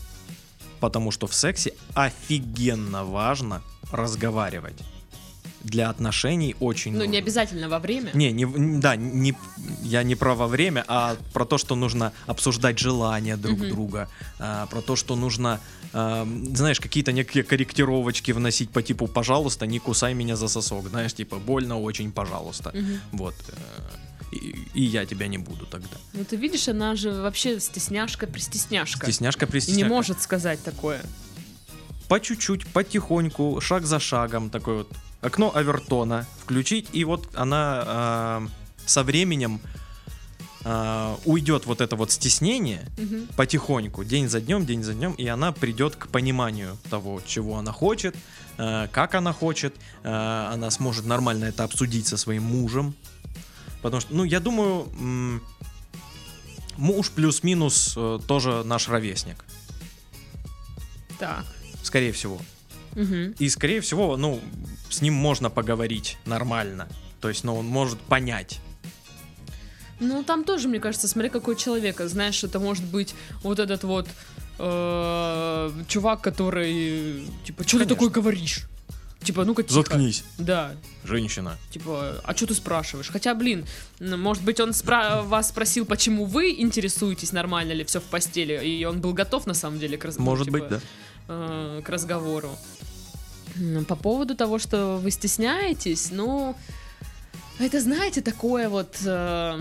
Потому 0.78 1.10
что 1.10 1.26
в 1.26 1.34
сексе 1.34 1.74
офигенно 1.94 3.04
важно 3.04 3.62
разговаривать. 3.90 4.76
Для 5.64 5.90
отношений 5.90 6.54
очень 6.60 6.92
Ну, 6.92 7.00
не 7.00 7.06
нужно. 7.06 7.18
обязательно 7.18 7.68
во 7.68 7.78
время. 7.78 8.10
Не, 8.14 8.30
не, 8.32 8.46
да, 8.80 8.94
не, 8.96 9.34
я 9.82 10.02
не 10.04 10.14
про 10.14 10.34
во 10.34 10.46
время, 10.46 10.84
а 10.86 11.16
про 11.32 11.44
то, 11.44 11.58
что 11.58 11.74
нужно 11.74 12.12
обсуждать 12.26 12.78
желания 12.78 13.36
друг 13.36 13.58
Мгм. 13.58 13.68
друга, 13.70 14.08
а, 14.38 14.66
про 14.66 14.80
то, 14.80 14.94
что 14.96 15.16
нужно, 15.16 15.58
а, 15.92 16.26
знаешь, 16.54 16.78
какие-то 16.80 17.10
некие 17.12 17.42
корректировочки 17.42 18.32
вносить 18.32 18.70
по 18.70 18.80
типу 18.82 19.08
«пожалуйста, 19.08 19.66
не 19.66 19.78
кусай 19.80 20.14
меня 20.14 20.36
за 20.36 20.48
сосок», 20.48 20.88
знаешь, 20.88 21.14
типа 21.14 21.36
«больно 21.38 21.80
очень, 21.80 22.12
пожалуйста». 22.12 22.70
Мгм. 22.74 23.00
Вот. 23.12 23.34
э, 23.48 24.32
И, 24.32 24.54
и 24.74 24.82
я 24.82 25.06
тебя 25.06 25.28
не 25.28 25.38
буду 25.38 25.66
тогда. 25.66 25.96
Ну, 26.12 26.24
ты 26.24 26.36
видишь, 26.36 26.68
она 26.68 26.96
же 26.96 27.10
вообще 27.12 27.60
стесняшка-пристесняшка. 27.60 29.06
Стесняшка 29.06 29.44
И 29.44 29.48
не 29.48 29.50
пристесняшка. 29.52 29.88
может 29.94 30.20
сказать 30.22 30.62
такое. 30.64 31.00
По 32.08 32.18
чуть-чуть, 32.20 32.66
потихоньку, 32.66 33.60
шаг 33.60 33.86
за 33.86 33.98
шагом, 34.00 34.50
такой 34.50 34.78
вот 34.78 34.88
окно 35.20 35.54
Авертона 35.54 36.26
включить, 36.42 36.88
и 36.92 37.04
вот 37.04 37.28
она 37.34 37.82
а, 37.86 38.48
со 38.84 39.02
временем 39.02 39.60
а, 40.64 41.18
уйдет 41.24 41.66
вот 41.66 41.80
это 41.80 41.96
вот 41.96 42.10
стеснение 42.10 42.84
Мгм. 42.98 43.28
потихоньку, 43.36 44.04
день 44.04 44.28
за 44.28 44.40
днем, 44.40 44.66
день 44.66 44.82
за 44.82 44.94
днем, 44.94 45.12
и 45.12 45.26
она 45.26 45.52
придет 45.52 45.96
к 45.96 46.08
пониманию 46.08 46.76
того, 46.90 47.20
чего 47.26 47.56
она 47.58 47.72
хочет, 47.72 48.16
э, 48.58 48.88
как 48.90 49.14
она 49.14 49.32
хочет, 49.32 49.74
э, 50.02 50.48
она 50.52 50.70
сможет 50.70 51.06
нормально 51.06 51.44
это 51.46 51.64
обсудить 51.64 52.06
со 52.06 52.16
своим 52.16 52.42
мужем. 52.44 52.94
Потому 53.82 54.00
что, 54.00 54.14
ну, 54.14 54.24
я 54.24 54.40
думаю, 54.40 54.88
м, 54.98 55.42
муж 56.76 57.10
плюс-минус 57.10 57.94
э, 57.96 58.18
тоже 58.26 58.64
наш 58.64 58.88
ровесник, 58.88 59.44
Так. 61.18 61.44
скорее 61.82 62.10
всего. 62.12 62.40
Мгм. 62.96 63.34
И, 63.38 63.48
скорее 63.48 63.80
всего, 63.80 64.16
ну, 64.16 64.40
с 64.90 65.00
ним 65.02 65.14
можно 65.14 65.50
поговорить 65.50 66.16
нормально. 66.24 66.88
То 67.20 67.28
есть, 67.28 67.44
ну, 67.44 67.54
он 67.56 67.66
может 67.66 68.00
понять. 68.00 68.60
Ну, 70.00 70.22
там 70.24 70.44
тоже, 70.44 70.68
мне 70.68 70.80
кажется, 70.80 71.06
смотри, 71.08 71.30
какой 71.30 71.56
человек. 71.56 72.00
Знаешь, 72.00 72.42
это 72.44 72.58
может 72.58 72.84
быть 72.84 73.14
вот 73.42 73.58
этот 73.58 73.84
вот 73.84 74.08
э, 74.58 75.70
чувак, 75.88 76.20
который, 76.22 77.26
типа, 77.44 77.64
что 77.66 77.78
ты 77.78 77.86
такой 77.86 78.10
говоришь? 78.10 78.64
Типа, 79.22 79.44
ну-ка, 79.44 79.62
тихо. 79.62 79.74
Да, 80.38 80.72
женщина. 81.02 81.56
типа, 81.70 82.20
а 82.22 82.36
что 82.36 82.46
ты 82.46 82.54
спрашиваешь? 82.54 83.08
Хотя, 83.08 83.34
блин, 83.34 83.64
может 83.98 84.44
быть, 84.44 84.60
он 84.60 84.70
спра- 84.70 85.22
вас 85.22 85.48
спросил, 85.48 85.84
почему 85.84 86.26
вы 86.26 86.54
интересуетесь, 86.60 87.32
нормально 87.32 87.72
ли 87.72 87.82
все 87.84 87.98
в 88.00 88.04
постели, 88.04 88.64
и 88.64 88.84
он 88.84 89.00
был 89.00 89.14
готов, 89.14 89.46
на 89.46 89.54
самом 89.54 89.80
деле, 89.80 89.98
к, 89.98 90.04
раз- 90.04 90.18
ну, 90.18 90.24
Может 90.24 90.44
типа, 90.46 90.58
быть, 90.58 90.68
да. 90.68 90.80
Э, 91.28 91.82
к 91.84 91.88
разговору. 91.88 92.56
По 93.88 93.96
поводу 93.96 94.34
того, 94.36 94.58
что 94.58 94.98
вы 94.98 95.10
стесняетесь, 95.10 96.10
ну, 96.10 96.54
это, 97.58 97.80
знаете, 97.80 98.20
такое 98.20 98.68
вот... 98.68 98.96
э, 99.04 99.60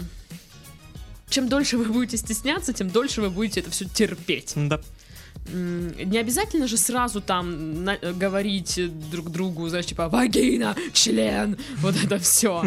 чем 1.29 1.47
дольше 1.47 1.77
вы 1.77 1.85
будете 1.85 2.17
стесняться, 2.17 2.73
тем 2.73 2.89
дольше 2.89 3.21
вы 3.21 3.29
будете 3.29 3.61
это 3.61 3.71
все 3.71 3.85
терпеть. 3.85 4.53
Да. 4.55 4.81
Не 5.53 6.17
обязательно 6.17 6.67
же 6.67 6.77
сразу 6.77 7.21
там 7.21 7.83
на- 7.83 7.97
э, 8.01 8.13
говорить 8.13 8.79
друг 9.11 9.29
другу, 9.29 9.69
знаешь, 9.69 9.85
типа 9.85 10.09
вагина, 10.09 10.75
член, 10.93 11.57
вот 11.77 11.95
это 12.03 12.17
все. 12.17 12.63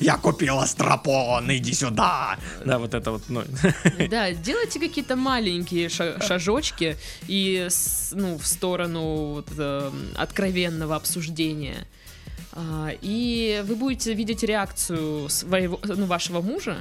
Я 0.00 0.16
купила 0.16 0.64
стропон, 0.66 1.50
иди 1.52 1.72
сюда. 1.74 2.38
Да, 2.64 2.78
вот 2.78 2.94
это 2.94 3.10
вот, 3.10 3.22
ну, 3.28 3.42
Да, 4.10 4.30
делайте 4.32 4.78
какие-то 4.78 5.16
маленькие 5.16 5.88
ша- 5.88 6.20
шажочки 6.20 6.96
и 7.26 7.68
ну, 8.12 8.38
в 8.38 8.46
сторону 8.46 9.32
вот, 9.34 9.48
э, 9.58 9.90
откровенного 10.16 10.94
обсуждения. 10.96 11.86
А, 12.52 12.90
И 13.02 13.62
вы 13.66 13.74
будете 13.76 14.14
видеть 14.14 14.42
реакцию 14.44 15.28
своего, 15.28 15.80
ну, 15.84 16.06
вашего 16.06 16.40
мужа, 16.40 16.76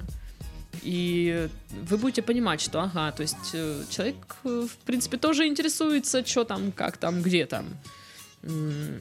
и 0.85 1.49
вы 1.89 1.97
будете 1.97 2.21
понимать, 2.21 2.61
что, 2.61 2.79
ага, 2.81 3.11
то 3.11 3.21
есть 3.23 3.53
э, 3.53 3.83
человек, 3.89 4.15
э, 4.43 4.67
в 4.71 4.77
принципе, 4.85 5.17
тоже 5.17 5.47
интересуется, 5.47 6.25
что 6.25 6.43
там, 6.43 6.71
как 6.71 6.97
там, 6.97 7.21
где 7.21 7.45
там. 7.45 7.65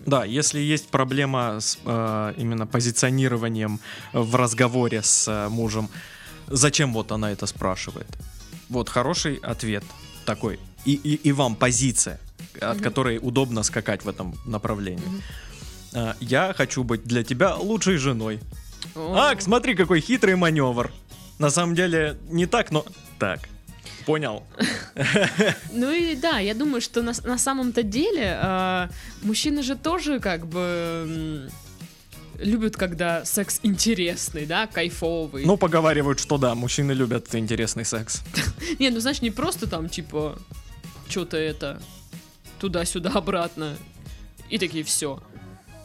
Да, 0.06 0.24
если 0.24 0.58
есть 0.58 0.88
проблема 0.88 1.60
с 1.60 1.78
э, 1.84 2.34
именно 2.38 2.66
позиционированием 2.66 3.78
в 4.14 4.34
разговоре 4.36 5.02
с 5.02 5.28
э, 5.28 5.48
мужем, 5.50 5.88
зачем 6.46 6.94
вот 6.94 7.12
она 7.12 7.30
это 7.30 7.46
спрашивает? 7.46 8.06
Вот 8.70 8.88
хороший 8.88 9.36
ответ 9.36 9.84
такой. 10.24 10.58
И, 10.86 10.92
и, 10.94 11.14
и 11.28 11.32
вам 11.32 11.56
позиция, 11.56 12.18
от 12.60 12.76
Мгм. 12.76 12.84
которой 12.84 13.18
удобно 13.20 13.62
скакать 13.62 14.04
в 14.04 14.08
этом 14.08 14.34
направлении. 14.46 15.22
Э, 15.92 16.14
я 16.20 16.54
хочу 16.56 16.82
быть 16.82 17.04
для 17.04 17.22
тебя 17.22 17.54
лучшей 17.56 17.98
женой. 17.98 18.40
о, 18.94 19.14
Ак, 19.30 19.42
смотри, 19.42 19.74
какой 19.74 20.00
хитрый 20.00 20.36
маневр. 20.36 20.90
На 21.38 21.50
самом 21.50 21.74
деле 21.74 22.16
не 22.28 22.46
так, 22.46 22.70
но 22.70 22.84
так. 23.18 23.40
Понял. 24.06 24.44
Ну 25.72 25.90
и 25.90 26.14
да, 26.14 26.38
я 26.38 26.54
думаю, 26.54 26.80
что 26.80 27.02
на, 27.02 27.12
на 27.24 27.36
самом-то 27.36 27.82
деле 27.82 28.38
э, 28.40 28.88
мужчины 29.22 29.62
же 29.62 29.74
тоже 29.74 30.20
как 30.20 30.46
бы 30.46 31.50
любят, 32.38 32.76
когда 32.76 33.24
секс 33.24 33.58
интересный, 33.64 34.46
да, 34.46 34.66
кайфовый. 34.66 35.44
Ну, 35.44 35.56
поговаривают, 35.56 36.20
что 36.20 36.38
да, 36.38 36.54
мужчины 36.54 36.92
любят 36.92 37.34
интересный 37.34 37.84
секс. 37.84 38.22
Не, 38.78 38.90
ну 38.90 39.00
знаешь, 39.00 39.22
не 39.22 39.30
просто 39.30 39.66
там 39.66 39.88
типа 39.88 40.38
что-то 41.08 41.36
это 41.36 41.82
туда-сюда 42.60 43.10
обратно 43.10 43.76
и 44.48 44.58
такие 44.58 44.84
все. 44.84 45.20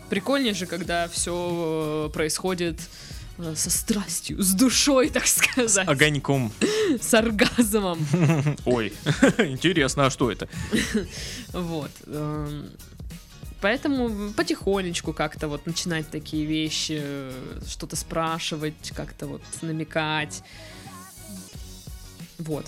Прикольнее 0.10 0.54
же, 0.54 0.66
когда 0.66 1.08
все 1.08 2.12
происходит 2.14 2.80
э, 2.80 3.09
со 3.56 3.70
страстью, 3.70 4.42
с 4.42 4.54
душой, 4.54 5.10
так 5.10 5.28
сказать, 5.28 5.88
Огоньком. 5.88 6.52
с 7.02 7.14
оргазмом. 7.14 8.00
Ой, 8.66 8.94
интересно, 9.38 10.08
а 10.08 10.10
что 10.10 10.32
это? 10.32 10.48
Вот. 11.54 11.92
эм, 12.08 12.70
Поэтому 13.62 14.32
потихонечку 14.34 15.12
как-то 15.14 15.48
вот 15.50 15.66
начинать 15.66 16.10
такие 16.10 16.46
вещи, 16.46 17.00
э, 17.02 17.60
что-то 17.68 17.96
спрашивать, 17.98 18.92
как-то 18.96 19.28
вот 19.28 19.42
намекать. 19.62 20.44
Вот. 22.38 22.66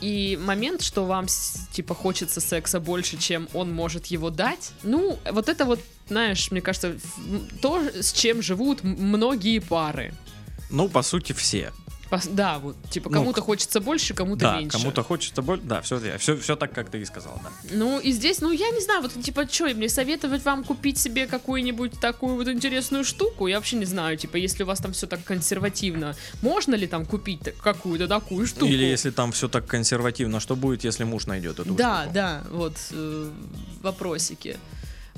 И 0.00 0.38
момент, 0.40 0.82
что 0.82 1.04
вам 1.04 1.26
типа 1.72 1.94
хочется 1.94 2.40
секса 2.40 2.80
больше, 2.80 3.18
чем 3.18 3.48
он 3.52 3.72
может 3.72 4.06
его 4.06 4.30
дать, 4.30 4.72
ну, 4.82 5.18
вот 5.30 5.48
это 5.48 5.64
вот, 5.64 5.80
знаешь, 6.08 6.50
мне 6.50 6.60
кажется, 6.60 6.96
то, 7.60 7.82
с 7.82 8.12
чем 8.12 8.40
живут 8.40 8.82
многие 8.82 9.58
пары. 9.58 10.14
Ну, 10.70 10.88
по 10.88 11.02
сути, 11.02 11.32
все. 11.32 11.72
Да, 12.30 12.58
вот, 12.58 12.76
типа, 12.90 13.08
Ну, 13.10 13.18
кому-то 13.18 13.40
хочется 13.40 13.80
больше, 13.80 14.14
кому-то 14.14 14.40
Да, 14.42 14.58
меньше. 14.58 14.76
кому-то 14.78 15.02
хочется 15.02 15.42
больше. 15.42 15.62
Да, 15.64 15.80
все, 15.80 16.00
все, 16.18 16.36
все 16.36 16.56
так, 16.56 16.72
как 16.72 16.90
ты 16.90 16.98
и 17.00 17.04
сказал, 17.04 17.40
да. 17.42 17.50
Ну, 17.72 18.00
и 18.00 18.12
здесь, 18.12 18.40
ну, 18.40 18.50
я 18.50 18.70
не 18.70 18.80
знаю, 18.80 19.02
вот, 19.02 19.12
типа, 19.22 19.46
что, 19.50 19.64
мне 19.74 19.88
советовать 19.88 20.44
вам 20.44 20.64
купить 20.64 20.98
себе 20.98 21.26
какую-нибудь 21.26 22.00
такую 22.00 22.34
вот 22.34 22.48
интересную 22.48 23.04
штуку? 23.04 23.46
Я 23.46 23.56
вообще 23.56 23.76
не 23.76 23.84
знаю, 23.86 24.16
типа, 24.16 24.36
если 24.36 24.64
у 24.64 24.66
вас 24.66 24.80
там 24.80 24.92
все 24.92 25.06
так 25.06 25.22
консервативно, 25.24 26.16
можно 26.42 26.74
ли 26.74 26.86
там 26.86 27.06
купить 27.06 27.40
какую-то 27.62 28.08
такую 28.08 28.46
штуку? 28.46 28.66
Или 28.66 28.84
если 28.84 29.10
там 29.10 29.30
все 29.32 29.48
так 29.48 29.66
консервативно, 29.66 30.40
что 30.40 30.56
будет, 30.56 30.84
если 30.84 31.04
муж 31.04 31.26
найдет 31.26 31.60
эту 31.60 31.74
Да, 31.74 32.00
штуку? 32.02 32.14
да, 32.14 32.42
вот 32.50 32.76
э, 32.90 33.30
вопросики. 33.82 34.56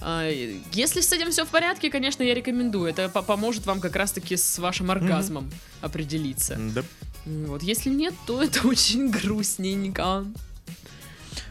А, 0.05 0.28
Если 0.72 1.00
с 1.00 1.12
этим 1.12 1.30
все 1.30 1.44
в 1.44 1.48
порядке, 1.48 1.90
конечно, 1.90 2.22
я 2.22 2.34
рекомендую. 2.34 2.90
Это 2.90 3.09
по- 3.09 3.22
поможет 3.22 3.66
вам 3.66 3.80
как 3.80 3.96
раз-таки 3.96 4.36
с 4.36 4.59
вашим 4.59 4.90
оргазмом 4.90 5.50
определиться. 5.80 6.57
Да. 6.74 6.82
М, 7.26 7.46
Вот, 7.46 7.62
если 7.62 7.90
нет, 7.90 8.14
то 8.26 8.42
это 8.42 8.66
очень 8.66 9.11
грустненько. 9.11 10.24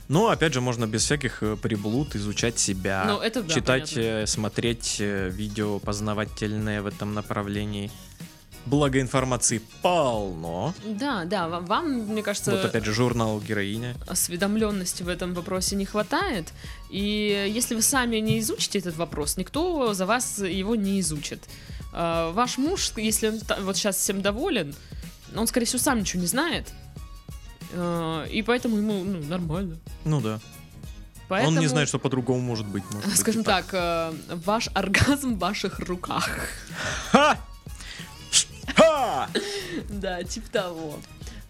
Но, 0.09 0.27
опять 0.27 0.53
же, 0.53 0.59
можно 0.59 0.87
без 0.87 1.03
всяких 1.05 1.41
э, 1.41 1.55
приблуд 1.55 2.15
изучать 2.17 2.59
себя, 2.59 3.05
Ну, 3.07 3.19
это 3.19 3.41
да, 3.43 3.53
читать, 3.53 3.93
понятно. 3.95 4.23
э, 4.23 4.27
смотреть 4.27 4.97
э, 4.99 5.29
видео 5.29 5.79
познавательные 5.79 6.81
в 6.81 6.87
этом 6.87 7.13
направлении. 7.13 7.89
Благо 8.65 9.01
информации 9.01 9.61
полно. 9.81 10.73
Да, 10.85 11.25
да, 11.25 11.47
вам, 11.47 11.65
вам, 11.65 11.91
мне 11.91 12.21
кажется, 12.21 12.51
Вот 12.51 12.63
опять 12.65 12.85
же 12.85 12.93
журнал 12.93 13.39
«Героиня». 13.39 13.95
осведомленности 14.07 15.03
в 15.03 15.07
этом 15.09 15.33
вопросе 15.33 15.75
не 15.75 15.85
хватает. 15.85 16.53
И 16.89 17.49
если 17.53 17.73
вы 17.75 17.81
сами 17.81 18.17
не 18.17 18.39
изучите 18.39 18.79
этот 18.79 18.95
вопрос, 18.97 19.37
никто 19.37 19.93
за 19.93 20.05
вас 20.05 20.39
его 20.39 20.75
не 20.75 20.99
изучит. 20.99 21.43
А, 21.93 22.31
Ваш 22.33 22.57
муж, 22.57 22.91
если 22.97 23.29
он 23.29 23.39
вот 23.61 23.77
сейчас 23.77 23.97
всем 23.97 24.21
доволен, 24.21 24.75
он, 25.35 25.47
скорее 25.47 25.65
всего, 25.65 25.79
сам 25.79 25.99
ничего 25.99 26.21
не 26.21 26.27
знает. 26.27 26.67
А, 27.73 28.25
И 28.25 28.43
поэтому 28.43 28.77
ему 28.77 29.03
ну, 29.03 29.23
нормально. 29.25 29.77
Ну 30.05 30.21
да. 30.21 30.39
Поэтому, 31.27 31.55
Он 31.55 31.59
не 31.61 31.67
знает, 31.67 31.87
что 31.87 31.97
по-другому 31.97 32.41
может 32.41 32.67
быть. 32.67 32.83
может 32.91 33.05
быть 33.05 33.15
и 33.15 33.17
Скажем 33.17 33.45
так, 33.45 33.65
э, 33.71 34.13
ваш 34.45 34.67
оргазм 34.73 35.35
в 35.35 35.39
ваших 35.39 35.79
руках. 35.79 36.29
Ха! 37.11 37.37
Да, 39.89 40.23
типа 40.23 40.49
того. 40.51 40.99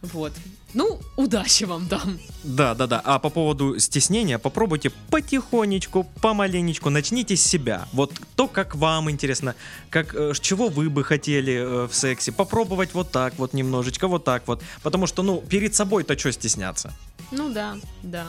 Вот. 0.01 0.33
Ну, 0.73 0.99
удачи 1.15 1.65
вам 1.65 1.87
там. 1.87 2.17
Да, 2.43 2.73
да, 2.73 2.87
да. 2.87 3.01
А 3.03 3.19
по 3.19 3.29
поводу 3.29 3.77
стеснения, 3.77 4.39
попробуйте 4.39 4.89
потихонечку, 5.09 6.05
помаленечку, 6.21 6.89
начните 6.89 7.35
с 7.35 7.43
себя. 7.43 7.87
Вот 7.93 8.13
то, 8.35 8.47
как 8.47 8.75
вам 8.75 9.11
интересно, 9.11 9.53
как, 9.89 10.15
э, 10.15 10.33
чего 10.39 10.69
вы 10.69 10.89
бы 10.89 11.03
хотели 11.03 11.53
э, 11.53 11.87
в 11.87 11.93
сексе. 11.93 12.31
Попробовать 12.31 12.93
вот 12.93 13.11
так 13.11 13.37
вот 13.37 13.53
немножечко, 13.53 14.07
вот 14.07 14.23
так 14.23 14.47
вот. 14.47 14.63
Потому 14.81 15.07
что, 15.07 15.23
ну, 15.23 15.41
перед 15.41 15.75
собой-то 15.75 16.17
что 16.17 16.31
стесняться? 16.31 16.93
Ну 17.31 17.51
да, 17.53 17.75
да. 18.01 18.25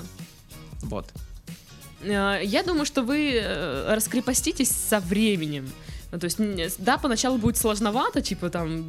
Вот. 0.83 1.07
Э, 2.03 2.41
Я 2.45 2.65
думаю, 2.65 2.85
что 2.85 3.03
вы 3.03 3.41
раскрепоститесь 3.89 4.71
со 4.71 5.01
временем. 5.01 5.71
Ну, 6.13 6.19
то 6.19 6.27
есть, 6.27 6.39
да, 6.79 6.99
поначалу 6.99 7.39
будет 7.39 7.57
сложновато, 7.57 8.21
типа 8.21 8.51
там 8.51 8.83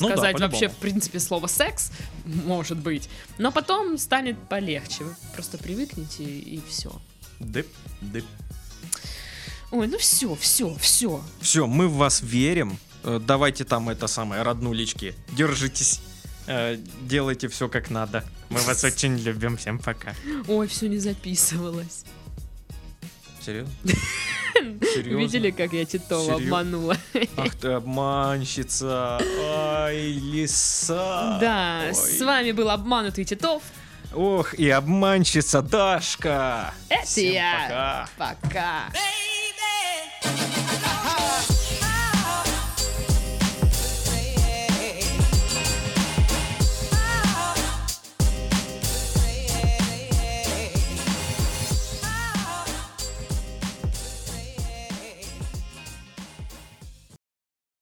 Ну 0.00 0.08
да, 0.08 0.14
сказать 0.14 0.32
по-любому. 0.36 0.50
вообще, 0.50 0.68
в 0.68 0.76
принципе, 0.76 1.20
слово 1.20 1.46
секс, 1.46 1.92
может 2.24 2.78
быть. 2.78 3.08
Но 3.38 3.52
потом 3.52 3.98
станет 3.98 4.36
полегче. 4.48 5.04
Вы 5.04 5.14
просто 5.34 5.58
привыкнете 5.58 6.24
и 6.24 6.62
все. 6.68 6.90
Дып, 7.38 7.66
дып. 8.00 8.24
Ой, 9.72 9.86
ну 9.88 9.98
все, 9.98 10.34
все, 10.36 10.74
все. 10.76 11.22
Все, 11.40 11.66
мы 11.66 11.86
в 11.88 11.94
вас 11.96 12.22
верим. 12.22 12.78
Э, 13.02 13.20
Давайте 13.22 13.64
там 13.64 13.88
это 13.90 14.06
самое, 14.06 14.42
роднулечки. 14.42 15.14
Держитесь. 15.32 16.00
Э, 16.46 16.78
Делайте 17.02 17.48
все 17.48 17.68
как 17.68 17.90
надо. 17.90 18.24
Мы 18.48 18.60
вас 18.60 18.84
очень 18.84 19.18
любим. 19.18 19.56
Всем 19.58 19.78
пока. 19.78 20.14
Ой, 20.48 20.66
все 20.68 20.88
не 20.88 20.98
записывалось. 20.98 22.04
Серьезно? 23.44 23.72
Серьезно? 24.94 25.18
Видели, 25.18 25.50
как 25.50 25.72
я 25.72 25.84
Титова 25.84 26.36
обманула? 26.36 26.96
Ах 27.36 27.54
ты 27.56 27.68
обманщица. 27.72 29.20
Ай, 29.42 30.12
лиса. 30.12 31.38
Да, 31.40 31.82
Ой. 31.88 31.94
с 31.94 32.20
вами 32.20 32.52
был 32.52 32.70
обманутый 32.70 33.24
Титов. 33.24 33.62
Ох, 34.14 34.54
и 34.54 34.70
обманщица 34.70 35.60
Дашка. 35.60 36.72
Это 36.88 37.04
Всем 37.04 37.32
я. 37.32 38.08
пока. 38.16 38.38
Пока. 38.42 38.90
baby. 38.92 40.83